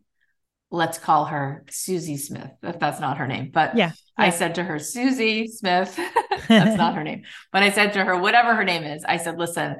let's 0.69 0.97
call 0.97 1.25
her 1.25 1.65
Susie 1.69 2.17
Smith, 2.17 2.51
if 2.63 2.79
that's 2.79 2.99
not 2.99 3.17
her 3.17 3.27
name. 3.27 3.51
But 3.53 3.75
yeah, 3.75 3.87
yeah. 3.87 4.25
I 4.25 4.29
said 4.29 4.55
to 4.55 4.63
her, 4.63 4.79
Susie 4.79 5.47
Smith, 5.47 5.99
that's 6.47 6.77
not 6.77 6.95
her 6.95 7.03
name. 7.09 7.23
But 7.51 7.63
I 7.63 7.71
said 7.71 7.93
to 7.93 8.03
her, 8.03 8.17
whatever 8.17 8.55
her 8.55 8.63
name 8.63 8.83
is, 8.83 9.03
I 9.03 9.17
said, 9.17 9.37
listen, 9.37 9.75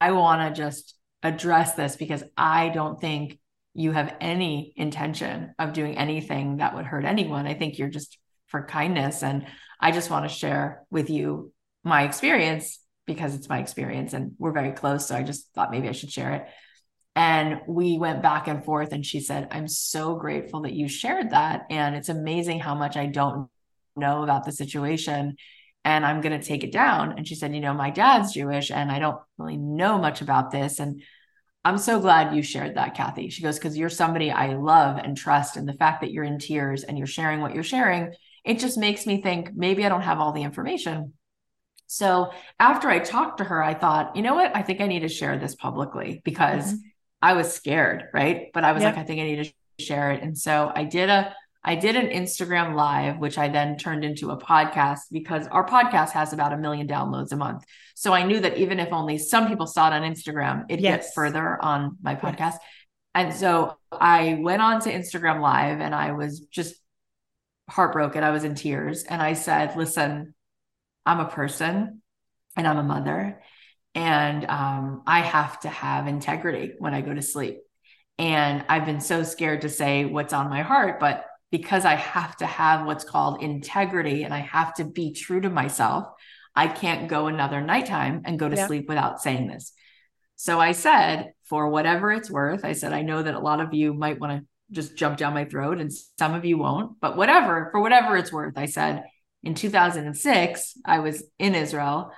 I 0.00 0.12
want 0.12 0.54
to 0.54 0.62
just 0.62 0.94
address 1.24 1.74
this 1.74 1.96
because 1.96 2.22
I 2.36 2.68
don't 2.68 3.00
think 3.00 3.38
you 3.74 3.90
have 3.90 4.16
any 4.20 4.72
intention 4.76 5.54
of 5.58 5.72
doing 5.72 5.98
anything 5.98 6.58
that 6.58 6.76
would 6.76 6.86
hurt 6.86 7.04
anyone. 7.04 7.46
I 7.46 7.54
think 7.54 7.78
you're 7.78 7.88
just 7.88 8.18
for 8.46 8.64
kindness. 8.64 9.24
And 9.24 9.46
I 9.80 9.90
just 9.90 10.10
want 10.10 10.24
to 10.24 10.34
share 10.34 10.84
with 10.90 11.10
you 11.10 11.52
my 11.82 12.04
experience 12.04 12.78
because 13.06 13.34
it's 13.34 13.48
my 13.48 13.58
experience 13.58 14.12
and 14.12 14.32
we're 14.38 14.52
very 14.52 14.70
close. 14.72 15.08
So 15.08 15.16
I 15.16 15.24
just 15.24 15.48
thought 15.54 15.72
maybe 15.72 15.88
I 15.88 15.92
should 15.92 16.12
share 16.12 16.32
it. 16.34 16.46
And 17.16 17.60
we 17.68 17.96
went 17.96 18.22
back 18.22 18.48
and 18.48 18.64
forth, 18.64 18.92
and 18.92 19.06
she 19.06 19.20
said, 19.20 19.46
I'm 19.52 19.68
so 19.68 20.16
grateful 20.16 20.62
that 20.62 20.72
you 20.72 20.88
shared 20.88 21.30
that. 21.30 21.62
And 21.70 21.94
it's 21.94 22.08
amazing 22.08 22.58
how 22.58 22.74
much 22.74 22.96
I 22.96 23.06
don't 23.06 23.48
know 23.94 24.24
about 24.24 24.44
the 24.44 24.50
situation. 24.50 25.36
And 25.84 26.04
I'm 26.04 26.22
going 26.22 26.38
to 26.38 26.44
take 26.44 26.64
it 26.64 26.72
down. 26.72 27.12
And 27.12 27.28
she 27.28 27.36
said, 27.36 27.54
You 27.54 27.60
know, 27.60 27.72
my 27.72 27.90
dad's 27.90 28.32
Jewish, 28.32 28.72
and 28.72 28.90
I 28.90 28.98
don't 28.98 29.20
really 29.38 29.56
know 29.56 29.98
much 29.98 30.22
about 30.22 30.50
this. 30.50 30.80
And 30.80 31.02
I'm 31.64 31.78
so 31.78 31.98
glad 31.98 32.34
you 32.36 32.42
shared 32.42 32.76
that, 32.76 32.94
Cathy. 32.94 33.30
She 33.30 33.42
goes, 33.42 33.58
Because 33.58 33.76
you're 33.76 33.88
somebody 33.88 34.30
I 34.30 34.54
love 34.54 34.98
and 34.98 35.16
trust. 35.16 35.56
And 35.56 35.68
the 35.68 35.72
fact 35.72 36.02
that 36.02 36.12
you're 36.12 36.24
in 36.24 36.38
tears 36.38 36.84
and 36.84 36.98
you're 36.98 37.06
sharing 37.06 37.40
what 37.40 37.54
you're 37.54 37.62
sharing, 37.62 38.12
it 38.44 38.58
just 38.58 38.76
makes 38.76 39.06
me 39.06 39.22
think 39.22 39.54
maybe 39.54 39.84
I 39.84 39.88
don't 39.88 40.02
have 40.02 40.20
all 40.20 40.32
the 40.32 40.42
information. 40.42 41.14
So 41.86 42.32
after 42.58 42.88
I 42.88 42.98
talked 42.98 43.38
to 43.38 43.44
her, 43.44 43.62
I 43.62 43.74
thought, 43.74 44.16
you 44.16 44.22
know 44.22 44.34
what? 44.34 44.54
I 44.54 44.62
think 44.62 44.80
I 44.80 44.86
need 44.86 45.00
to 45.00 45.08
share 45.08 45.38
this 45.38 45.54
publicly 45.54 46.20
because. 46.24 46.74
Mm-hmm 46.74 46.88
I 47.24 47.32
was 47.32 47.50
scared, 47.50 48.08
right? 48.12 48.50
But 48.52 48.64
I 48.64 48.72
was 48.72 48.82
yep. 48.82 48.94
like, 48.94 49.02
I 49.02 49.06
think 49.06 49.22
I 49.22 49.24
need 49.24 49.44
to 49.78 49.82
share 49.82 50.10
it. 50.10 50.22
And 50.22 50.36
so 50.36 50.70
I 50.74 50.84
did 50.84 51.08
a 51.08 51.34
I 51.66 51.74
did 51.74 51.96
an 51.96 52.08
Instagram 52.08 52.74
live, 52.74 53.16
which 53.16 53.38
I 53.38 53.48
then 53.48 53.78
turned 53.78 54.04
into 54.04 54.30
a 54.30 54.36
podcast 54.36 55.00
because 55.10 55.46
our 55.46 55.66
podcast 55.66 56.10
has 56.10 56.34
about 56.34 56.52
a 56.52 56.58
million 56.58 56.86
downloads 56.86 57.32
a 57.32 57.36
month. 57.36 57.64
So 57.94 58.12
I 58.12 58.24
knew 58.24 58.40
that 58.40 58.58
even 58.58 58.80
if 58.80 58.92
only 58.92 59.18
some 59.18 59.48
people 59.48 59.66
saw 59.66 59.88
it 59.88 59.92
on 59.92 60.02
Instagram, 60.02 60.64
it'd 60.68 60.82
yes. 60.82 61.06
get 61.06 61.14
further 61.14 61.62
on 61.62 61.96
my 62.02 62.16
podcast. 62.16 62.38
Yes. 62.38 62.60
And 63.14 63.34
so 63.34 63.76
I 63.92 64.38
went 64.40 64.60
on 64.60 64.80
to 64.82 64.92
Instagram 64.92 65.40
live 65.40 65.80
and 65.80 65.94
I 65.94 66.12
was 66.12 66.40
just 66.40 66.74
heartbroken. 67.70 68.24
I 68.24 68.30
was 68.30 68.44
in 68.44 68.56
tears. 68.56 69.04
And 69.04 69.22
I 69.22 69.34
said, 69.34 69.76
listen, 69.76 70.34
I'm 71.06 71.20
a 71.20 71.28
person 71.28 72.02
and 72.56 72.66
I'm 72.66 72.78
a 72.78 72.82
mother 72.82 73.40
and 73.94 74.44
um, 74.46 75.02
I 75.06 75.20
have 75.20 75.60
to 75.60 75.68
have 75.68 76.08
integrity 76.08 76.72
when 76.78 76.94
I 76.94 77.00
go 77.00 77.14
to 77.14 77.22
sleep. 77.22 77.60
And 78.18 78.64
I've 78.68 78.86
been 78.86 79.00
so 79.00 79.22
scared 79.22 79.62
to 79.62 79.68
say 79.68 80.04
what's 80.04 80.32
on 80.32 80.50
my 80.50 80.62
heart, 80.62 81.00
but 81.00 81.26
because 81.50 81.84
I 81.84 81.94
have 81.94 82.36
to 82.38 82.46
have 82.46 82.86
what's 82.86 83.04
called 83.04 83.42
integrity 83.42 84.24
and 84.24 84.34
I 84.34 84.40
have 84.40 84.74
to 84.74 84.84
be 84.84 85.12
true 85.12 85.40
to 85.40 85.50
myself, 85.50 86.08
I 86.54 86.68
can't 86.68 87.08
go 87.08 87.26
another 87.26 87.60
nighttime 87.60 88.22
and 88.24 88.38
go 88.38 88.48
to 88.48 88.56
yeah. 88.56 88.66
sleep 88.66 88.88
without 88.88 89.20
saying 89.20 89.48
this. 89.48 89.72
So 90.36 90.60
I 90.60 90.72
said, 90.72 91.32
for 91.44 91.68
whatever 91.68 92.12
it's 92.12 92.30
worth, 92.30 92.64
I 92.64 92.72
said, 92.72 92.92
I 92.92 93.02
know 93.02 93.22
that 93.22 93.34
a 93.34 93.40
lot 93.40 93.60
of 93.60 93.74
you 93.74 93.94
might 93.94 94.20
want 94.20 94.40
to 94.40 94.46
just 94.70 94.96
jump 94.96 95.18
down 95.18 95.34
my 95.34 95.44
throat 95.44 95.78
and 95.80 95.90
some 96.18 96.34
of 96.34 96.44
you 96.44 96.58
won't, 96.58 97.00
but 97.00 97.16
whatever, 97.16 97.68
for 97.70 97.80
whatever 97.80 98.16
it's 98.16 98.32
worth, 98.32 98.56
I 98.56 98.66
said, 98.66 99.04
in 99.42 99.54
2006, 99.54 100.78
I 100.84 101.00
was 101.00 101.22
in 101.38 101.54
Israel 101.54 102.10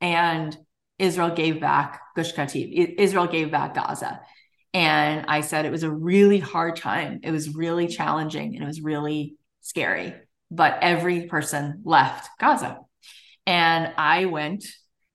and 0.00 0.56
Israel 0.98 1.30
gave 1.30 1.60
back 1.60 2.00
Gush 2.16 2.34
Katif. 2.34 2.96
Israel 2.98 3.26
gave 3.26 3.50
back 3.50 3.74
Gaza. 3.74 4.20
And 4.74 5.26
I 5.28 5.42
said 5.42 5.64
it 5.64 5.72
was 5.72 5.82
a 5.82 5.90
really 5.90 6.38
hard 6.38 6.76
time. 6.76 7.20
It 7.22 7.30
was 7.30 7.54
really 7.54 7.88
challenging 7.88 8.54
and 8.54 8.64
it 8.64 8.66
was 8.66 8.80
really 8.80 9.36
scary. 9.60 10.14
But 10.50 10.78
every 10.82 11.26
person 11.26 11.82
left 11.84 12.28
Gaza. 12.38 12.80
And 13.46 13.92
I 13.96 14.26
went 14.26 14.64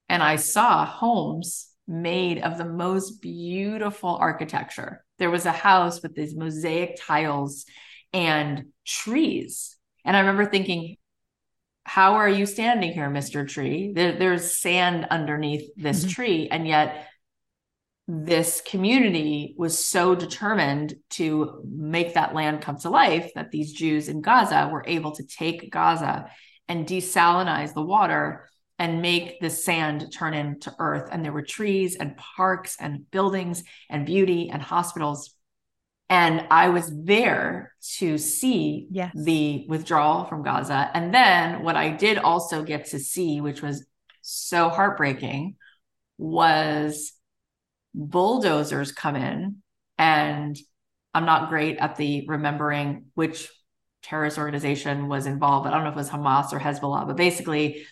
and 0.08 0.22
I 0.22 0.36
saw 0.36 0.84
homes 0.84 1.68
made 1.86 2.38
of 2.38 2.58
the 2.58 2.64
most 2.64 3.22
beautiful 3.22 4.16
architecture. 4.16 5.04
There 5.18 5.30
was 5.30 5.46
a 5.46 5.52
house 5.52 6.02
with 6.02 6.14
these 6.14 6.36
mosaic 6.36 6.98
tiles 7.00 7.64
and 8.12 8.66
trees. 8.86 9.76
And 10.04 10.16
I 10.16 10.20
remember 10.20 10.46
thinking, 10.46 10.96
how 11.84 12.14
are 12.14 12.28
you 12.28 12.44
standing 12.44 12.92
here, 12.92 13.08
Mr. 13.08 13.48
Tree? 13.48 13.92
There, 13.94 14.18
there's 14.18 14.56
sand 14.56 15.06
underneath 15.10 15.70
this 15.76 16.00
mm-hmm. 16.00 16.10
tree. 16.10 16.48
And 16.50 16.68
yet, 16.68 17.06
this 18.06 18.62
community 18.64 19.54
was 19.58 19.84
so 19.84 20.14
determined 20.14 20.94
to 21.10 21.62
make 21.66 22.14
that 22.14 22.34
land 22.34 22.62
come 22.62 22.78
to 22.78 22.88
life 22.88 23.30
that 23.34 23.50
these 23.50 23.72
Jews 23.72 24.08
in 24.08 24.22
Gaza 24.22 24.70
were 24.72 24.84
able 24.86 25.12
to 25.12 25.26
take 25.26 25.70
Gaza 25.70 26.30
and 26.68 26.86
desalinize 26.86 27.74
the 27.74 27.82
water 27.82 28.48
and 28.78 29.02
make 29.02 29.40
the 29.40 29.50
sand 29.50 30.12
turn 30.12 30.34
into 30.34 30.72
earth. 30.78 31.08
And 31.10 31.24
there 31.24 31.32
were 31.32 31.42
trees 31.42 31.96
and 31.96 32.16
parks 32.16 32.76
and 32.78 33.10
buildings 33.10 33.64
and 33.90 34.06
beauty 34.06 34.50
and 34.50 34.62
hospitals 34.62 35.34
and 36.10 36.46
I 36.50 36.70
was 36.70 36.90
there 37.04 37.74
to 37.96 38.16
see 38.16 38.86
yes. 38.90 39.12
the 39.14 39.66
withdrawal 39.68 40.24
from 40.24 40.42
Gaza. 40.42 40.90
And 40.94 41.12
then 41.12 41.62
what 41.62 41.76
I 41.76 41.90
did 41.90 42.16
also 42.16 42.62
get 42.62 42.86
to 42.86 42.98
see, 42.98 43.40
which 43.42 43.60
was 43.60 43.86
so 44.22 44.70
heartbreaking, 44.70 45.56
was 46.16 47.12
bulldozers 47.94 48.90
come 48.92 49.16
in. 49.16 49.56
And 49.98 50.56
I'm 51.12 51.26
not 51.26 51.50
great 51.50 51.76
at 51.76 51.96
the 51.96 52.24
remembering 52.26 53.06
which 53.14 53.50
terrorist 54.02 54.38
organization 54.38 55.08
was 55.08 55.26
involved. 55.26 55.66
I 55.66 55.70
don't 55.70 55.82
know 55.82 55.90
if 55.90 55.94
it 55.94 55.98
was 55.98 56.10
Hamas 56.10 56.52
or 56.52 56.58
Hezbollah, 56.58 57.06
but 57.06 57.16
basically 57.16 57.86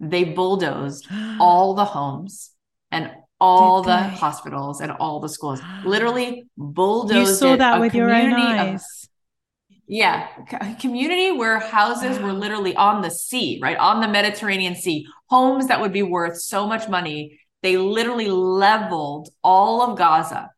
they 0.00 0.24
bulldozed 0.24 1.06
all 1.40 1.74
the 1.74 1.84
homes 1.84 2.50
and 2.90 3.10
all 3.40 3.82
the 3.82 3.96
hospitals 3.96 4.80
and 4.80 4.92
all 4.92 5.20
the 5.20 5.28
schools. 5.28 5.60
Literally 5.84 6.44
bulldozed. 6.56 7.28
You 7.28 7.34
saw 7.34 7.56
that 7.56 7.80
with 7.80 7.94
your 7.94 8.10
own 8.10 8.32
eyes. 8.32 8.82
Of, 8.82 9.08
yeah, 9.88 10.28
a 10.60 10.76
community 10.80 11.32
where 11.32 11.58
houses 11.58 12.18
were 12.18 12.32
literally 12.44 12.76
on 12.76 13.02
the 13.02 13.10
sea, 13.10 13.58
right? 13.60 13.76
On 13.76 14.00
the 14.00 14.08
Mediterranean 14.08 14.74
Sea. 14.74 15.06
Homes 15.28 15.68
that 15.68 15.80
would 15.80 15.92
be 15.92 16.02
worth 16.02 16.38
so 16.38 16.66
much 16.66 16.88
money. 16.88 17.40
They 17.62 17.76
literally 17.76 18.28
leveled 18.28 19.28
all 19.42 19.82
of 19.82 19.98
Gaza. 19.98 20.50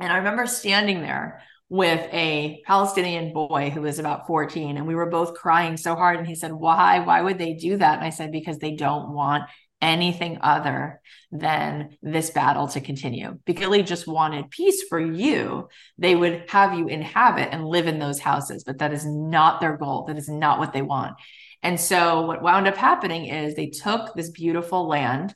And 0.00 0.12
I 0.12 0.18
remember 0.18 0.46
standing 0.46 1.00
there 1.00 1.42
with 1.68 2.00
a 2.12 2.62
Palestinian 2.66 3.32
boy 3.32 3.70
who 3.70 3.82
was 3.82 3.98
about 3.98 4.26
14 4.26 4.76
and 4.76 4.86
we 4.86 4.94
were 4.94 5.10
both 5.10 5.34
crying 5.34 5.76
so 5.76 5.94
hard 5.94 6.18
and 6.18 6.26
he 6.26 6.34
said 6.34 6.52
why 6.52 7.00
why 7.00 7.20
would 7.20 7.36
they 7.36 7.52
do 7.54 7.76
that 7.76 7.98
and 7.98 8.06
I 8.06 8.10
said 8.10 8.32
because 8.32 8.58
they 8.58 8.74
don't 8.74 9.12
want 9.12 9.44
anything 9.80 10.38
other 10.40 11.00
than 11.30 11.96
this 12.02 12.30
battle 12.30 12.68
to 12.68 12.80
continue. 12.80 13.38
Because 13.44 13.70
they 13.70 13.82
just 13.82 14.06
wanted 14.06 14.50
peace 14.50 14.84
for 14.88 14.98
you. 14.98 15.68
They 15.98 16.14
would 16.14 16.44
have 16.48 16.76
you 16.76 16.88
inhabit 16.88 17.50
and 17.52 17.66
live 17.66 17.86
in 17.86 17.98
those 17.98 18.18
houses, 18.18 18.64
but 18.64 18.78
that 18.78 18.92
is 18.92 19.06
not 19.06 19.60
their 19.60 19.76
goal. 19.76 20.04
That 20.06 20.18
is 20.18 20.28
not 20.28 20.58
what 20.58 20.72
they 20.72 20.82
want. 20.82 21.14
And 21.62 21.78
so 21.78 22.22
what 22.22 22.42
wound 22.42 22.68
up 22.68 22.76
happening 22.76 23.26
is 23.26 23.54
they 23.54 23.68
took 23.68 24.14
this 24.14 24.30
beautiful 24.30 24.88
land 24.88 25.34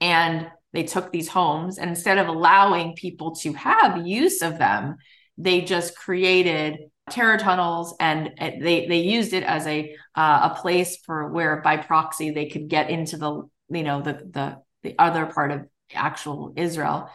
and 0.00 0.50
they 0.72 0.84
took 0.84 1.10
these 1.10 1.28
homes 1.28 1.78
and 1.78 1.90
instead 1.90 2.18
of 2.18 2.28
allowing 2.28 2.94
people 2.94 3.34
to 3.36 3.52
have 3.54 4.06
use 4.06 4.40
of 4.40 4.58
them, 4.58 4.96
they 5.38 5.62
just 5.62 5.96
created 5.96 6.90
terror 7.10 7.36
tunnels 7.36 7.94
and 7.98 8.30
they 8.38 8.86
they 8.86 9.00
used 9.00 9.32
it 9.32 9.42
as 9.42 9.66
a 9.66 9.94
uh, 10.14 10.50
a 10.52 10.60
place 10.60 10.98
for 11.04 11.28
where 11.28 11.60
by 11.60 11.76
proxy 11.76 12.30
they 12.30 12.46
could 12.46 12.68
get 12.68 12.88
into 12.88 13.16
the 13.16 13.48
you 13.68 13.82
know 13.82 14.00
the 14.00 14.12
the 14.12 14.56
the 14.82 14.94
other 14.98 15.26
part 15.26 15.50
of 15.50 15.66
actual 15.94 16.52
Israel. 16.56 17.10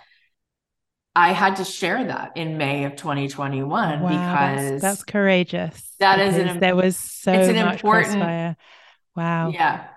I 1.18 1.32
had 1.32 1.57
to 1.57 1.63
share 1.63 2.03
that 2.05 2.36
in 2.36 2.57
May 2.57 2.84
of 2.84 2.97
2021 2.97 4.01
wow, 4.01 4.09
because 4.09 4.70
that's, 4.70 4.82
that's 4.82 5.03
courageous. 5.03 5.95
That 5.99 6.20
is 6.20 6.36
an 6.36 6.59
there 6.59 6.76
was 6.76 6.97
so 6.97 7.32
it's 7.32 7.47
an 7.47 7.55
much 7.55 7.76
important, 7.76 8.16
crossfire. 8.16 8.57
Wow. 9.16 9.49
Yeah. 9.49 9.88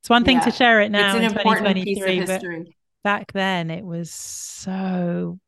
It's 0.00 0.08
one 0.08 0.24
thing 0.24 0.36
yeah. 0.36 0.44
to 0.44 0.50
share 0.52 0.80
it 0.80 0.90
now 0.90 1.16
it's 1.16 1.16
an 1.16 1.24
in 1.24 1.36
important 1.36 1.84
piece 1.84 2.00
of 2.00 2.06
history. 2.06 2.64
But 2.64 2.72
back 3.02 3.32
then 3.32 3.70
it 3.70 3.84
was 3.84 4.12
so 4.12 5.40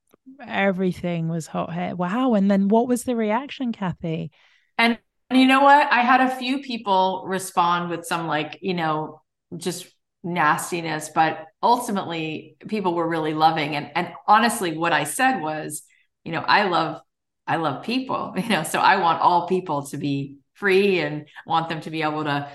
everything 0.45 1.29
was 1.29 1.47
hot 1.47 1.73
hair. 1.73 1.95
Wow. 1.97 2.35
And 2.35 2.51
then 2.51 2.69
what 2.69 2.89
was 2.89 3.05
the 3.05 3.17
reaction, 3.17 3.73
Cathy? 3.73 4.31
And 4.79 4.99
you 5.31 5.47
know 5.47 5.63
what? 5.63 5.93
I 5.93 6.01
had 6.01 6.21
a 6.21 6.37
few 6.37 6.61
people 6.61 7.25
respond 7.27 7.91
with 7.91 8.05
some 8.05 8.27
like, 8.27 8.59
you 8.61 8.75
know, 8.75 9.23
just 9.57 9.87
nastiness, 10.23 11.11
but 11.15 11.47
ultimately 11.63 12.57
people 12.69 12.95
were 12.95 13.09
really 13.09 13.35
loving. 13.35 13.77
And 13.77 13.91
and 13.95 14.13
honestly, 14.27 14.77
what 14.77 14.93
I 14.93 15.05
said 15.05 15.41
was, 15.41 15.83
you 16.25 16.33
know, 16.33 16.41
I 16.41 16.65
love 16.65 17.01
I 17.47 17.57
love 17.57 17.85
people, 17.85 18.35
you 18.37 18.49
know, 18.49 18.63
so 18.63 18.81
I 18.81 18.97
want 18.97 19.21
all 19.21 19.47
people 19.47 19.87
to 19.87 19.97
be 19.97 20.37
free 20.55 21.01
and 21.01 21.27
want 21.47 21.69
them 21.69 21.81
to 21.83 21.91
be 21.91 22.03
able 22.03 22.25
to 22.25 22.51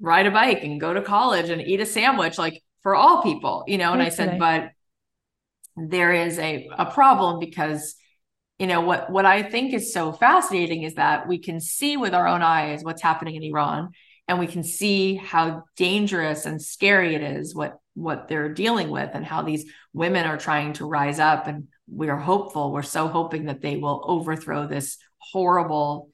ride 0.00 0.26
a 0.26 0.30
bike 0.30 0.64
and 0.64 0.80
go 0.80 0.92
to 0.92 1.00
college 1.00 1.48
and 1.48 1.62
eat 1.62 1.80
a 1.80 1.86
sandwich 1.86 2.36
like 2.36 2.62
for 2.82 2.94
all 2.94 3.22
people, 3.22 3.64
you 3.66 3.78
know. 3.78 3.92
And 3.92 4.02
I 4.02 4.08
said, 4.08 4.38
but 4.38 4.70
there 5.76 6.12
is 6.12 6.38
a, 6.38 6.68
a 6.78 6.86
problem 6.86 7.38
because 7.38 7.94
you 8.58 8.66
know 8.66 8.80
what 8.80 9.10
what 9.10 9.26
I 9.26 9.42
think 9.42 9.72
is 9.72 9.92
so 9.92 10.12
fascinating 10.12 10.82
is 10.82 10.94
that 10.94 11.26
we 11.26 11.38
can 11.38 11.60
see 11.60 11.96
with 11.96 12.14
our 12.14 12.28
own 12.28 12.42
eyes 12.42 12.84
what's 12.84 13.02
happening 13.02 13.34
in 13.34 13.42
Iran 13.42 13.90
and 14.28 14.38
we 14.38 14.46
can 14.46 14.62
see 14.62 15.16
how 15.16 15.64
dangerous 15.76 16.46
and 16.46 16.62
scary 16.62 17.14
it 17.14 17.22
is 17.22 17.54
what 17.54 17.78
what 17.94 18.28
they're 18.28 18.52
dealing 18.52 18.90
with 18.90 19.10
and 19.14 19.24
how 19.24 19.42
these 19.42 19.64
women 19.92 20.26
are 20.26 20.38
trying 20.38 20.72
to 20.74 20.86
rise 20.86 21.18
up. 21.18 21.46
And 21.46 21.68
we 21.90 22.08
are 22.08 22.16
hopeful 22.16 22.72
we're 22.72 22.82
so 22.82 23.08
hoping 23.08 23.46
that 23.46 23.60
they 23.60 23.76
will 23.76 24.02
overthrow 24.06 24.66
this 24.66 24.96
horrible 25.18 26.08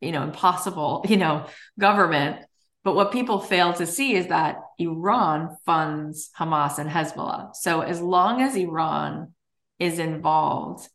you 0.00 0.12
know 0.12 0.22
impossible 0.22 1.04
you 1.08 1.16
know 1.16 1.46
government 1.78 2.44
but 2.88 2.94
what 2.94 3.12
people 3.12 3.38
fail 3.38 3.74
to 3.74 3.86
see 3.86 4.14
is 4.14 4.28
that 4.28 4.60
Iran 4.78 5.58
funds 5.66 6.30
Hamas 6.38 6.78
and 6.78 6.88
Hezbollah 6.88 7.54
so 7.54 7.82
as 7.82 8.00
long 8.00 8.40
as 8.40 8.56
Iran 8.56 9.34
is 9.78 9.98
involved 9.98 10.88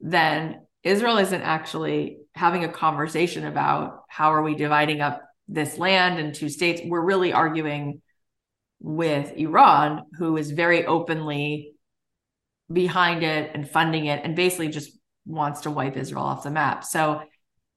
then 0.00 0.62
Israel 0.82 1.18
isn't 1.18 1.42
actually 1.42 2.20
having 2.34 2.64
a 2.64 2.72
conversation 2.72 3.44
about 3.44 4.04
how 4.08 4.32
are 4.32 4.42
we 4.42 4.54
dividing 4.54 5.02
up 5.02 5.22
this 5.48 5.76
land 5.76 6.18
and 6.18 6.34
two 6.34 6.48
states. 6.48 6.80
We're 6.84 7.04
really 7.04 7.32
arguing 7.32 8.00
with 8.80 9.32
Iran, 9.36 10.04
who 10.18 10.36
is 10.36 10.52
very 10.52 10.86
openly 10.86 11.72
behind 12.72 13.22
it 13.22 13.50
and 13.54 13.68
funding 13.68 14.06
it 14.06 14.22
and 14.24 14.34
basically 14.34 14.68
just 14.68 14.92
wants 15.26 15.62
to 15.62 15.70
wipe 15.70 15.96
Israel 15.96 16.24
off 16.24 16.44
the 16.44 16.50
map. 16.50 16.84
So 16.84 17.22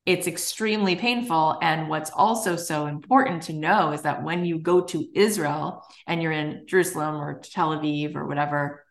it's 0.05 0.27
extremely 0.27 0.95
painful. 0.95 1.57
And 1.61 1.89
what's 1.89 2.09
also 2.09 2.55
so 2.55 2.87
important 2.87 3.43
to 3.43 3.53
know 3.53 3.91
is 3.91 4.01
that 4.01 4.23
when 4.23 4.45
you 4.45 4.59
go 4.59 4.81
to 4.85 5.07
Israel 5.13 5.83
and 6.07 6.21
you're 6.21 6.31
in 6.31 6.65
Jerusalem 6.67 7.15
or 7.15 7.39
Tel 7.39 7.77
Aviv 7.77 8.15
or 8.15 8.25
whatever, 8.25 8.83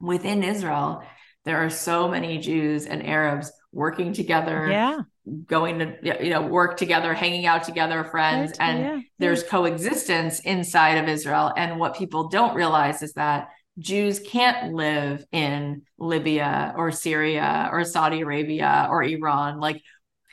within 0.00 0.42
Israel, 0.42 1.02
there 1.44 1.58
are 1.58 1.70
so 1.70 2.08
many 2.08 2.38
Jews 2.38 2.86
and 2.86 3.06
Arabs 3.06 3.52
working 3.72 4.12
together, 4.12 4.68
yeah 4.70 5.00
going 5.46 5.78
to 5.78 5.96
you 6.22 6.30
know 6.30 6.42
work 6.42 6.76
together 6.76 7.14
hanging 7.14 7.46
out 7.46 7.64
together 7.64 8.04
friends 8.04 8.50
right. 8.58 8.68
and 8.68 8.78
yeah. 8.80 9.00
there's 9.18 9.42
coexistence 9.42 10.40
inside 10.40 10.98
of 10.98 11.08
israel 11.08 11.50
and 11.56 11.78
what 11.78 11.96
people 11.96 12.28
don't 12.28 12.54
realize 12.54 13.02
is 13.02 13.14
that 13.14 13.48
jews 13.78 14.20
can't 14.20 14.74
live 14.74 15.24
in 15.32 15.80
libya 15.98 16.74
or 16.76 16.92
syria 16.92 17.70
or 17.72 17.84
saudi 17.84 18.20
arabia 18.20 18.86
or 18.90 19.02
iran 19.02 19.60
like 19.60 19.80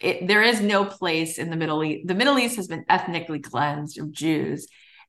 it, 0.01 0.27
there 0.27 0.41
is 0.41 0.61
no 0.61 0.85
place 0.85 1.37
in 1.37 1.49
the 1.49 1.55
middle 1.55 1.83
east 1.83 2.07
the 2.07 2.15
middle 2.15 2.37
east 2.37 2.55
has 2.55 2.67
been 2.67 2.85
ethnically 2.89 3.39
cleansed 3.39 3.99
of 3.99 4.11
jews 4.11 4.67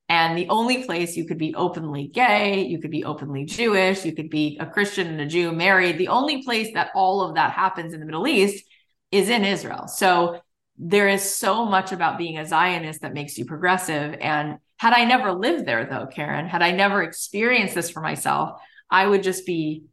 and 0.08 0.36
the 0.36 0.48
only 0.48 0.84
place 0.84 1.16
you 1.16 1.24
could 1.26 1.38
be 1.38 1.54
openly 1.54 2.06
gay, 2.06 2.66
you 2.66 2.78
could 2.80 2.90
be 2.90 3.02
openly 3.02 3.46
Jewish, 3.46 4.04
you 4.04 4.14
could 4.14 4.28
be 4.28 4.58
a 4.60 4.66
Christian 4.66 5.06
and 5.06 5.20
a 5.20 5.26
Jew 5.26 5.52
married. 5.52 5.96
The 5.96 6.08
only 6.08 6.42
place 6.42 6.74
that 6.74 6.90
all 6.94 7.22
of 7.22 7.36
that 7.36 7.52
happens 7.52 7.94
in 7.94 8.00
the 8.00 8.04
Middle 8.04 8.26
East 8.26 8.62
is 9.10 9.30
in 9.30 9.44
Israel. 9.44 9.88
So 9.88 10.40
there 10.76 11.08
is 11.08 11.22
so 11.22 11.64
much 11.64 11.92
about 11.92 12.18
being 12.18 12.36
a 12.36 12.46
Zionist 12.46 13.00
that 13.02 13.14
makes 13.14 13.38
you 13.38 13.44
progressive. 13.44 14.16
And 14.20 14.58
had 14.76 14.92
I 14.92 15.04
never 15.04 15.32
lived 15.32 15.64
there, 15.64 15.86
though, 15.86 16.06
Karen, 16.06 16.46
had 16.46 16.60
I 16.60 16.72
never 16.72 17.02
experienced 17.02 17.74
this 17.74 17.90
for 17.90 18.00
myself, 18.00 18.60
I 18.90 19.06
would 19.06 19.22
just 19.22 19.46
be 19.46 19.84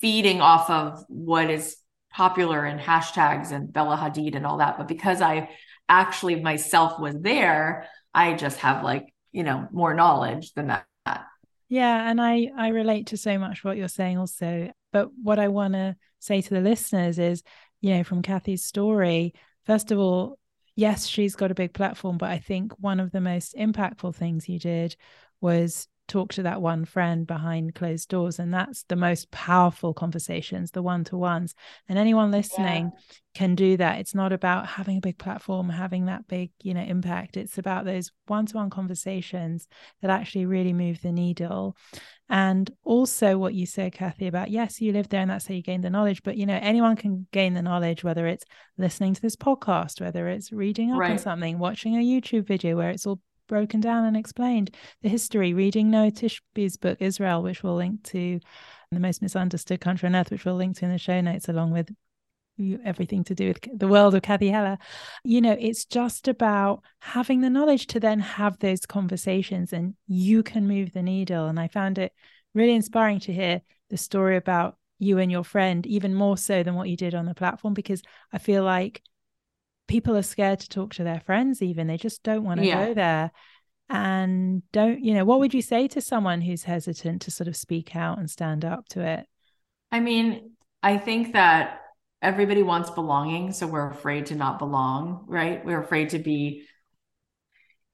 feeding 0.00 0.40
off 0.40 0.70
of 0.70 1.04
what 1.08 1.50
is 1.50 1.76
popular 2.16 2.64
and 2.64 2.80
hashtags 2.80 3.52
and 3.52 3.70
Bella 3.70 3.96
Hadid 3.96 4.34
and 4.34 4.46
all 4.46 4.56
that. 4.58 4.78
But 4.78 4.88
because 4.88 5.20
I 5.20 5.50
actually 5.86 6.40
myself 6.40 6.98
was 6.98 7.14
there, 7.20 7.86
I 8.14 8.32
just 8.32 8.58
have 8.60 8.82
like, 8.82 9.12
you 9.32 9.42
know, 9.42 9.68
more 9.70 9.92
knowledge 9.92 10.54
than 10.54 10.68
that. 10.68 10.86
Yeah, 11.68 12.08
and 12.10 12.20
I 12.20 12.48
I 12.56 12.68
relate 12.68 13.08
to 13.08 13.18
so 13.18 13.38
much 13.38 13.64
what 13.64 13.76
you're 13.76 13.88
saying 13.88 14.16
also. 14.16 14.70
But 14.92 15.10
what 15.22 15.38
I 15.38 15.48
want 15.48 15.74
to 15.74 15.96
say 16.18 16.40
to 16.40 16.54
the 16.54 16.60
listeners 16.60 17.18
is 17.18 17.42
you 17.82 17.94
know, 17.94 18.04
from 18.04 18.22
Cathy's 18.22 18.64
story, 18.64 19.34
first 19.64 19.92
of 19.92 19.98
all, 19.98 20.38
yes, 20.74 21.06
she's 21.06 21.36
got 21.36 21.50
a 21.50 21.54
big 21.54 21.74
platform, 21.74 22.16
but 22.16 22.30
I 22.30 22.38
think 22.38 22.72
one 22.78 23.00
of 23.00 23.12
the 23.12 23.20
most 23.20 23.54
impactful 23.54 24.14
things 24.14 24.48
you 24.48 24.58
did 24.58 24.96
was 25.40 25.86
talk 26.08 26.32
to 26.32 26.42
that 26.42 26.62
one 26.62 26.84
friend 26.84 27.26
behind 27.26 27.74
closed 27.74 28.08
doors 28.08 28.38
and 28.38 28.52
that's 28.52 28.84
the 28.84 28.96
most 28.96 29.30
powerful 29.30 29.92
conversations 29.92 30.70
the 30.70 30.82
one 30.82 31.02
to 31.04 31.16
ones 31.16 31.54
and 31.88 31.98
anyone 31.98 32.30
listening 32.30 32.92
yeah. 32.94 33.14
can 33.34 33.54
do 33.54 33.76
that 33.76 33.98
it's 33.98 34.14
not 34.14 34.32
about 34.32 34.66
having 34.66 34.98
a 34.98 35.00
big 35.00 35.18
platform 35.18 35.68
having 35.68 36.06
that 36.06 36.26
big 36.28 36.50
you 36.62 36.74
know 36.74 36.82
impact 36.82 37.36
it's 37.36 37.58
about 37.58 37.84
those 37.84 38.12
one 38.26 38.46
to 38.46 38.56
one 38.56 38.70
conversations 38.70 39.66
that 40.00 40.10
actually 40.10 40.46
really 40.46 40.72
move 40.72 41.00
the 41.02 41.12
needle 41.12 41.76
and 42.28 42.70
also 42.84 43.38
what 43.38 43.54
you 43.54 43.66
said 43.66 43.92
cathy 43.92 44.26
about 44.26 44.50
yes 44.50 44.80
you 44.80 44.92
live 44.92 45.08
there 45.08 45.20
and 45.20 45.30
that's 45.30 45.46
how 45.46 45.54
you 45.54 45.62
gain 45.62 45.80
the 45.80 45.90
knowledge 45.90 46.22
but 46.22 46.36
you 46.36 46.46
know 46.46 46.58
anyone 46.62 46.96
can 46.96 47.26
gain 47.32 47.54
the 47.54 47.62
knowledge 47.62 48.04
whether 48.04 48.26
it's 48.26 48.44
listening 48.78 49.14
to 49.14 49.22
this 49.22 49.36
podcast 49.36 50.00
whether 50.00 50.28
it's 50.28 50.52
reading 50.52 50.92
up 50.92 50.98
right. 50.98 51.12
on 51.12 51.18
something 51.18 51.58
watching 51.58 51.96
a 51.96 52.00
youtube 52.00 52.46
video 52.46 52.76
where 52.76 52.90
it's 52.90 53.06
all 53.06 53.20
broken 53.46 53.80
down 53.80 54.04
and 54.04 54.16
explained 54.16 54.74
the 55.02 55.08
history, 55.08 55.54
reading 55.54 55.90
Noa 55.90 56.10
Tishby's 56.10 56.76
book, 56.76 56.98
Israel, 57.00 57.42
which 57.42 57.62
we'll 57.62 57.76
link 57.76 58.02
to, 58.04 58.40
The 58.90 59.00
Most 59.00 59.22
Misunderstood 59.22 59.80
Country 59.80 60.06
on 60.08 60.16
Earth, 60.16 60.30
which 60.30 60.44
we'll 60.44 60.56
link 60.56 60.76
to 60.78 60.84
in 60.84 60.92
the 60.92 60.98
show 60.98 61.20
notes, 61.20 61.48
along 61.48 61.72
with 61.72 61.90
everything 62.84 63.22
to 63.22 63.34
do 63.34 63.48
with 63.48 63.78
the 63.78 63.88
world 63.88 64.14
of 64.14 64.22
Cathy 64.22 64.48
Heller. 64.48 64.78
You 65.24 65.40
know, 65.40 65.56
it's 65.58 65.84
just 65.84 66.26
about 66.26 66.82
having 67.00 67.40
the 67.40 67.50
knowledge 67.50 67.86
to 67.88 68.00
then 68.00 68.20
have 68.20 68.58
those 68.58 68.86
conversations 68.86 69.72
and 69.72 69.94
you 70.06 70.42
can 70.42 70.66
move 70.66 70.92
the 70.92 71.02
needle. 71.02 71.48
And 71.48 71.60
I 71.60 71.68
found 71.68 71.98
it 71.98 72.12
really 72.54 72.74
inspiring 72.74 73.20
to 73.20 73.32
hear 73.32 73.60
the 73.90 73.98
story 73.98 74.36
about 74.36 74.78
you 74.98 75.18
and 75.18 75.30
your 75.30 75.44
friend, 75.44 75.86
even 75.86 76.14
more 76.14 76.38
so 76.38 76.62
than 76.62 76.74
what 76.74 76.88
you 76.88 76.96
did 76.96 77.14
on 77.14 77.26
the 77.26 77.34
platform, 77.34 77.74
because 77.74 78.02
I 78.32 78.38
feel 78.38 78.64
like 78.64 79.02
people 79.86 80.16
are 80.16 80.22
scared 80.22 80.60
to 80.60 80.68
talk 80.68 80.94
to 80.94 81.04
their 81.04 81.20
friends 81.20 81.62
even 81.62 81.86
they 81.86 81.96
just 81.96 82.22
don't 82.22 82.44
want 82.44 82.60
to 82.60 82.66
yeah. 82.66 82.86
go 82.86 82.94
there. 82.94 83.30
And 83.88 84.62
don't 84.72 85.00
you 85.00 85.14
know 85.14 85.24
what 85.24 85.38
would 85.38 85.54
you 85.54 85.62
say 85.62 85.86
to 85.88 86.00
someone 86.00 86.40
who's 86.40 86.64
hesitant 86.64 87.22
to 87.22 87.30
sort 87.30 87.46
of 87.46 87.56
speak 87.56 87.94
out 87.94 88.18
and 88.18 88.28
stand 88.28 88.64
up 88.64 88.88
to 88.90 89.00
it? 89.00 89.26
I 89.92 90.00
mean 90.00 90.52
i 90.82 90.98
think 90.98 91.32
that 91.32 91.80
everybody 92.20 92.62
wants 92.62 92.90
belonging 92.90 93.52
so 93.52 93.66
we're 93.66 93.90
afraid 93.90 94.26
to 94.26 94.34
not 94.34 94.58
belong 94.58 95.24
right? 95.28 95.64
We're 95.64 95.82
afraid 95.82 96.10
to 96.10 96.18
be 96.18 96.64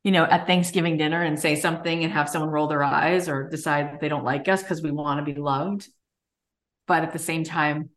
you 0.03 0.13
know 0.13 0.25
at 0.25 0.47
thanksgiving 0.47 0.97
dinner 0.97 1.23
and 1.23 1.39
say 1.39 1.57
something 1.57 2.03
and 2.05 2.13
have 2.13 2.31
someone 2.31 2.51
roll 2.51 2.69
their 2.69 2.83
eyes 2.83 3.29
or 3.29 3.49
decide 3.49 3.93
that 3.93 4.01
they 4.01 4.09
don't 4.09 4.25
like 4.25 4.49
us 4.49 4.63
because 4.63 4.83
we 4.83 4.91
want 4.91 5.25
to 5.25 5.31
be 5.31 5.39
loved. 5.39 5.89
But 6.87 7.03
at 7.03 7.13
the 7.13 7.19
same 7.19 7.45
time 7.45 7.91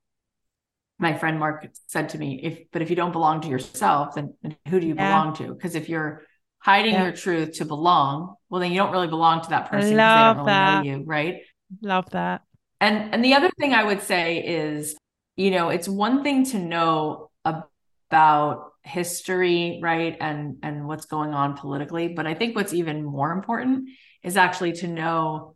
my 0.97 1.13
friend 1.13 1.39
mark 1.39 1.67
said 1.87 2.09
to 2.09 2.17
me 2.17 2.39
if 2.43 2.71
but 2.71 2.81
if 2.81 2.89
you 2.89 2.95
don't 2.95 3.11
belong 3.11 3.41
to 3.41 3.47
yourself 3.47 4.15
then, 4.15 4.33
then 4.41 4.55
who 4.69 4.79
do 4.79 4.87
you 4.87 4.95
yeah. 4.95 5.09
belong 5.09 5.35
to 5.35 5.53
because 5.53 5.75
if 5.75 5.89
you're 5.89 6.23
hiding 6.59 6.93
yeah. 6.93 7.03
your 7.03 7.11
truth 7.11 7.53
to 7.53 7.65
belong 7.65 8.35
well 8.49 8.61
then 8.61 8.71
you 8.71 8.77
don't 8.77 8.91
really 8.91 9.07
belong 9.07 9.41
to 9.41 9.49
that 9.49 9.69
person 9.69 9.89
because 9.89 9.89
they 9.89 9.95
don't 9.95 10.37
really 10.37 10.45
that. 10.47 10.85
know 10.85 10.91
you 10.91 11.03
right 11.05 11.41
love 11.81 12.09
that 12.11 12.41
and 12.79 13.13
and 13.13 13.23
the 13.23 13.33
other 13.33 13.49
thing 13.59 13.73
i 13.73 13.83
would 13.83 14.01
say 14.01 14.37
is 14.37 14.95
you 15.35 15.51
know 15.51 15.69
it's 15.69 15.87
one 15.87 16.23
thing 16.23 16.45
to 16.45 16.57
know 16.57 17.29
about 17.43 18.71
history 18.83 19.79
right 19.81 20.15
and 20.19 20.57
and 20.61 20.87
what's 20.87 21.05
going 21.05 21.33
on 21.33 21.57
politically 21.57 22.07
but 22.07 22.27
i 22.27 22.33
think 22.35 22.55
what's 22.55 22.73
even 22.73 23.03
more 23.03 23.31
important 23.31 23.89
is 24.23 24.37
actually 24.37 24.71
to 24.71 24.87
know 24.87 25.55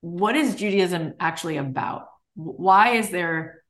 what 0.00 0.36
is 0.36 0.56
judaism 0.56 1.14
actually 1.20 1.56
about 1.56 2.06
why 2.34 2.96
is 2.96 3.10
there 3.10 3.62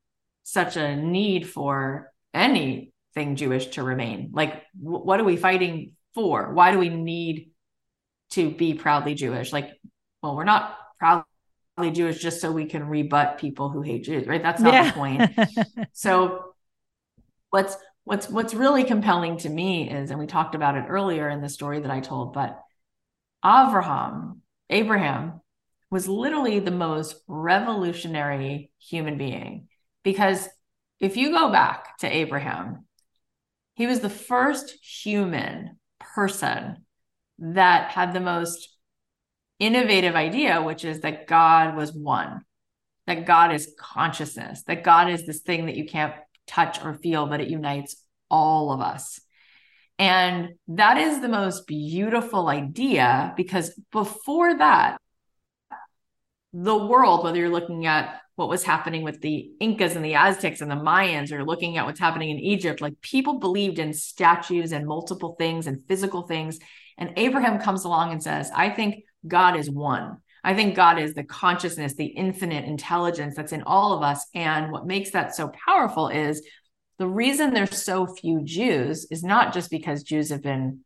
such 0.46 0.76
a 0.76 0.94
need 0.94 1.48
for 1.48 2.12
anything 2.32 3.34
jewish 3.34 3.66
to 3.66 3.82
remain. 3.82 4.30
Like 4.32 4.62
what 4.78 5.18
are 5.18 5.24
we 5.24 5.36
fighting 5.36 5.94
for? 6.14 6.54
Why 6.54 6.70
do 6.70 6.78
we 6.78 6.88
need 6.88 7.50
to 8.30 8.50
be 8.50 8.74
proudly 8.74 9.14
jewish? 9.14 9.52
Like 9.52 9.70
well 10.22 10.36
we're 10.36 10.44
not 10.44 10.78
proudly 11.00 11.90
jewish 11.92 12.18
just 12.22 12.40
so 12.40 12.52
we 12.52 12.66
can 12.66 12.88
rebut 12.88 13.38
people 13.38 13.70
who 13.70 13.82
hate 13.82 14.04
jews 14.04 14.28
right? 14.28 14.40
That's 14.42 14.62
not 14.62 14.72
yeah. 14.72 14.86
the 14.86 14.92
point. 14.92 15.30
So 15.92 16.54
what's 17.50 17.76
what's 18.04 18.28
what's 18.28 18.54
really 18.54 18.84
compelling 18.84 19.38
to 19.38 19.48
me 19.48 19.90
is 19.90 20.10
and 20.10 20.20
we 20.20 20.26
talked 20.26 20.54
about 20.54 20.76
it 20.76 20.84
earlier 20.88 21.28
in 21.28 21.40
the 21.40 21.48
story 21.48 21.80
that 21.80 21.90
i 21.90 22.00
told 22.00 22.32
but 22.32 22.60
abraham 23.44 24.42
abraham 24.70 25.40
was 25.90 26.06
literally 26.06 26.58
the 26.58 26.70
most 26.70 27.16
revolutionary 27.26 28.70
human 28.78 29.18
being 29.18 29.68
because 30.06 30.48
if 30.98 31.16
you 31.18 31.30
go 31.30 31.50
back 31.50 31.98
to 31.98 32.08
abraham 32.08 32.86
he 33.74 33.86
was 33.86 34.00
the 34.00 34.08
first 34.08 34.70
human 34.82 35.78
person 36.00 36.86
that 37.38 37.90
had 37.90 38.14
the 38.14 38.20
most 38.20 38.78
innovative 39.58 40.14
idea 40.14 40.62
which 40.62 40.84
is 40.84 41.00
that 41.00 41.26
god 41.26 41.76
was 41.76 41.92
one 41.92 42.40
that 43.06 43.26
god 43.26 43.52
is 43.52 43.74
consciousness 43.78 44.62
that 44.66 44.82
god 44.82 45.10
is 45.10 45.26
this 45.26 45.40
thing 45.40 45.66
that 45.66 45.76
you 45.76 45.86
can't 45.86 46.14
touch 46.46 46.82
or 46.84 46.94
feel, 46.94 47.26
but 47.26 47.40
it 47.40 47.48
unites 47.48 47.96
all 48.30 48.72
of 48.72 48.80
us. 48.80 49.20
And 49.98 50.50
that 50.68 50.98
is 50.98 51.20
the 51.20 51.28
most 51.28 51.66
beautiful 51.66 52.48
idea 52.48 53.32
because 53.36 53.78
before 53.92 54.58
that, 54.58 54.98
the 56.52 56.76
world, 56.76 57.24
whether 57.24 57.38
you're 57.38 57.48
looking 57.48 57.86
at 57.86 58.20
what 58.36 58.48
was 58.48 58.62
happening 58.62 59.02
with 59.02 59.20
the 59.20 59.50
Incas 59.60 59.96
and 59.96 60.04
the 60.04 60.14
Aztecs 60.14 60.60
and 60.60 60.70
the 60.70 60.76
Mayans, 60.76 61.32
or 61.32 61.44
looking 61.44 61.76
at 61.76 61.86
what's 61.86 62.00
happening 62.00 62.30
in 62.30 62.38
Egypt, 62.38 62.80
like 62.80 63.00
people 63.00 63.38
believed 63.38 63.78
in 63.78 63.92
statues 63.92 64.72
and 64.72 64.86
multiple 64.86 65.34
things 65.38 65.66
and 65.66 65.82
physical 65.88 66.22
things. 66.22 66.58
And 66.98 67.12
Abraham 67.16 67.58
comes 67.58 67.84
along 67.84 68.12
and 68.12 68.22
says, 68.22 68.50
I 68.54 68.70
think 68.70 69.04
God 69.26 69.56
is 69.56 69.70
one. 69.70 70.18
I 70.44 70.54
think 70.54 70.76
God 70.76 70.98
is 70.98 71.14
the 71.14 71.24
consciousness, 71.24 71.94
the 71.94 72.06
infinite 72.06 72.66
intelligence 72.66 73.34
that's 73.34 73.52
in 73.52 73.64
all 73.64 73.94
of 73.94 74.02
us. 74.02 74.26
And 74.34 74.70
what 74.70 74.86
makes 74.86 75.10
that 75.10 75.34
so 75.34 75.50
powerful 75.66 76.08
is 76.08 76.46
the 76.98 77.08
reason 77.08 77.52
there's 77.52 77.82
so 77.82 78.06
few 78.06 78.42
Jews 78.44 79.06
is 79.10 79.24
not 79.24 79.52
just 79.52 79.70
because 79.70 80.02
Jews 80.02 80.28
have 80.28 80.42
been 80.42 80.80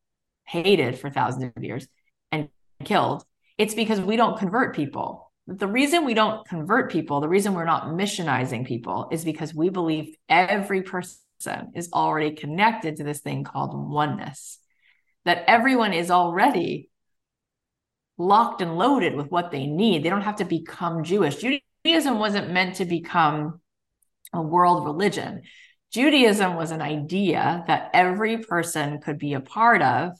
hated 0.46 0.98
for 0.98 1.10
thousands 1.10 1.52
of 1.54 1.62
years 1.62 1.86
and 2.32 2.48
killed. 2.84 3.24
It's 3.58 3.74
because 3.74 4.00
we 4.00 4.16
don't 4.16 4.38
convert 4.38 4.74
people. 4.74 5.29
The 5.50 5.66
reason 5.66 6.04
we 6.04 6.14
don't 6.14 6.46
convert 6.46 6.92
people, 6.92 7.20
the 7.20 7.28
reason 7.28 7.54
we're 7.54 7.64
not 7.64 7.88
missionizing 7.88 8.64
people 8.64 9.08
is 9.10 9.24
because 9.24 9.52
we 9.52 9.68
believe 9.68 10.14
every 10.28 10.82
person 10.82 11.72
is 11.74 11.90
already 11.92 12.36
connected 12.36 12.96
to 12.96 13.04
this 13.04 13.18
thing 13.18 13.42
called 13.42 13.72
oneness, 13.74 14.58
that 15.24 15.42
everyone 15.48 15.92
is 15.92 16.08
already 16.08 16.88
locked 18.16 18.62
and 18.62 18.78
loaded 18.78 19.16
with 19.16 19.32
what 19.32 19.50
they 19.50 19.66
need. 19.66 20.04
They 20.04 20.10
don't 20.10 20.22
have 20.22 20.36
to 20.36 20.44
become 20.44 21.02
Jewish. 21.02 21.38
Judaism 21.38 22.20
wasn't 22.20 22.52
meant 22.52 22.76
to 22.76 22.84
become 22.84 23.60
a 24.32 24.40
world 24.40 24.84
religion. 24.84 25.42
Judaism 25.92 26.54
was 26.54 26.70
an 26.70 26.80
idea 26.80 27.64
that 27.66 27.90
every 27.92 28.38
person 28.38 29.00
could 29.00 29.18
be 29.18 29.34
a 29.34 29.40
part 29.40 29.82
of. 29.82 30.12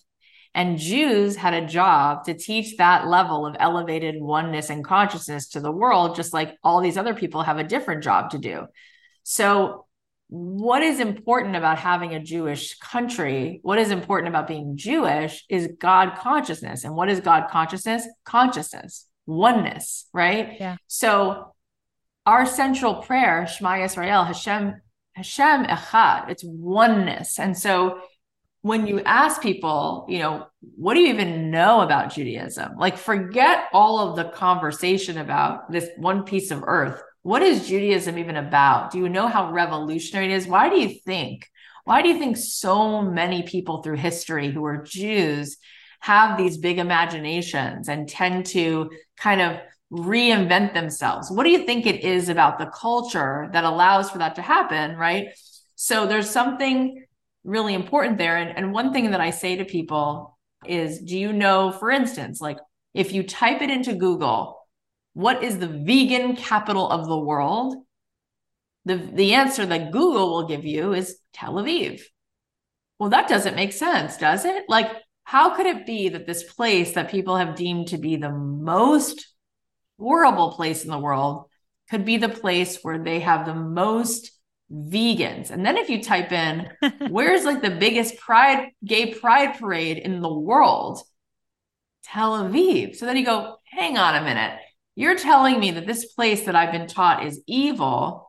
And 0.55 0.78
Jews 0.78 1.36
had 1.36 1.55
a 1.55 1.66
job 1.66 2.24
to 2.24 2.34
teach 2.34 2.76
that 2.78 3.07
level 3.07 3.46
of 3.46 3.57
elevated 3.61 4.16
oneness 4.20 4.68
and 4.68 4.84
consciousness 4.84 5.48
to 5.51 5.61
the 5.61 5.70
world, 5.70 6.16
just 6.16 6.32
like 6.32 6.57
all 6.64 6.80
these 6.80 6.96
other 6.96 7.14
people 7.14 7.42
have 7.42 7.59
a 7.59 7.64
different 7.64 8.03
job 8.03 8.30
to 8.30 8.38
do. 8.38 8.66
So 9.22 9.86
what 10.26 10.82
is 10.82 11.01
important 11.01 11.57
about 11.57 11.78
having 11.78 12.14
a 12.14 12.22
Jewish 12.22 12.78
country, 12.78 13.61
what 13.62 13.78
is 13.78 13.90
important 13.90 14.28
about 14.28 14.48
being 14.48 14.76
Jewish 14.76 15.44
is 15.48 15.74
God 15.78 16.16
consciousness. 16.18 16.84
And 16.84 16.94
what 16.94 17.09
is 17.09 17.20
God 17.20 17.48
consciousness? 17.51 18.07
Consciousness, 18.24 19.07
oneness, 19.26 20.09
right? 20.12 20.57
Yeah. 20.59 20.76
So 20.86 21.55
our 22.26 22.46
central 22.46 22.96
prayer, 22.96 23.46
Shema 23.46 23.74
Yisrael, 23.74 24.26
Hashem, 24.26 24.80
Hashem 25.14 25.64
Echad, 25.64 26.28
it's 26.28 26.44
oneness. 26.44 27.38
And 27.38 27.59
so 27.59 27.98
when 28.62 28.86
you 28.86 29.00
ask 29.00 29.40
people, 29.40 30.06
you 30.08 30.18
know, 30.18 30.46
what 30.76 30.94
do 30.94 31.00
you 31.00 31.08
even 31.08 31.50
know 31.50 31.80
about 31.80 32.12
Judaism? 32.12 32.76
Like, 32.76 32.98
forget 32.98 33.68
all 33.72 33.98
of 33.98 34.16
the 34.16 34.24
conversation 34.24 35.18
about 35.18 35.70
this 35.72 35.88
one 35.96 36.24
piece 36.24 36.50
of 36.50 36.62
earth 36.66 37.02
what 37.22 37.42
is 37.42 37.68
Judaism 37.68 38.18
even 38.18 38.36
about? 38.36 38.92
Do 38.92 38.98
you 38.98 39.08
know 39.08 39.28
how 39.28 39.52
revolutionary 39.52 40.32
it 40.32 40.36
is? 40.36 40.46
Why 40.46 40.70
do 40.70 40.80
you 40.80 40.88
think? 40.88 41.48
Why 41.84 42.02
do 42.02 42.08
you 42.08 42.18
think 42.18 42.36
so 42.36 43.02
many 43.02 43.42
people 43.42 43.82
through 43.82 43.96
history 43.96 44.50
who 44.50 44.64
are 44.64 44.82
Jews 44.82 45.58
have 46.00 46.38
these 46.38 46.56
big 46.56 46.78
imaginations 46.78 47.88
and 47.88 48.08
tend 48.08 48.46
to 48.46 48.90
kind 49.18 49.42
of 49.42 49.58
reinvent 49.92 50.72
themselves? 50.72 51.30
What 51.30 51.44
do 51.44 51.50
you 51.50 51.66
think 51.66 51.84
it 51.84 52.04
is 52.04 52.30
about 52.30 52.58
the 52.58 52.66
culture 52.66 53.50
that 53.52 53.64
allows 53.64 54.11
for 54.11 54.18
that 54.18 54.36
to 54.36 54.42
happen? 54.42 54.96
Right. 54.96 55.28
So 55.74 56.06
there's 56.06 56.30
something 56.30 57.04
really 57.45 57.74
important 57.74 58.18
there. 58.18 58.36
And, 58.36 58.57
and 58.57 58.72
one 58.72 58.93
thing 58.93 59.11
that 59.11 59.20
I 59.20 59.30
say 59.30 59.57
to 59.57 59.64
people 59.64 60.38
is 60.66 61.01
do 61.01 61.18
you 61.18 61.32
know, 61.32 61.72
for 61.72 61.91
instance, 61.91 62.41
like 62.41 62.59
if 62.95 63.12
you 63.12 63.22
type 63.22 63.62
it 63.62 63.70
into 63.70 63.95
Google, 63.95 64.59
what 65.14 65.43
is 65.43 65.59
the 65.59 65.68
vegan 65.68 66.36
capital 66.36 66.88
of 66.88 67.07
the 67.07 67.18
world? 67.18 67.76
The, 68.84 68.97
the 68.97 69.34
answer 69.34 69.66
that 69.66 69.93
Google 69.93 70.30
will 70.30 70.49
give 70.49 70.64
you 70.64 70.93
is 70.93 71.18
Tel 71.32 71.55
Aviv. 71.55 72.01
Well, 72.99 73.11
that 73.11 73.28
doesn't 73.28 73.57
make 73.57 73.72
sense, 73.72 74.16
does 74.16 74.45
it? 74.45 74.64
Like, 74.68 74.91
how 75.24 75.55
could 75.55 75.66
it 75.66 75.86
be 75.86 76.11
that 76.11 76.26
this 76.26 76.43
place 76.43 76.93
that 76.93 77.11
people 77.11 77.36
have 77.36 77.57
deemed 77.57 77.88
to 77.88 77.99
be 77.99 78.16
the 78.16 78.32
most 78.32 79.26
horrible 79.99 80.53
place 80.53 80.84
in 80.84 80.91
the 80.91 80.99
world 80.99 81.47
could 81.91 82.05
be 82.05 82.16
the 82.16 82.28
place 82.28 82.78
where 82.82 83.03
they 83.03 83.20
have 83.20 83.47
the 83.47 83.55
most 83.55 84.32
vegans? 84.73 85.51
And 85.51 85.64
then 85.64 85.77
if 85.77 85.89
you 85.89 86.03
type 86.03 86.33
in, 86.33 86.71
where's 87.09 87.45
like 87.45 87.62
the 87.62 87.71
biggest 87.71 88.16
pride, 88.18 88.71
gay 88.85 89.14
pride 89.14 89.59
parade 89.59 89.99
in 89.99 90.21
the 90.21 90.33
world? 90.33 91.01
Tel 92.05 92.43
Aviv. 92.43 92.97
So 92.97 93.07
then 93.07 93.16
you 93.16 93.25
go, 93.25 93.57
hang 93.64 93.99
on 93.99 94.16
a 94.16 94.23
minute 94.23 94.59
you're 95.01 95.16
telling 95.16 95.59
me 95.59 95.71
that 95.71 95.87
this 95.87 96.12
place 96.12 96.45
that 96.45 96.55
I've 96.55 96.73
been 96.73 96.87
taught 96.87 97.25
is 97.25 97.41
evil 97.47 98.29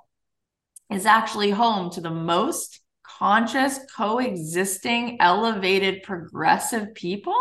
is 0.90 1.06
actually 1.06 1.50
home 1.50 1.90
to 1.92 2.02
the 2.02 2.10
most 2.10 2.80
conscious, 3.04 3.78
coexisting, 3.94 5.18
elevated, 5.20 6.04
progressive 6.04 6.94
people? 6.94 7.36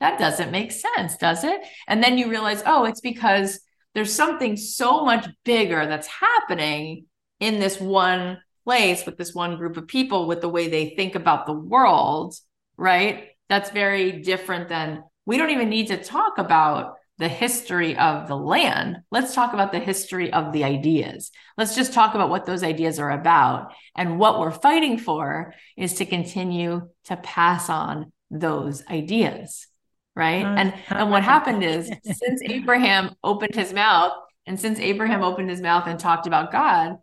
That 0.00 0.18
doesn't 0.18 0.50
make 0.50 0.72
sense, 0.72 1.18
does 1.18 1.44
it? 1.44 1.60
And 1.86 2.02
then 2.02 2.16
you 2.16 2.30
realize, 2.30 2.62
oh, 2.64 2.86
it's 2.86 3.02
because 3.02 3.60
there's 3.94 4.14
something 4.14 4.56
so 4.56 5.04
much 5.04 5.28
bigger 5.44 5.86
that's 5.86 6.06
happening 6.08 7.06
in 7.40 7.58
this 7.58 7.80
one 7.80 8.38
place 8.64 9.04
with 9.04 9.18
this 9.18 9.34
one 9.34 9.56
group 9.56 9.76
of 9.76 9.88
people 9.88 10.26
with 10.26 10.40
the 10.40 10.48
way 10.48 10.68
they 10.68 10.90
think 10.90 11.14
about 11.14 11.46
the 11.46 11.52
world, 11.52 12.34
right? 12.76 13.28
That's 13.48 13.70
very 13.70 14.22
different 14.22 14.68
than 14.68 15.02
we 15.26 15.36
don't 15.36 15.50
even 15.50 15.68
need 15.68 15.88
to 15.88 16.02
talk 16.02 16.38
about 16.38 16.94
the 17.18 17.28
history 17.28 17.96
of 17.96 18.26
the 18.26 18.36
land. 18.36 18.98
Let's 19.10 19.34
talk 19.34 19.52
about 19.52 19.72
the 19.72 19.78
history 19.78 20.32
of 20.32 20.52
the 20.52 20.64
ideas. 20.64 21.30
Let's 21.58 21.76
just 21.76 21.92
talk 21.92 22.14
about 22.14 22.30
what 22.30 22.46
those 22.46 22.62
ideas 22.62 22.98
are 22.98 23.10
about. 23.10 23.74
And 23.94 24.18
what 24.18 24.40
we're 24.40 24.50
fighting 24.50 24.98
for 24.98 25.54
is 25.76 25.94
to 25.94 26.06
continue 26.06 26.88
to 27.04 27.16
pass 27.16 27.68
on 27.68 28.12
those 28.30 28.84
ideas 28.86 29.66
right? 30.14 30.44
And 30.44 30.74
and 30.88 31.10
what 31.10 31.22
happened 31.22 31.64
is 31.64 31.90
since 32.04 32.42
abraham 32.44 33.14
opened 33.24 33.54
his 33.54 33.72
mouth 33.72 34.12
and 34.46 34.58
since 34.58 34.78
abraham 34.78 35.22
opened 35.22 35.48
his 35.50 35.60
mouth 35.60 35.86
and 35.86 35.98
talked 35.98 36.26
about 36.26 36.52
god 36.52 36.98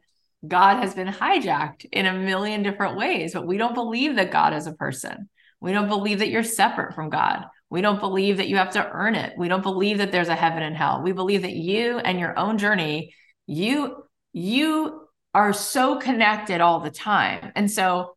god 0.48 0.78
has 0.78 0.94
been 0.94 1.08
hijacked 1.08 1.86
in 1.92 2.06
a 2.06 2.14
million 2.14 2.64
different 2.64 2.98
ways. 2.98 3.34
But 3.34 3.48
we 3.48 3.58
don't 3.58 3.74
believe 3.74 4.16
that 4.16 4.32
god 4.32 4.54
is 4.54 4.68
a 4.68 4.74
person. 4.74 5.30
We 5.62 5.74
don't 5.74 5.90
believe 5.90 6.20
that 6.20 6.30
you're 6.30 6.44
separate 6.44 6.96
from 6.96 7.10
god. 7.10 7.46
We 7.70 7.82
don't 7.82 8.00
believe 8.00 8.38
that 8.38 8.48
you 8.48 8.58
have 8.58 8.72
to 8.72 8.90
earn 8.90 9.16
it. 9.16 9.34
We 9.38 9.48
don't 9.48 9.62
believe 9.62 10.00
that 10.00 10.12
there's 10.12 10.30
a 10.30 10.36
heaven 10.36 10.64
and 10.64 10.76
hell. 10.76 11.02
We 11.04 11.12
believe 11.12 11.42
that 11.44 11.54
you 11.54 12.00
and 12.00 12.20
your 12.20 12.38
own 12.38 12.58
journey 12.58 13.14
you 13.46 14.04
you 14.32 15.08
are 15.34 15.54
so 15.54 15.98
connected 15.98 16.62
all 16.62 16.80
the 16.80 16.92
time. 16.92 17.52
And 17.56 17.70
so 17.70 18.16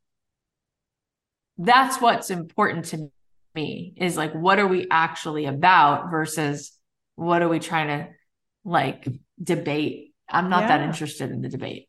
that's 1.59 2.01
what's 2.01 2.31
important 2.31 2.87
to 2.87 3.11
me 3.55 3.95
is 3.97 4.17
like 4.17 4.33
what 4.33 4.59
are 4.59 4.67
we 4.67 4.87
actually 4.91 5.47
about 5.47 6.11
versus 6.11 6.73
what 7.17 7.43
are 7.43 7.49
we 7.49 7.59
trying 7.59 7.89
to 7.89 8.09
like 8.65 9.07
debate? 9.43 10.15
I'm 10.29 10.49
not 10.49 10.63
yeah. 10.63 10.79
that 10.79 10.87
interested 10.87 11.31
in 11.31 11.43
the 11.43 11.49
debate. 11.49 11.89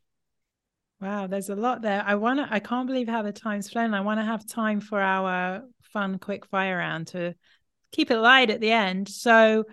Wow 1.00 1.26
there's 1.26 1.48
a 1.48 1.56
lot 1.56 1.82
there. 1.82 2.02
I 2.06 2.14
want 2.16 2.40
to 2.40 2.54
i 2.54 2.60
can't 2.60 2.86
believe 2.86 3.08
how 3.08 3.22
the 3.22 3.32
time's 3.32 3.70
flown. 3.70 3.94
I 3.94 4.00
want 4.00 4.20
to 4.20 4.24
have 4.24 4.46
time 4.46 4.80
for 4.80 5.00
our 5.00 5.62
fun 5.92 6.18
quick 6.18 6.46
fire 6.46 6.78
round 6.78 7.08
to 7.08 7.34
keep 7.92 8.10
it 8.10 8.18
light 8.18 8.50
at 8.50 8.60
the 8.60 8.72
end. 8.72 9.08
So 9.08 9.64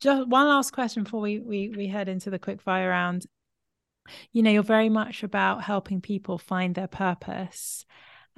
just 0.00 0.28
one 0.28 0.48
last 0.48 0.72
question 0.72 1.04
before 1.04 1.20
we 1.20 1.40
we, 1.40 1.70
we 1.70 1.86
head 1.86 2.08
into 2.08 2.30
the 2.30 2.38
quick 2.38 2.60
fire 2.62 2.88
round. 2.88 3.26
You 4.32 4.42
know 4.42 4.50
you're 4.50 4.62
very 4.62 4.88
much 4.88 5.22
about 5.22 5.62
helping 5.62 6.00
people 6.00 6.38
find 6.38 6.74
their 6.74 6.88
purpose 6.88 7.84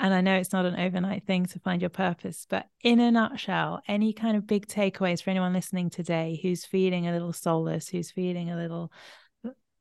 and 0.01 0.15
I 0.15 0.23
know 0.23 0.37
it's 0.37 0.53
not 0.53 0.65
an 0.65 0.81
overnight 0.81 1.27
thing 1.27 1.45
to 1.47 1.59
find 1.59 1.83
your 1.83 1.91
purpose, 1.91 2.47
but 2.49 2.67
in 2.83 3.01
a 3.01 3.11
nutshell, 3.11 3.83
any 3.87 4.15
kind 4.15 4.35
of 4.35 4.47
big 4.47 4.67
takeaways 4.67 5.23
for 5.23 5.29
anyone 5.29 5.53
listening 5.53 5.91
today 5.91 6.41
who's 6.43 6.65
feeling 6.65 7.07
a 7.07 7.13
little 7.13 7.35
soulless, 7.35 7.89
who's 7.89 8.11
feeling 8.11 8.51
a 8.51 8.57
little 8.57 8.91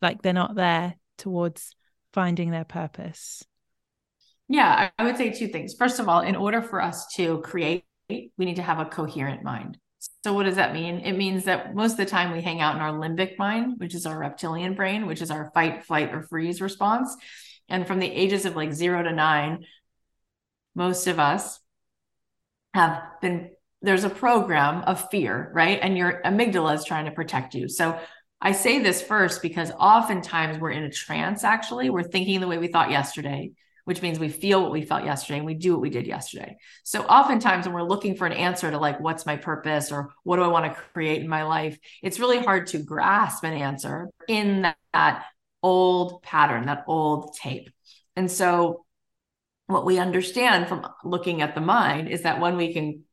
like 0.01 0.21
they're 0.21 0.33
not 0.33 0.55
there 0.55 0.95
towards 1.17 1.73
finding 2.11 2.51
their 2.51 2.65
purpose? 2.65 3.45
Yeah, 4.49 4.89
I 4.97 5.03
would 5.05 5.15
say 5.15 5.31
two 5.31 5.47
things. 5.47 5.75
First 5.77 5.99
of 5.99 6.09
all, 6.09 6.19
in 6.19 6.35
order 6.35 6.61
for 6.61 6.81
us 6.81 7.07
to 7.15 7.39
create, 7.39 7.85
we 8.09 8.31
need 8.37 8.57
to 8.57 8.63
have 8.63 8.79
a 8.79 8.85
coherent 8.85 9.43
mind. 9.43 9.77
So, 10.23 10.33
what 10.33 10.43
does 10.43 10.55
that 10.55 10.73
mean? 10.73 10.99
It 10.99 11.13
means 11.13 11.45
that 11.45 11.75
most 11.75 11.91
of 11.91 11.97
the 11.97 12.05
time 12.05 12.31
we 12.31 12.41
hang 12.41 12.59
out 12.59 12.75
in 12.75 12.81
our 12.81 12.91
limbic 12.91 13.37
mind, 13.37 13.75
which 13.77 13.95
is 13.95 14.05
our 14.05 14.17
reptilian 14.17 14.73
brain, 14.73 15.05
which 15.05 15.21
is 15.21 15.31
our 15.31 15.51
fight, 15.53 15.85
flight, 15.85 16.13
or 16.13 16.23
freeze 16.23 16.61
response. 16.61 17.15
And 17.69 17.85
from 17.85 17.99
the 17.99 18.11
ages 18.11 18.45
of 18.45 18.55
like 18.55 18.73
zero 18.73 19.03
to 19.03 19.11
nine, 19.11 19.65
most 20.79 21.07
of 21.07 21.19
us 21.19 21.59
have 22.73 23.03
been 23.21 23.51
there's 23.81 24.03
a 24.03 24.09
program 24.09 24.81
of 24.83 25.09
fear, 25.09 25.51
right? 25.53 25.79
And 25.81 25.97
your 25.97 26.21
amygdala 26.25 26.75
is 26.75 26.83
trying 26.83 27.05
to 27.05 27.11
protect 27.11 27.53
you. 27.53 27.69
So 27.69 27.97
I 28.41 28.51
say 28.51 28.79
this 28.79 29.01
first 29.01 29.41
because 29.41 29.71
oftentimes 29.71 30.57
we're 30.59 30.71
in 30.71 30.83
a 30.83 30.91
trance, 30.91 31.43
actually. 31.43 31.89
We're 31.89 32.03
thinking 32.03 32.41
the 32.41 32.47
way 32.47 32.57
we 32.57 32.67
thought 32.67 32.91
yesterday, 32.91 33.51
which 33.85 34.01
means 34.01 34.19
we 34.19 34.27
feel 34.27 34.61
what 34.61 34.71
we 34.71 34.81
felt 34.81 35.05
yesterday 35.05 35.37
and 35.37 35.45
we 35.45 35.53
do 35.53 35.71
what 35.71 35.81
we 35.81 35.89
did 35.89 36.07
yesterday. 36.07 36.57
So 36.83 37.03
oftentimes 37.03 37.65
when 37.65 37.73
we're 37.73 37.83
looking 37.83 38.15
for 38.15 38.27
an 38.27 38.33
answer 38.33 38.69
to 38.69 38.77
like, 38.77 38.99
what's 38.99 39.25
my 39.25 39.37
purpose 39.37 39.93
or 39.93 40.11
what 40.23 40.37
do 40.37 40.43
I 40.43 40.47
want 40.47 40.65
to 40.65 40.81
create 40.93 41.21
in 41.21 41.29
my 41.29 41.43
life, 41.43 41.77
it's 42.03 42.19
really 42.19 42.39
hard 42.39 42.67
to 42.67 42.79
grasp 42.79 43.45
an 43.45 43.53
answer 43.53 44.09
in 44.27 44.63
that, 44.63 44.77
that 44.93 45.25
old 45.63 46.21
pattern, 46.21 46.65
that 46.65 46.83
old 46.87 47.33
tape. 47.35 47.69
And 48.17 48.29
so 48.29 48.85
what 49.69 49.85
we 49.85 49.99
understand 49.99 50.67
from 50.67 50.87
looking 51.03 51.43
at 51.43 51.53
the 51.53 51.61
mind 51.61 52.09
is 52.09 52.23
that 52.23 52.39
when 52.39 52.57
we 52.57 52.73
can 52.73 53.03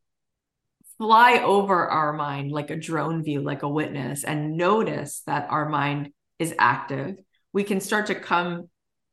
fly 0.97 1.39
over 1.43 1.87
our 1.87 2.13
mind 2.13 2.51
like 2.51 2.71
a 2.71 2.75
drone 2.75 3.23
view, 3.23 3.41
like 3.41 3.61
a 3.61 3.69
witness, 3.69 4.23
and 4.23 4.57
notice 4.57 5.21
that 5.27 5.47
our 5.51 5.69
mind 5.69 6.09
is 6.39 6.55
active, 6.57 7.17
we 7.53 7.63
can 7.63 7.79
start 7.79 8.07
to 8.07 8.15
come 8.15 8.69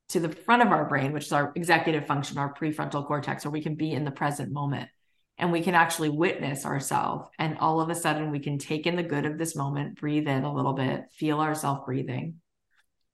to 0.08 0.20
the 0.20 0.30
front 0.30 0.62
of 0.62 0.68
our 0.68 0.88
brain, 0.88 1.12
which 1.12 1.26
is 1.26 1.32
our 1.32 1.52
executive 1.54 2.06
function, 2.06 2.38
our 2.38 2.54
prefrontal 2.54 3.06
cortex, 3.06 3.44
where 3.44 3.52
we 3.52 3.62
can 3.62 3.74
be 3.74 3.92
in 3.92 4.06
the 4.06 4.10
present 4.10 4.50
moment 4.50 4.88
and 5.36 5.52
we 5.52 5.60
can 5.60 5.74
actually 5.74 6.08
witness 6.08 6.64
ourselves. 6.64 7.28
And 7.38 7.58
all 7.58 7.78
of 7.80 7.90
a 7.90 7.94
sudden, 7.94 8.30
we 8.30 8.38
can 8.38 8.56
take 8.56 8.86
in 8.86 8.96
the 8.96 9.02
good 9.02 9.26
of 9.26 9.36
this 9.36 9.54
moment, 9.54 10.00
breathe 10.00 10.28
in 10.28 10.44
a 10.44 10.54
little 10.54 10.72
bit, 10.72 11.02
feel 11.14 11.40
ourselves 11.40 11.82
breathing, 11.84 12.36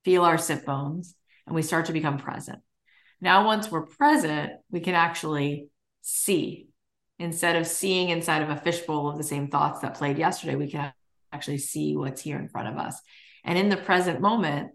feel 0.05 0.23
our 0.23 0.37
sit 0.37 0.65
bones, 0.65 1.15
and 1.47 1.53
we 1.55 1.63
start 1.63 1.87
to 1.87 1.93
become 1.93 2.17
present. 2.17 2.59
Now, 3.21 3.45
once 3.45 3.69
we're 3.69 3.85
present, 3.85 4.53
we 4.71 4.79
can 4.79 4.95
actually 4.95 5.67
see. 6.01 6.67
Instead 7.19 7.55
of 7.55 7.67
seeing 7.67 8.09
inside 8.09 8.41
of 8.41 8.49
a 8.49 8.57
fishbowl 8.57 9.09
of 9.09 9.17
the 9.17 9.23
same 9.23 9.47
thoughts 9.47 9.81
that 9.81 9.93
played 9.93 10.17
yesterday, 10.17 10.55
we 10.55 10.71
can 10.71 10.91
actually 11.31 11.59
see 11.59 11.95
what's 11.95 12.21
here 12.21 12.39
in 12.39 12.49
front 12.49 12.67
of 12.67 12.77
us. 12.77 12.99
And 13.43 13.59
in 13.59 13.69
the 13.69 13.77
present 13.77 14.21
moment, 14.21 14.71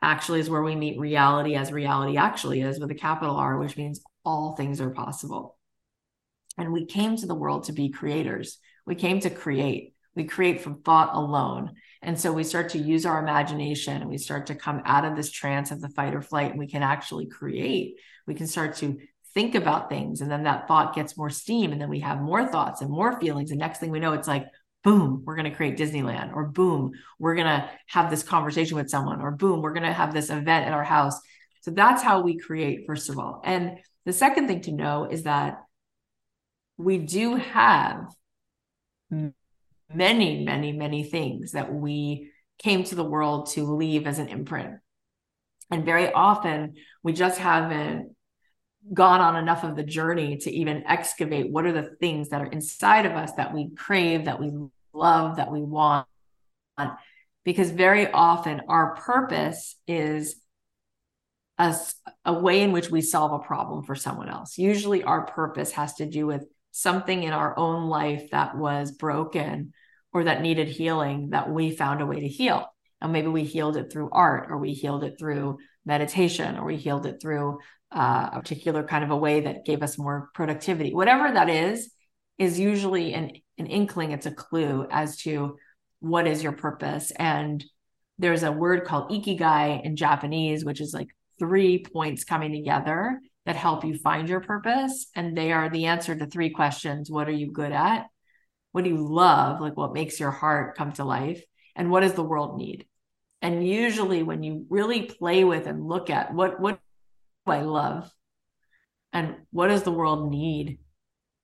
actually 0.00 0.40
is 0.40 0.50
where 0.50 0.62
we 0.62 0.76
meet 0.76 0.98
reality 0.98 1.54
as 1.54 1.72
reality 1.72 2.16
actually 2.16 2.60
is 2.60 2.78
with 2.78 2.90
a 2.90 2.94
capital 2.94 3.36
R, 3.36 3.58
which 3.58 3.76
means 3.76 4.00
all 4.24 4.54
things 4.54 4.80
are 4.80 4.90
possible. 4.90 5.58
And 6.56 6.72
we 6.72 6.86
came 6.86 7.16
to 7.16 7.26
the 7.26 7.34
world 7.34 7.64
to 7.64 7.72
be 7.72 7.90
creators. 7.90 8.58
We 8.86 8.94
came 8.94 9.20
to 9.20 9.30
create. 9.30 9.94
We 10.14 10.24
create 10.24 10.60
from 10.60 10.82
thought 10.82 11.14
alone. 11.14 11.72
And 12.04 12.18
so 12.18 12.32
we 12.32 12.44
start 12.44 12.70
to 12.70 12.78
use 12.78 13.06
our 13.06 13.18
imagination 13.18 14.00
and 14.00 14.10
we 14.10 14.18
start 14.18 14.46
to 14.46 14.54
come 14.54 14.82
out 14.84 15.04
of 15.04 15.16
this 15.16 15.30
trance 15.30 15.70
of 15.70 15.80
the 15.80 15.88
fight 15.88 16.14
or 16.14 16.22
flight 16.22 16.50
and 16.50 16.58
we 16.58 16.66
can 16.66 16.82
actually 16.82 17.26
create. 17.26 17.96
We 18.26 18.34
can 18.34 18.46
start 18.46 18.76
to 18.76 18.98
think 19.32 19.54
about 19.54 19.88
things 19.88 20.20
and 20.20 20.30
then 20.30 20.44
that 20.44 20.68
thought 20.68 20.94
gets 20.94 21.16
more 21.16 21.30
steam 21.30 21.72
and 21.72 21.80
then 21.80 21.88
we 21.88 22.00
have 22.00 22.20
more 22.20 22.46
thoughts 22.46 22.80
and 22.80 22.90
more 22.90 23.18
feelings. 23.18 23.50
And 23.50 23.58
next 23.58 23.78
thing 23.78 23.90
we 23.90 24.00
know, 24.00 24.12
it's 24.12 24.28
like, 24.28 24.46
boom, 24.84 25.22
we're 25.24 25.34
going 25.34 25.50
to 25.50 25.56
create 25.56 25.78
Disneyland 25.78 26.34
or 26.34 26.44
boom, 26.44 26.92
we're 27.18 27.34
going 27.34 27.46
to 27.46 27.68
have 27.86 28.10
this 28.10 28.22
conversation 28.22 28.76
with 28.76 28.90
someone 28.90 29.20
or 29.22 29.30
boom, 29.30 29.62
we're 29.62 29.72
going 29.72 29.82
to 29.82 29.92
have 29.92 30.12
this 30.12 30.28
event 30.28 30.66
at 30.66 30.74
our 30.74 30.84
house. 30.84 31.18
So 31.62 31.70
that's 31.70 32.02
how 32.02 32.20
we 32.20 32.36
create, 32.36 32.84
first 32.86 33.08
of 33.08 33.18
all. 33.18 33.40
And 33.42 33.78
the 34.04 34.12
second 34.12 34.46
thing 34.46 34.60
to 34.62 34.72
know 34.72 35.08
is 35.10 35.22
that 35.22 35.62
we 36.76 36.98
do 36.98 37.36
have 37.36 38.08
many, 39.94 40.44
many, 40.44 40.72
many 40.72 41.04
things 41.04 41.52
that 41.52 41.72
we 41.72 42.30
came 42.58 42.84
to 42.84 42.94
the 42.94 43.04
world 43.04 43.50
to 43.50 43.74
leave 43.74 44.06
as 44.06 44.18
an 44.18 44.28
imprint. 44.28 44.74
And 45.70 45.84
very 45.84 46.12
often 46.12 46.74
we 47.02 47.12
just 47.12 47.38
haven't 47.38 48.14
gone 48.92 49.20
on 49.20 49.36
enough 49.36 49.64
of 49.64 49.76
the 49.76 49.82
journey 49.82 50.36
to 50.36 50.50
even 50.50 50.84
excavate 50.86 51.50
what 51.50 51.64
are 51.64 51.72
the 51.72 51.96
things 52.00 52.28
that 52.28 52.42
are 52.42 52.50
inside 52.50 53.06
of 53.06 53.12
us 53.12 53.32
that 53.32 53.54
we 53.54 53.70
crave, 53.74 54.26
that 54.26 54.40
we 54.40 54.52
love, 54.92 55.36
that 55.36 55.50
we 55.50 55.62
want. 55.62 56.06
Because 57.44 57.70
very 57.70 58.10
often 58.10 58.62
our 58.68 58.94
purpose 58.96 59.76
is 59.86 60.36
a, 61.58 61.74
a 62.24 62.34
way 62.34 62.62
in 62.62 62.72
which 62.72 62.90
we 62.90 63.00
solve 63.00 63.32
a 63.32 63.38
problem 63.44 63.84
for 63.84 63.94
someone 63.94 64.28
else. 64.28 64.58
Usually 64.58 65.02
our 65.02 65.24
purpose 65.26 65.72
has 65.72 65.94
to 65.94 66.06
do 66.06 66.26
with 66.26 66.44
something 66.72 67.22
in 67.22 67.32
our 67.32 67.56
own 67.58 67.88
life 67.88 68.30
that 68.32 68.56
was 68.56 68.90
broken 68.90 69.72
or 70.14 70.24
that 70.24 70.40
needed 70.40 70.68
healing 70.68 71.30
that 71.30 71.50
we 71.50 71.72
found 71.72 72.00
a 72.00 72.06
way 72.06 72.20
to 72.20 72.28
heal. 72.28 72.66
And 73.00 73.12
maybe 73.12 73.26
we 73.26 73.42
healed 73.44 73.76
it 73.76 73.92
through 73.92 74.10
art, 74.12 74.46
or 74.48 74.56
we 74.56 74.72
healed 74.72 75.04
it 75.04 75.16
through 75.18 75.58
meditation, 75.84 76.56
or 76.56 76.64
we 76.64 76.76
healed 76.76 77.04
it 77.04 77.20
through 77.20 77.58
uh, 77.90 78.30
a 78.32 78.40
particular 78.40 78.84
kind 78.84 79.04
of 79.04 79.10
a 79.10 79.16
way 79.16 79.40
that 79.40 79.66
gave 79.66 79.82
us 79.82 79.98
more 79.98 80.30
productivity. 80.32 80.94
Whatever 80.94 81.32
that 81.32 81.50
is, 81.50 81.90
is 82.38 82.58
usually 82.58 83.12
an, 83.12 83.32
an 83.58 83.66
inkling, 83.66 84.12
it's 84.12 84.26
a 84.26 84.30
clue 84.30 84.86
as 84.90 85.16
to 85.18 85.56
what 86.00 86.26
is 86.26 86.42
your 86.42 86.52
purpose. 86.52 87.10
And 87.10 87.62
there's 88.18 88.44
a 88.44 88.52
word 88.52 88.84
called 88.84 89.10
ikigai 89.10 89.84
in 89.84 89.96
Japanese, 89.96 90.64
which 90.64 90.80
is 90.80 90.94
like 90.94 91.08
three 91.38 91.84
points 91.84 92.24
coming 92.24 92.52
together 92.52 93.20
that 93.46 93.56
help 93.56 93.84
you 93.84 93.98
find 93.98 94.28
your 94.28 94.40
purpose. 94.40 95.06
And 95.14 95.36
they 95.36 95.52
are 95.52 95.68
the 95.68 95.86
answer 95.86 96.16
to 96.16 96.26
three 96.26 96.50
questions 96.50 97.10
What 97.10 97.28
are 97.28 97.32
you 97.32 97.50
good 97.52 97.72
at? 97.72 98.06
What 98.74 98.82
do 98.82 98.90
you 98.90 99.06
love? 99.06 99.60
Like 99.60 99.76
what 99.76 99.92
makes 99.92 100.18
your 100.18 100.32
heart 100.32 100.76
come 100.76 100.90
to 100.94 101.04
life? 101.04 101.40
And 101.76 101.92
what 101.92 102.00
does 102.00 102.14
the 102.14 102.24
world 102.24 102.58
need? 102.58 102.88
And 103.40 103.64
usually 103.64 104.24
when 104.24 104.42
you 104.42 104.66
really 104.68 105.02
play 105.02 105.44
with 105.44 105.68
and 105.68 105.86
look 105.86 106.10
at 106.10 106.34
what 106.34 106.58
what 106.58 106.80
do 107.46 107.52
I 107.52 107.60
love? 107.60 108.12
And 109.12 109.36
what 109.52 109.68
does 109.68 109.84
the 109.84 109.92
world 109.92 110.28
need? 110.28 110.80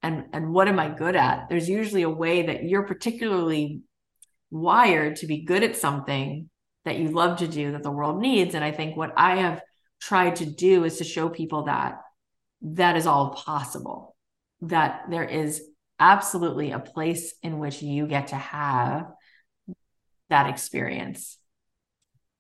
And 0.03 0.25
and 0.33 0.53
what 0.53 0.67
am 0.67 0.81
I 0.81 0.89
good 0.89 1.15
at? 1.15 1.49
There's 1.49 1.69
usually 1.69 2.03
a 2.03 2.11
way 2.11 2.47
that 2.47 2.65
you're 2.65 2.83
particularly 2.83 3.83
wired 4.51 5.15
to 5.19 5.29
be 5.29 5.45
good 5.45 5.63
at 5.63 5.77
something 5.77 6.51
that 6.85 6.99
you 6.99 7.11
love 7.11 7.39
to 7.39 7.47
do 7.47 7.71
that 7.71 7.85
the 7.85 7.93
world 7.93 8.21
needs. 8.21 8.57
And 8.57 8.65
I 8.65 8.73
think 8.73 8.97
what 8.97 9.13
I 9.17 9.37
have 9.37 9.63
tried 10.01 10.35
to 10.37 10.47
do 10.47 10.83
is 10.83 10.99
to 10.99 11.05
show 11.05 11.29
people 11.29 11.67
that 11.67 12.01
that 12.63 12.97
is 12.97 13.07
all 13.07 13.31
possible, 13.35 14.17
that 14.63 15.05
there 15.11 15.23
is 15.23 15.70
absolutely 16.01 16.73
a 16.73 16.81
place 16.81 17.35
in 17.43 17.59
which 17.59 17.83
you 17.83 18.07
get 18.07 18.29
to 18.29 18.37
have 18.37 19.07
that 20.31 20.49
experience. 20.49 21.39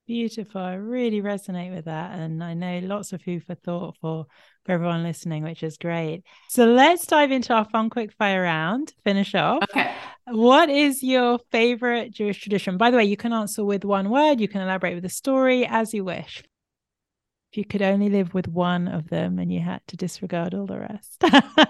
Beautiful. 0.06 0.60
I 0.60 0.74
really 0.74 1.22
resonate 1.22 1.72
with 1.72 1.84
that. 1.84 2.18
And 2.18 2.42
I 2.42 2.54
know 2.54 2.80
lots 2.82 3.12
of 3.12 3.22
food 3.22 3.44
for 3.44 3.54
thought 3.54 3.96
for, 4.00 4.26
for 4.64 4.72
everyone 4.72 5.04
listening, 5.04 5.44
which 5.44 5.62
is 5.62 5.76
great. 5.76 6.24
So 6.48 6.64
let's 6.64 7.06
dive 7.06 7.30
into 7.30 7.52
our 7.52 7.64
fun 7.64 7.90
quick 7.90 8.12
fire 8.14 8.42
round, 8.42 8.92
finish 9.04 9.36
off. 9.36 9.62
Okay. 9.62 9.94
What 10.26 10.68
is 10.68 11.02
your 11.02 11.38
favorite 11.52 12.12
Jewish 12.12 12.40
tradition? 12.40 12.76
By 12.76 12.90
the 12.90 12.96
way, 12.96 13.04
you 13.04 13.16
can 13.16 13.32
answer 13.32 13.64
with 13.64 13.84
one 13.84 14.10
word, 14.10 14.40
you 14.40 14.48
can 14.48 14.62
elaborate 14.62 14.96
with 14.96 15.04
a 15.04 15.10
story 15.10 15.64
as 15.64 15.94
you 15.94 16.04
wish. 16.04 16.42
If 17.50 17.58
you 17.58 17.64
could 17.64 17.82
only 17.82 18.08
live 18.08 18.32
with 18.32 18.46
one 18.48 18.86
of 18.88 19.08
them 19.08 19.38
and 19.38 19.52
you 19.52 19.60
had 19.60 19.80
to 19.88 19.96
disregard 19.96 20.54
all 20.54 20.66
the 20.66 20.78
rest, 20.78 21.22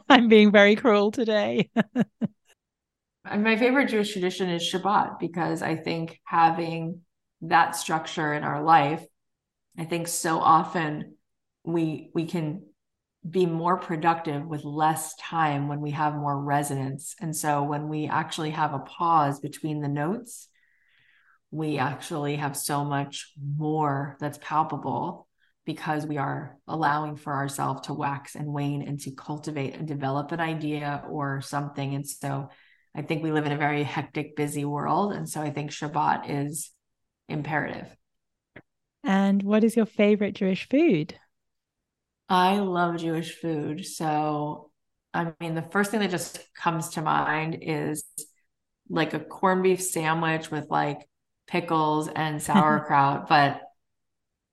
I'm 0.09 0.28
being 0.28 0.53
very 0.53 0.76
cruel 0.76 1.11
today. 1.11 1.70
and 3.24 3.43
my 3.43 3.57
favorite 3.57 3.89
Jewish 3.89 4.12
tradition 4.12 4.51
is 4.51 4.62
Shabbat 4.62 5.18
because 5.18 5.62
I 5.62 5.76
think 5.76 6.20
having 6.24 7.01
that 7.43 7.74
structure 7.74 8.35
in 8.35 8.45
our 8.45 8.62
life 8.62 9.03
i 9.78 9.85
think 9.85 10.09
so 10.09 10.39
often 10.39 11.14
we 11.64 12.11
we 12.14 12.26
can 12.26 12.62
be 13.28 13.47
more 13.47 13.76
productive 13.76 14.47
with 14.47 14.64
less 14.64 15.14
time 15.16 15.68
when 15.68 15.83
we 15.83 15.91
have 15.91 16.14
more 16.14 16.43
resonance. 16.43 17.14
And 17.20 17.37
so 17.37 17.62
when 17.62 17.89
we 17.91 18.07
actually 18.07 18.49
have 18.53 18.72
a 18.72 18.78
pause 18.78 19.41
between 19.41 19.83
the 19.83 19.89
notes 19.89 20.49
we 21.51 21.78
actually 21.78 22.37
have 22.37 22.57
so 22.57 22.85
much 22.85 23.33
more 23.39 24.16
that's 24.20 24.39
palpable 24.41 25.26
because 25.73 26.07
we 26.07 26.18
are 26.18 26.57
allowing 26.66 27.16
for 27.16 27.33
ourselves 27.33 27.87
to 27.87 27.95
wax 27.95 28.35
and 28.35 28.47
wane 28.47 28.83
and 28.83 29.01
to 29.01 29.11
cultivate 29.12 29.75
and 29.75 29.87
develop 29.87 30.33
an 30.33 30.41
idea 30.41 31.05
or 31.09 31.41
something 31.41 31.95
and 31.95 32.07
so 32.07 32.49
i 32.95 33.03
think 33.03 33.23
we 33.23 33.33
live 33.33 33.47
in 33.47 33.53
a 33.53 33.57
very 33.57 33.83
hectic 33.83 34.37
busy 34.37 34.64
world 34.64 35.12
and 35.12 35.29
so 35.29 35.41
i 35.41 35.51
think 35.51 35.71
shabbat 35.71 36.29
is 36.29 36.73
imperative. 37.31 37.87
And 39.03 39.43
what 39.43 39.64
is 39.64 39.77
your 39.77 39.87
favorite 39.87 40.35
Jewish 40.35 40.68
food? 40.68 41.18
I 42.29 42.59
love 42.59 42.99
Jewish 42.99 43.35
food. 43.35 43.87
So, 43.87 44.71
I 45.14 45.33
mean, 45.41 45.55
the 45.55 45.66
first 45.71 45.91
thing 45.91 46.01
that 46.01 46.11
just 46.11 46.41
comes 46.55 46.91
to 46.91 47.03
mind 47.03 47.59
is 47.62 48.05
like 48.89 49.14
a 49.14 49.21
corned 49.21 49.62
beef 49.62 49.81
sandwich 49.81 50.51
with 50.51 50.68
like 50.68 51.09
pickles 51.47 52.09
and 52.09 52.43
sauerkraut. 52.43 53.29
but 53.29 53.62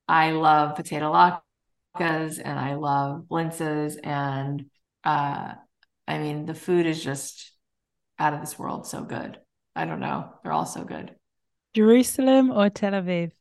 I 0.08 0.32
love 0.32 0.76
potato 0.76 1.12
latkes 1.12 2.40
and 2.44 2.60
I 2.60 2.76
love 2.76 3.26
blintzes. 3.30 3.98
And 4.04 4.66
uh, 5.04 5.54
I 6.08 6.18
mean, 6.20 6.46
the 6.46 6.54
food 6.54 6.86
is 6.86 7.04
just 7.04 7.52
out 8.20 8.34
of 8.34 8.40
this 8.40 8.58
world. 8.58 8.88
So 8.88 9.04
good. 9.04 9.40
I 9.76 9.86
don't 9.86 10.00
know. 10.00 10.34
They're 10.44 10.54
all 10.54 10.66
so 10.66 10.84
good. 10.84 11.16
Jerusalem 11.74 12.52
or 12.52 12.70
Tel 12.70 12.94
Aviv? 12.94 13.32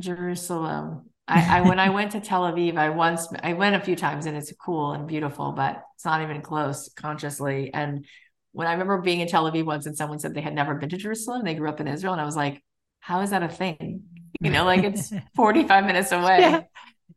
Jerusalem. 0.00 1.10
I, 1.28 1.58
I 1.58 1.60
when 1.62 1.78
I 1.78 1.90
went 1.90 2.12
to 2.12 2.20
Tel 2.20 2.42
Aviv, 2.42 2.76
I 2.76 2.90
once 2.90 3.28
I 3.42 3.52
went 3.54 3.76
a 3.76 3.80
few 3.80 3.96
times 3.96 4.26
and 4.26 4.36
it's 4.36 4.52
cool 4.64 4.92
and 4.92 5.06
beautiful, 5.08 5.52
but 5.52 5.82
it's 5.94 6.04
not 6.04 6.22
even 6.22 6.40
close 6.40 6.90
consciously. 6.94 7.72
And 7.72 8.06
when 8.52 8.66
I 8.66 8.72
remember 8.72 8.98
being 8.98 9.20
in 9.20 9.28
Tel 9.28 9.50
Aviv 9.50 9.64
once 9.64 9.86
and 9.86 9.96
someone 9.96 10.18
said 10.18 10.34
they 10.34 10.40
had 10.40 10.54
never 10.54 10.74
been 10.74 10.88
to 10.88 10.96
Jerusalem, 10.96 11.44
they 11.44 11.54
grew 11.54 11.68
up 11.68 11.80
in 11.80 11.88
Israel, 11.88 12.12
and 12.12 12.22
I 12.22 12.24
was 12.24 12.36
like, 12.36 12.62
how 13.00 13.20
is 13.20 13.30
that 13.30 13.42
a 13.42 13.48
thing? 13.48 13.95
You 14.40 14.50
know, 14.50 14.64
like 14.64 14.84
it's 14.84 15.12
45 15.36 15.86
minutes 15.86 16.12
away. 16.12 16.38
Yeah. 16.40 16.60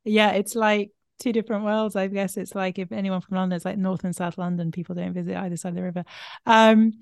yeah, 0.03 0.31
it's 0.31 0.55
like 0.55 0.91
two 1.19 1.33
different 1.33 1.65
worlds. 1.65 1.95
I 1.95 2.07
guess 2.07 2.37
it's 2.37 2.55
like 2.55 2.79
if 2.79 2.91
anyone 2.91 3.21
from 3.21 3.37
London, 3.37 3.55
it's 3.55 3.65
like 3.65 3.77
North 3.77 4.03
and 4.03 4.15
South 4.15 4.37
London, 4.37 4.71
people 4.71 4.95
don't 4.95 5.13
visit 5.13 5.35
either 5.35 5.57
side 5.57 5.69
of 5.69 5.75
the 5.75 5.83
river. 5.83 6.03
Um, 6.45 6.93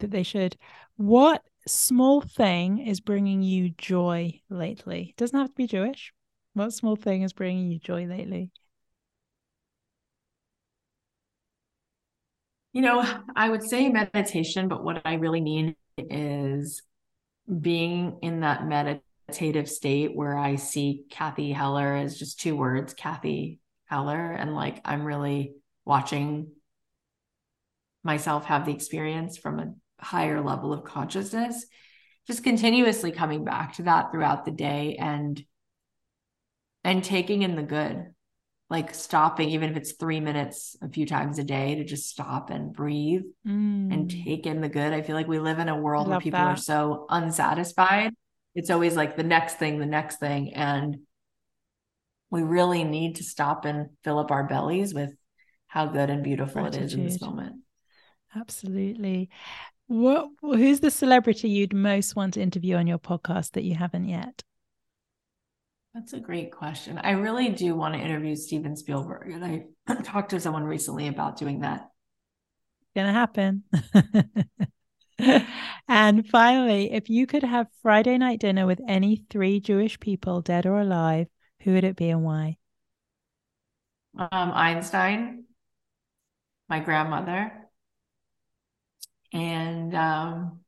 that 0.00 0.10
they 0.10 0.22
should. 0.22 0.56
What 0.96 1.42
small 1.66 2.20
thing 2.20 2.78
is 2.78 3.00
bringing 3.00 3.42
you 3.42 3.70
joy 3.70 4.40
lately? 4.48 5.10
It 5.10 5.16
doesn't 5.16 5.38
have 5.38 5.48
to 5.48 5.54
be 5.54 5.66
Jewish. 5.66 6.12
What 6.54 6.72
small 6.72 6.96
thing 6.96 7.22
is 7.22 7.32
bringing 7.32 7.70
you 7.70 7.78
joy 7.78 8.06
lately? 8.06 8.50
You 12.72 12.82
know, 12.82 13.04
I 13.34 13.48
would 13.48 13.62
say 13.62 13.88
meditation, 13.88 14.68
but 14.68 14.84
what 14.84 15.02
I 15.04 15.14
really 15.14 15.40
mean 15.40 15.74
is 15.98 16.82
being 17.60 18.18
in 18.22 18.40
that 18.40 18.66
meditative 19.30 19.68
state 19.68 20.14
where 20.14 20.36
I 20.36 20.56
see 20.56 21.04
Cathy 21.08 21.52
Heller 21.52 21.94
as 21.94 22.18
just 22.18 22.40
two 22.40 22.56
words, 22.56 22.94
Cathy 22.94 23.60
Heller, 23.86 24.32
and 24.32 24.56
like 24.56 24.80
I'm 24.84 25.04
really 25.04 25.54
watching 25.84 26.48
myself 28.02 28.46
have 28.46 28.66
the 28.66 28.72
experience 28.72 29.38
from 29.38 29.60
a 29.60 29.74
higher 30.04 30.40
level 30.40 30.72
of 30.72 30.84
consciousness 30.84 31.66
just 32.26 32.42
continuously 32.42 33.12
coming 33.12 33.44
back 33.44 33.74
to 33.74 33.82
that 33.82 34.10
throughout 34.10 34.44
the 34.44 34.50
day 34.50 34.96
and 34.98 35.44
and 36.82 37.04
taking 37.04 37.42
in 37.42 37.56
the 37.56 37.62
good 37.62 38.06
like 38.70 38.94
stopping 38.94 39.50
even 39.50 39.70
if 39.70 39.76
it's 39.76 39.92
three 39.92 40.20
minutes 40.20 40.76
a 40.80 40.88
few 40.88 41.04
times 41.04 41.38
a 41.38 41.44
day 41.44 41.74
to 41.74 41.84
just 41.84 42.08
stop 42.08 42.48
and 42.48 42.72
breathe 42.72 43.24
mm. 43.46 43.92
and 43.92 44.10
take 44.10 44.46
in 44.46 44.62
the 44.62 44.68
good 44.68 44.94
i 44.94 45.02
feel 45.02 45.16
like 45.16 45.28
we 45.28 45.38
live 45.38 45.58
in 45.58 45.68
a 45.68 45.76
world 45.76 46.08
where 46.08 46.20
people 46.20 46.40
that. 46.40 46.46
are 46.46 46.56
so 46.56 47.04
unsatisfied 47.10 48.14
it's 48.54 48.70
always 48.70 48.96
like 48.96 49.16
the 49.16 49.22
next 49.22 49.54
thing 49.58 49.78
the 49.78 49.86
next 49.86 50.18
thing 50.18 50.54
and 50.54 50.98
we 52.30 52.42
really 52.42 52.84
need 52.84 53.16
to 53.16 53.24
stop 53.24 53.64
and 53.64 53.90
fill 54.04 54.18
up 54.18 54.30
our 54.30 54.44
bellies 54.44 54.94
with 54.94 55.12
how 55.66 55.86
good 55.86 56.10
and 56.10 56.22
beautiful 56.22 56.62
Gratitude. 56.62 56.82
it 56.82 56.86
is 56.86 56.94
in 56.94 57.04
this 57.04 57.20
moment 57.20 57.56
absolutely 58.36 59.30
what 59.90 60.28
who's 60.40 60.78
the 60.78 60.90
celebrity 60.90 61.48
you'd 61.48 61.74
most 61.74 62.14
want 62.14 62.34
to 62.34 62.40
interview 62.40 62.76
on 62.76 62.86
your 62.86 63.00
podcast 63.00 63.52
that 63.52 63.64
you 63.64 63.74
haven't 63.74 64.08
yet? 64.08 64.44
That's 65.92 66.12
a 66.12 66.20
great 66.20 66.52
question. 66.52 66.96
I 66.98 67.10
really 67.10 67.48
do 67.48 67.74
want 67.74 67.94
to 67.94 68.00
interview 68.00 68.36
Steven 68.36 68.76
Spielberg, 68.76 69.32
and 69.32 69.44
I 69.44 69.64
talked 70.04 70.30
to 70.30 70.38
someone 70.38 70.62
recently 70.62 71.08
about 71.08 71.38
doing 71.38 71.62
that. 71.62 71.88
Gonna 72.94 73.12
happen. 73.12 73.64
and 75.90 76.24
finally, 76.28 76.92
if 76.92 77.10
you 77.10 77.26
could 77.26 77.42
have 77.42 77.66
Friday 77.82 78.16
night 78.16 78.38
dinner 78.38 78.64
with 78.64 78.80
any 78.86 79.24
three 79.28 79.58
Jewish 79.58 79.98
people, 79.98 80.40
dead 80.40 80.64
or 80.64 80.78
alive, 80.78 81.26
who 81.62 81.72
would 81.72 81.82
it 81.82 81.96
be 81.96 82.10
and 82.10 82.22
why? 82.22 82.58
Um, 84.16 84.30
Einstein, 84.30 85.46
my 86.68 86.78
grandmother, 86.78 87.52
and 89.32 89.92
um, 89.96 90.60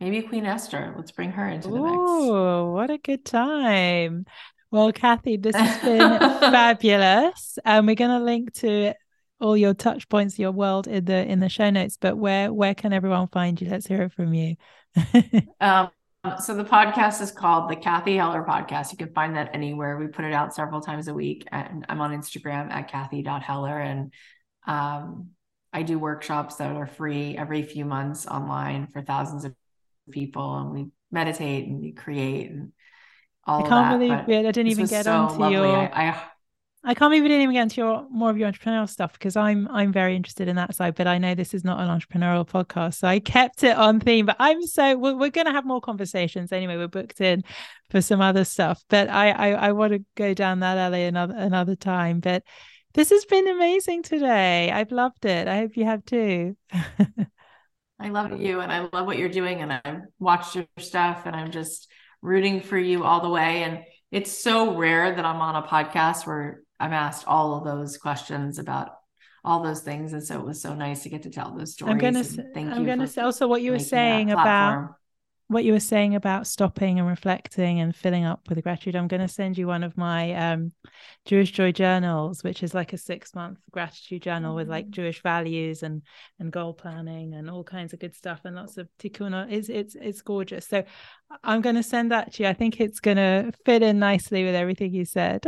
maybe 0.00 0.22
Queen 0.22 0.46
Esther. 0.46 0.92
Let's 0.96 1.12
bring 1.12 1.30
her 1.30 1.48
into 1.48 1.68
the 1.68 1.74
mix. 1.74 1.86
Oh, 1.96 2.72
what 2.72 2.90
a 2.90 2.98
good 2.98 3.24
time! 3.24 4.26
Well, 4.72 4.90
Cathy, 4.90 5.36
this 5.36 5.54
has 5.54 5.80
been 5.80 6.18
fabulous, 6.40 7.56
and 7.64 7.86
we're 7.86 7.94
going 7.94 8.18
to 8.18 8.24
link 8.24 8.52
to 8.54 8.94
all 9.40 9.56
your 9.56 9.74
touch 9.74 10.08
points, 10.08 10.38
your 10.38 10.52
world 10.52 10.86
in 10.86 11.04
the 11.04 11.26
in 11.26 11.40
the 11.40 11.48
show 11.48 11.70
notes. 11.70 11.98
But 12.00 12.16
where 12.16 12.52
where 12.52 12.74
can 12.74 12.92
everyone 12.92 13.28
find 13.28 13.60
you? 13.60 13.68
Let's 13.68 13.86
hear 13.86 14.02
it 14.02 14.12
from 14.12 14.34
you. 14.34 14.56
um, 15.60 15.90
so 16.40 16.54
the 16.54 16.64
podcast 16.64 17.20
is 17.20 17.30
called 17.30 17.70
the 17.70 17.76
Cathy 17.76 18.16
Heller 18.16 18.44
Podcast. 18.44 18.90
You 18.92 18.98
can 18.98 19.12
find 19.12 19.36
that 19.36 19.50
anywhere. 19.54 19.96
We 19.96 20.08
put 20.08 20.24
it 20.24 20.32
out 20.32 20.54
several 20.54 20.80
times 20.80 21.08
a 21.08 21.14
week, 21.14 21.46
and 21.52 21.84
I'm 21.88 22.00
on 22.00 22.12
Instagram 22.12 22.70
at 22.70 22.90
Cathy.Heller, 22.90 23.78
and 23.78 24.12
um, 24.66 25.30
I 25.72 25.82
do 25.82 25.98
workshops 25.98 26.56
that 26.56 26.74
are 26.74 26.86
free 26.86 27.36
every 27.36 27.62
few 27.62 27.84
months 27.84 28.26
online 28.26 28.88
for 28.92 29.02
thousands 29.02 29.44
of 29.44 29.54
people, 30.10 30.58
and 30.58 30.70
we 30.70 30.86
meditate 31.12 31.68
and 31.68 31.80
we 31.80 31.92
create 31.92 32.50
and 32.50 32.72
all. 33.44 33.64
I 33.64 33.68
can't 33.68 34.00
that. 34.00 34.26
believe 34.26 34.40
it. 34.40 34.48
I 34.48 34.50
didn't 34.50 34.72
even 34.72 34.86
get 34.86 35.04
so 35.04 35.12
onto 35.12 35.38
lovely. 35.38 35.56
your. 35.56 35.66
I, 35.66 36.08
I, 36.08 36.22
I 36.86 36.94
can't 36.94 37.10
believe 37.10 37.24
we 37.24 37.28
didn't 37.28 37.42
even 37.42 37.54
get 37.54 37.62
into 37.62 37.80
your 37.80 38.06
more 38.10 38.30
of 38.30 38.38
your 38.38 38.48
entrepreneurial 38.48 38.88
stuff 38.88 39.12
because 39.14 39.34
I'm 39.34 39.66
I'm 39.72 39.92
very 39.92 40.14
interested 40.14 40.46
in 40.46 40.54
that 40.54 40.72
side, 40.76 40.94
but 40.94 41.08
I 41.08 41.18
know 41.18 41.34
this 41.34 41.52
is 41.52 41.64
not 41.64 41.80
an 41.80 41.88
entrepreneurial 41.88 42.46
podcast, 42.46 42.94
so 42.94 43.08
I 43.08 43.18
kept 43.18 43.64
it 43.64 43.76
on 43.76 43.98
theme. 43.98 44.26
But 44.26 44.36
I'm 44.38 44.64
so 44.64 44.96
we're, 44.96 45.16
we're 45.16 45.30
going 45.30 45.48
to 45.48 45.52
have 45.52 45.66
more 45.66 45.80
conversations 45.80 46.52
anyway. 46.52 46.76
We're 46.76 46.86
booked 46.86 47.20
in 47.20 47.42
for 47.90 48.00
some 48.00 48.20
other 48.20 48.44
stuff, 48.44 48.84
but 48.88 49.08
I 49.08 49.30
I, 49.30 49.48
I 49.50 49.72
want 49.72 49.94
to 49.94 50.04
go 50.14 50.32
down 50.32 50.60
that 50.60 50.78
alley 50.78 51.02
another 51.02 51.34
another 51.36 51.74
time. 51.74 52.20
But 52.20 52.44
this 52.94 53.10
has 53.10 53.24
been 53.24 53.48
amazing 53.48 54.04
today. 54.04 54.70
I've 54.70 54.92
loved 54.92 55.24
it. 55.24 55.48
I 55.48 55.56
hope 55.56 55.76
you 55.76 55.86
have 55.86 56.04
too. 56.04 56.56
I 57.98 58.10
love 58.10 58.40
you 58.40 58.60
and 58.60 58.70
I 58.70 58.88
love 58.92 59.06
what 59.06 59.18
you're 59.18 59.28
doing. 59.28 59.60
And 59.60 59.72
I've 59.72 60.02
watched 60.20 60.54
your 60.54 60.66
stuff 60.78 61.22
and 61.26 61.34
I'm 61.34 61.50
just 61.50 61.88
rooting 62.22 62.60
for 62.60 62.78
you 62.78 63.02
all 63.02 63.22
the 63.22 63.28
way. 63.28 63.64
And 63.64 63.80
it's 64.12 64.30
so 64.30 64.76
rare 64.76 65.14
that 65.14 65.24
I'm 65.24 65.40
on 65.40 65.62
a 65.62 65.66
podcast 65.66 66.26
where 66.26 66.60
I'm 66.78 66.92
asked 66.92 67.26
all 67.26 67.56
of 67.56 67.64
those 67.64 67.96
questions 67.96 68.58
about 68.58 68.90
all 69.44 69.62
those 69.62 69.80
things. 69.80 70.12
And 70.12 70.22
so 70.22 70.38
it 70.38 70.44
was 70.44 70.60
so 70.60 70.74
nice 70.74 71.02
to 71.04 71.08
get 71.08 71.22
to 71.22 71.30
tell 71.30 71.56
those 71.56 71.72
stories. 71.72 71.92
I'm 71.92 71.98
gonna 71.98 72.24
thank 72.24 72.68
you. 72.68 72.74
I'm 72.74 72.84
gonna 72.84 73.06
say 73.06 73.22
also 73.22 73.46
what 73.46 73.62
you 73.62 73.72
were 73.72 73.78
saying 73.78 74.32
about 74.32 74.96
what 75.48 75.64
you 75.64 75.72
were 75.72 75.80
saying 75.80 76.16
about 76.16 76.46
stopping 76.46 76.98
and 76.98 77.06
reflecting 77.06 77.78
and 77.78 77.94
filling 77.94 78.24
up 78.24 78.48
with 78.48 78.62
gratitude, 78.64 78.96
I'm 78.96 79.06
going 79.06 79.20
to 79.20 79.28
send 79.28 79.56
you 79.56 79.68
one 79.68 79.84
of 79.84 79.96
my 79.96 80.32
um, 80.34 80.72
Jewish 81.24 81.52
Joy 81.52 81.70
journals, 81.70 82.42
which 82.42 82.64
is 82.64 82.74
like 82.74 82.92
a 82.92 82.98
six 82.98 83.32
month 83.32 83.58
gratitude 83.70 84.22
journal 84.22 84.56
with 84.56 84.68
like 84.68 84.88
mm. 84.88 84.90
Jewish 84.90 85.22
values 85.22 85.84
and 85.84 86.02
and 86.40 86.50
goal 86.50 86.74
planning 86.74 87.34
and 87.34 87.48
all 87.48 87.62
kinds 87.62 87.92
of 87.92 88.00
good 88.00 88.14
stuff 88.14 88.40
and 88.44 88.56
lots 88.56 88.76
of 88.76 88.88
tikkun. 88.98 89.46
It's 89.50 89.68
it's 89.68 89.94
it's 89.94 90.20
gorgeous. 90.20 90.66
So 90.66 90.82
I'm 91.44 91.60
going 91.60 91.76
to 91.76 91.82
send 91.82 92.10
that 92.10 92.34
to 92.34 92.42
you. 92.42 92.48
I 92.48 92.54
think 92.54 92.80
it's 92.80 92.98
going 92.98 93.18
to 93.18 93.52
fit 93.64 93.82
in 93.82 94.00
nicely 94.00 94.44
with 94.44 94.54
everything 94.54 94.92
you 94.92 95.04
said. 95.04 95.44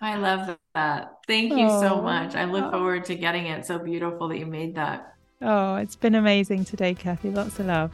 I 0.00 0.16
love 0.16 0.56
that. 0.74 1.12
Thank 1.26 1.52
you 1.52 1.66
oh, 1.68 1.80
so 1.80 2.00
much. 2.00 2.34
I 2.34 2.44
look 2.44 2.70
forward 2.70 3.04
to 3.06 3.16
getting 3.16 3.46
it. 3.46 3.66
So 3.66 3.78
beautiful 3.78 4.28
that 4.28 4.38
you 4.38 4.46
made 4.46 4.76
that. 4.76 5.14
Oh, 5.42 5.76
it's 5.76 5.96
been 5.96 6.14
amazing 6.14 6.64
today, 6.64 6.94
Cathy. 6.94 7.30
Lots 7.30 7.58
of 7.58 7.66
love. 7.66 7.92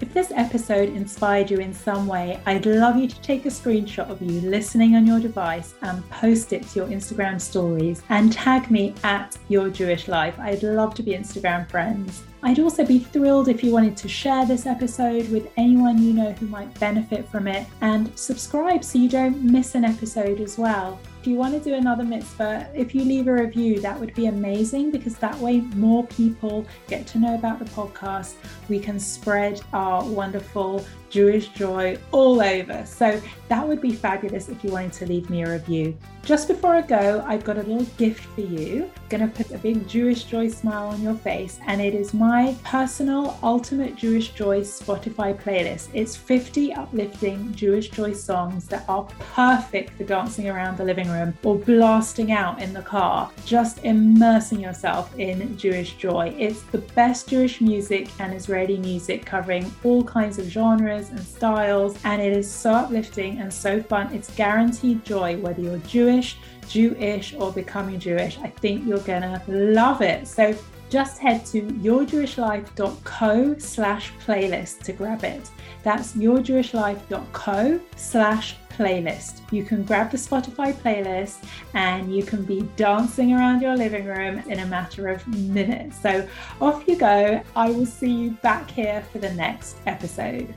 If 0.00 0.14
this 0.14 0.30
episode 0.30 0.90
inspired 0.90 1.50
you 1.50 1.58
in 1.58 1.74
some 1.74 2.06
way, 2.06 2.40
I'd 2.46 2.66
love 2.66 2.96
you 2.96 3.08
to 3.08 3.20
take 3.20 3.46
a 3.46 3.48
screenshot 3.48 4.08
of 4.08 4.22
you 4.22 4.40
listening 4.42 4.94
on 4.94 5.08
your 5.08 5.18
device 5.18 5.74
and 5.82 6.08
post 6.08 6.52
it 6.52 6.62
to 6.68 6.78
your 6.78 6.88
Instagram 6.88 7.40
stories 7.40 8.02
and 8.08 8.32
tag 8.32 8.70
me 8.70 8.94
at 9.02 9.36
Your 9.48 9.70
Jewish 9.70 10.06
Life. 10.06 10.38
I'd 10.38 10.62
love 10.62 10.94
to 10.94 11.02
be 11.02 11.14
Instagram 11.14 11.68
friends. 11.68 12.22
I'd 12.42 12.60
also 12.60 12.84
be 12.84 13.00
thrilled 13.00 13.48
if 13.48 13.64
you 13.64 13.72
wanted 13.72 13.96
to 13.96 14.08
share 14.08 14.46
this 14.46 14.64
episode 14.64 15.28
with 15.30 15.50
anyone 15.56 16.00
you 16.00 16.12
know 16.12 16.32
who 16.32 16.46
might 16.46 16.72
benefit 16.78 17.28
from 17.28 17.48
it 17.48 17.66
and 17.80 18.16
subscribe 18.16 18.84
so 18.84 18.98
you 18.98 19.08
don't 19.08 19.42
miss 19.42 19.74
an 19.74 19.84
episode 19.84 20.40
as 20.40 20.56
well. 20.56 21.00
If 21.20 21.26
you 21.26 21.34
want 21.34 21.54
to 21.54 21.60
do 21.60 21.74
another 21.74 22.04
mitzvah, 22.04 22.70
if 22.74 22.94
you 22.94 23.02
leave 23.02 23.26
a 23.26 23.32
review, 23.32 23.80
that 23.80 23.98
would 23.98 24.14
be 24.14 24.26
amazing 24.26 24.92
because 24.92 25.16
that 25.18 25.36
way 25.38 25.60
more 25.60 26.06
people 26.06 26.64
get 26.86 27.08
to 27.08 27.18
know 27.18 27.34
about 27.34 27.58
the 27.58 27.64
podcast. 27.64 28.34
We 28.68 28.78
can 28.78 29.00
spread 29.00 29.60
our 29.72 30.04
wonderful 30.04 30.86
Jewish 31.10 31.48
joy 31.48 31.98
all 32.12 32.40
over. 32.40 32.84
So 32.86 33.20
that 33.48 33.66
would 33.66 33.80
be 33.80 33.92
fabulous 33.92 34.48
if 34.48 34.62
you 34.62 34.70
wanted 34.70 34.92
to 34.94 35.06
leave 35.06 35.30
me 35.30 35.42
a 35.42 35.50
review. 35.50 35.96
Just 36.24 36.48
before 36.48 36.74
I 36.74 36.82
go, 36.82 37.24
I've 37.26 37.42
got 37.42 37.56
a 37.56 37.62
little 37.62 37.86
gift 37.96 38.22
for 38.34 38.42
you. 38.42 38.84
I'm 38.84 39.08
gonna 39.08 39.28
put 39.28 39.50
a 39.50 39.58
big 39.58 39.88
Jewish 39.88 40.24
joy 40.24 40.48
smile 40.48 40.88
on 40.88 41.00
your 41.00 41.14
face, 41.14 41.58
and 41.66 41.80
it 41.80 41.94
is 41.94 42.12
my 42.12 42.54
personal 42.64 43.38
Ultimate 43.42 43.96
Jewish 43.96 44.32
Joy 44.32 44.60
Spotify 44.60 45.34
playlist. 45.40 45.88
It's 45.94 46.16
50 46.16 46.74
uplifting 46.74 47.54
Jewish 47.54 47.88
joy 47.88 48.12
songs 48.12 48.66
that 48.66 48.84
are 48.88 49.04
perfect 49.34 49.96
for 49.96 50.04
dancing 50.04 50.50
around 50.50 50.76
the 50.76 50.84
living 50.84 51.08
room 51.08 51.32
or 51.44 51.56
blasting 51.56 52.32
out 52.32 52.60
in 52.60 52.74
the 52.74 52.82
car, 52.82 53.30
just 53.46 53.82
immersing 53.84 54.60
yourself 54.60 55.18
in 55.18 55.56
Jewish 55.56 55.94
joy. 55.94 56.34
It's 56.38 56.62
the 56.64 56.78
best 56.78 57.30
Jewish 57.30 57.62
music 57.62 58.10
and 58.20 58.34
Israeli 58.34 58.76
music 58.76 59.24
covering 59.24 59.72
all 59.82 60.04
kinds 60.04 60.38
of 60.38 60.44
genres 60.46 60.97
and 61.10 61.20
styles, 61.20 61.96
and 62.04 62.20
it 62.20 62.36
is 62.36 62.50
so 62.50 62.72
uplifting 62.72 63.40
and 63.40 63.52
so 63.52 63.82
fun. 63.82 64.12
It's 64.12 64.30
guaranteed 64.34 65.04
joy 65.04 65.36
whether 65.38 65.60
you're 65.60 65.78
Jewish 65.78 66.18
Jewish, 66.18 66.36
Jewish, 66.68 67.34
or 67.34 67.52
becoming 67.52 67.98
Jewish. 67.98 68.38
I 68.38 68.48
think 68.48 68.86
you're 68.86 68.98
gonna 69.00 69.42
love 69.48 70.02
it. 70.02 70.26
So 70.28 70.56
just 70.90 71.18
head 71.18 71.44
to 71.46 71.62
yourjewishlife.co 71.62 73.58
slash 73.58 74.12
playlist 74.26 74.82
to 74.84 74.92
grab 74.92 75.24
it. 75.24 75.50
That's 75.82 76.14
yourjewishlife.co 76.14 77.80
slash 77.96 78.56
playlist. 78.70 79.40
You 79.50 79.64
can 79.64 79.82
grab 79.82 80.10
the 80.10 80.16
Spotify 80.16 80.72
playlist 80.72 81.44
and 81.74 82.14
you 82.14 82.22
can 82.22 82.44
be 82.44 82.62
dancing 82.76 83.34
around 83.34 83.60
your 83.60 83.76
living 83.76 84.06
room 84.06 84.38
in 84.48 84.60
a 84.60 84.66
matter 84.66 85.08
of 85.08 85.26
minutes. 85.28 86.00
So 86.00 86.26
off 86.60 86.84
you 86.86 86.96
go. 86.96 87.42
I 87.54 87.70
will 87.70 87.86
see 87.86 88.10
you 88.10 88.30
back 88.42 88.70
here 88.70 89.04
for 89.12 89.18
the 89.18 89.32
next 89.34 89.76
episode. 89.86 90.54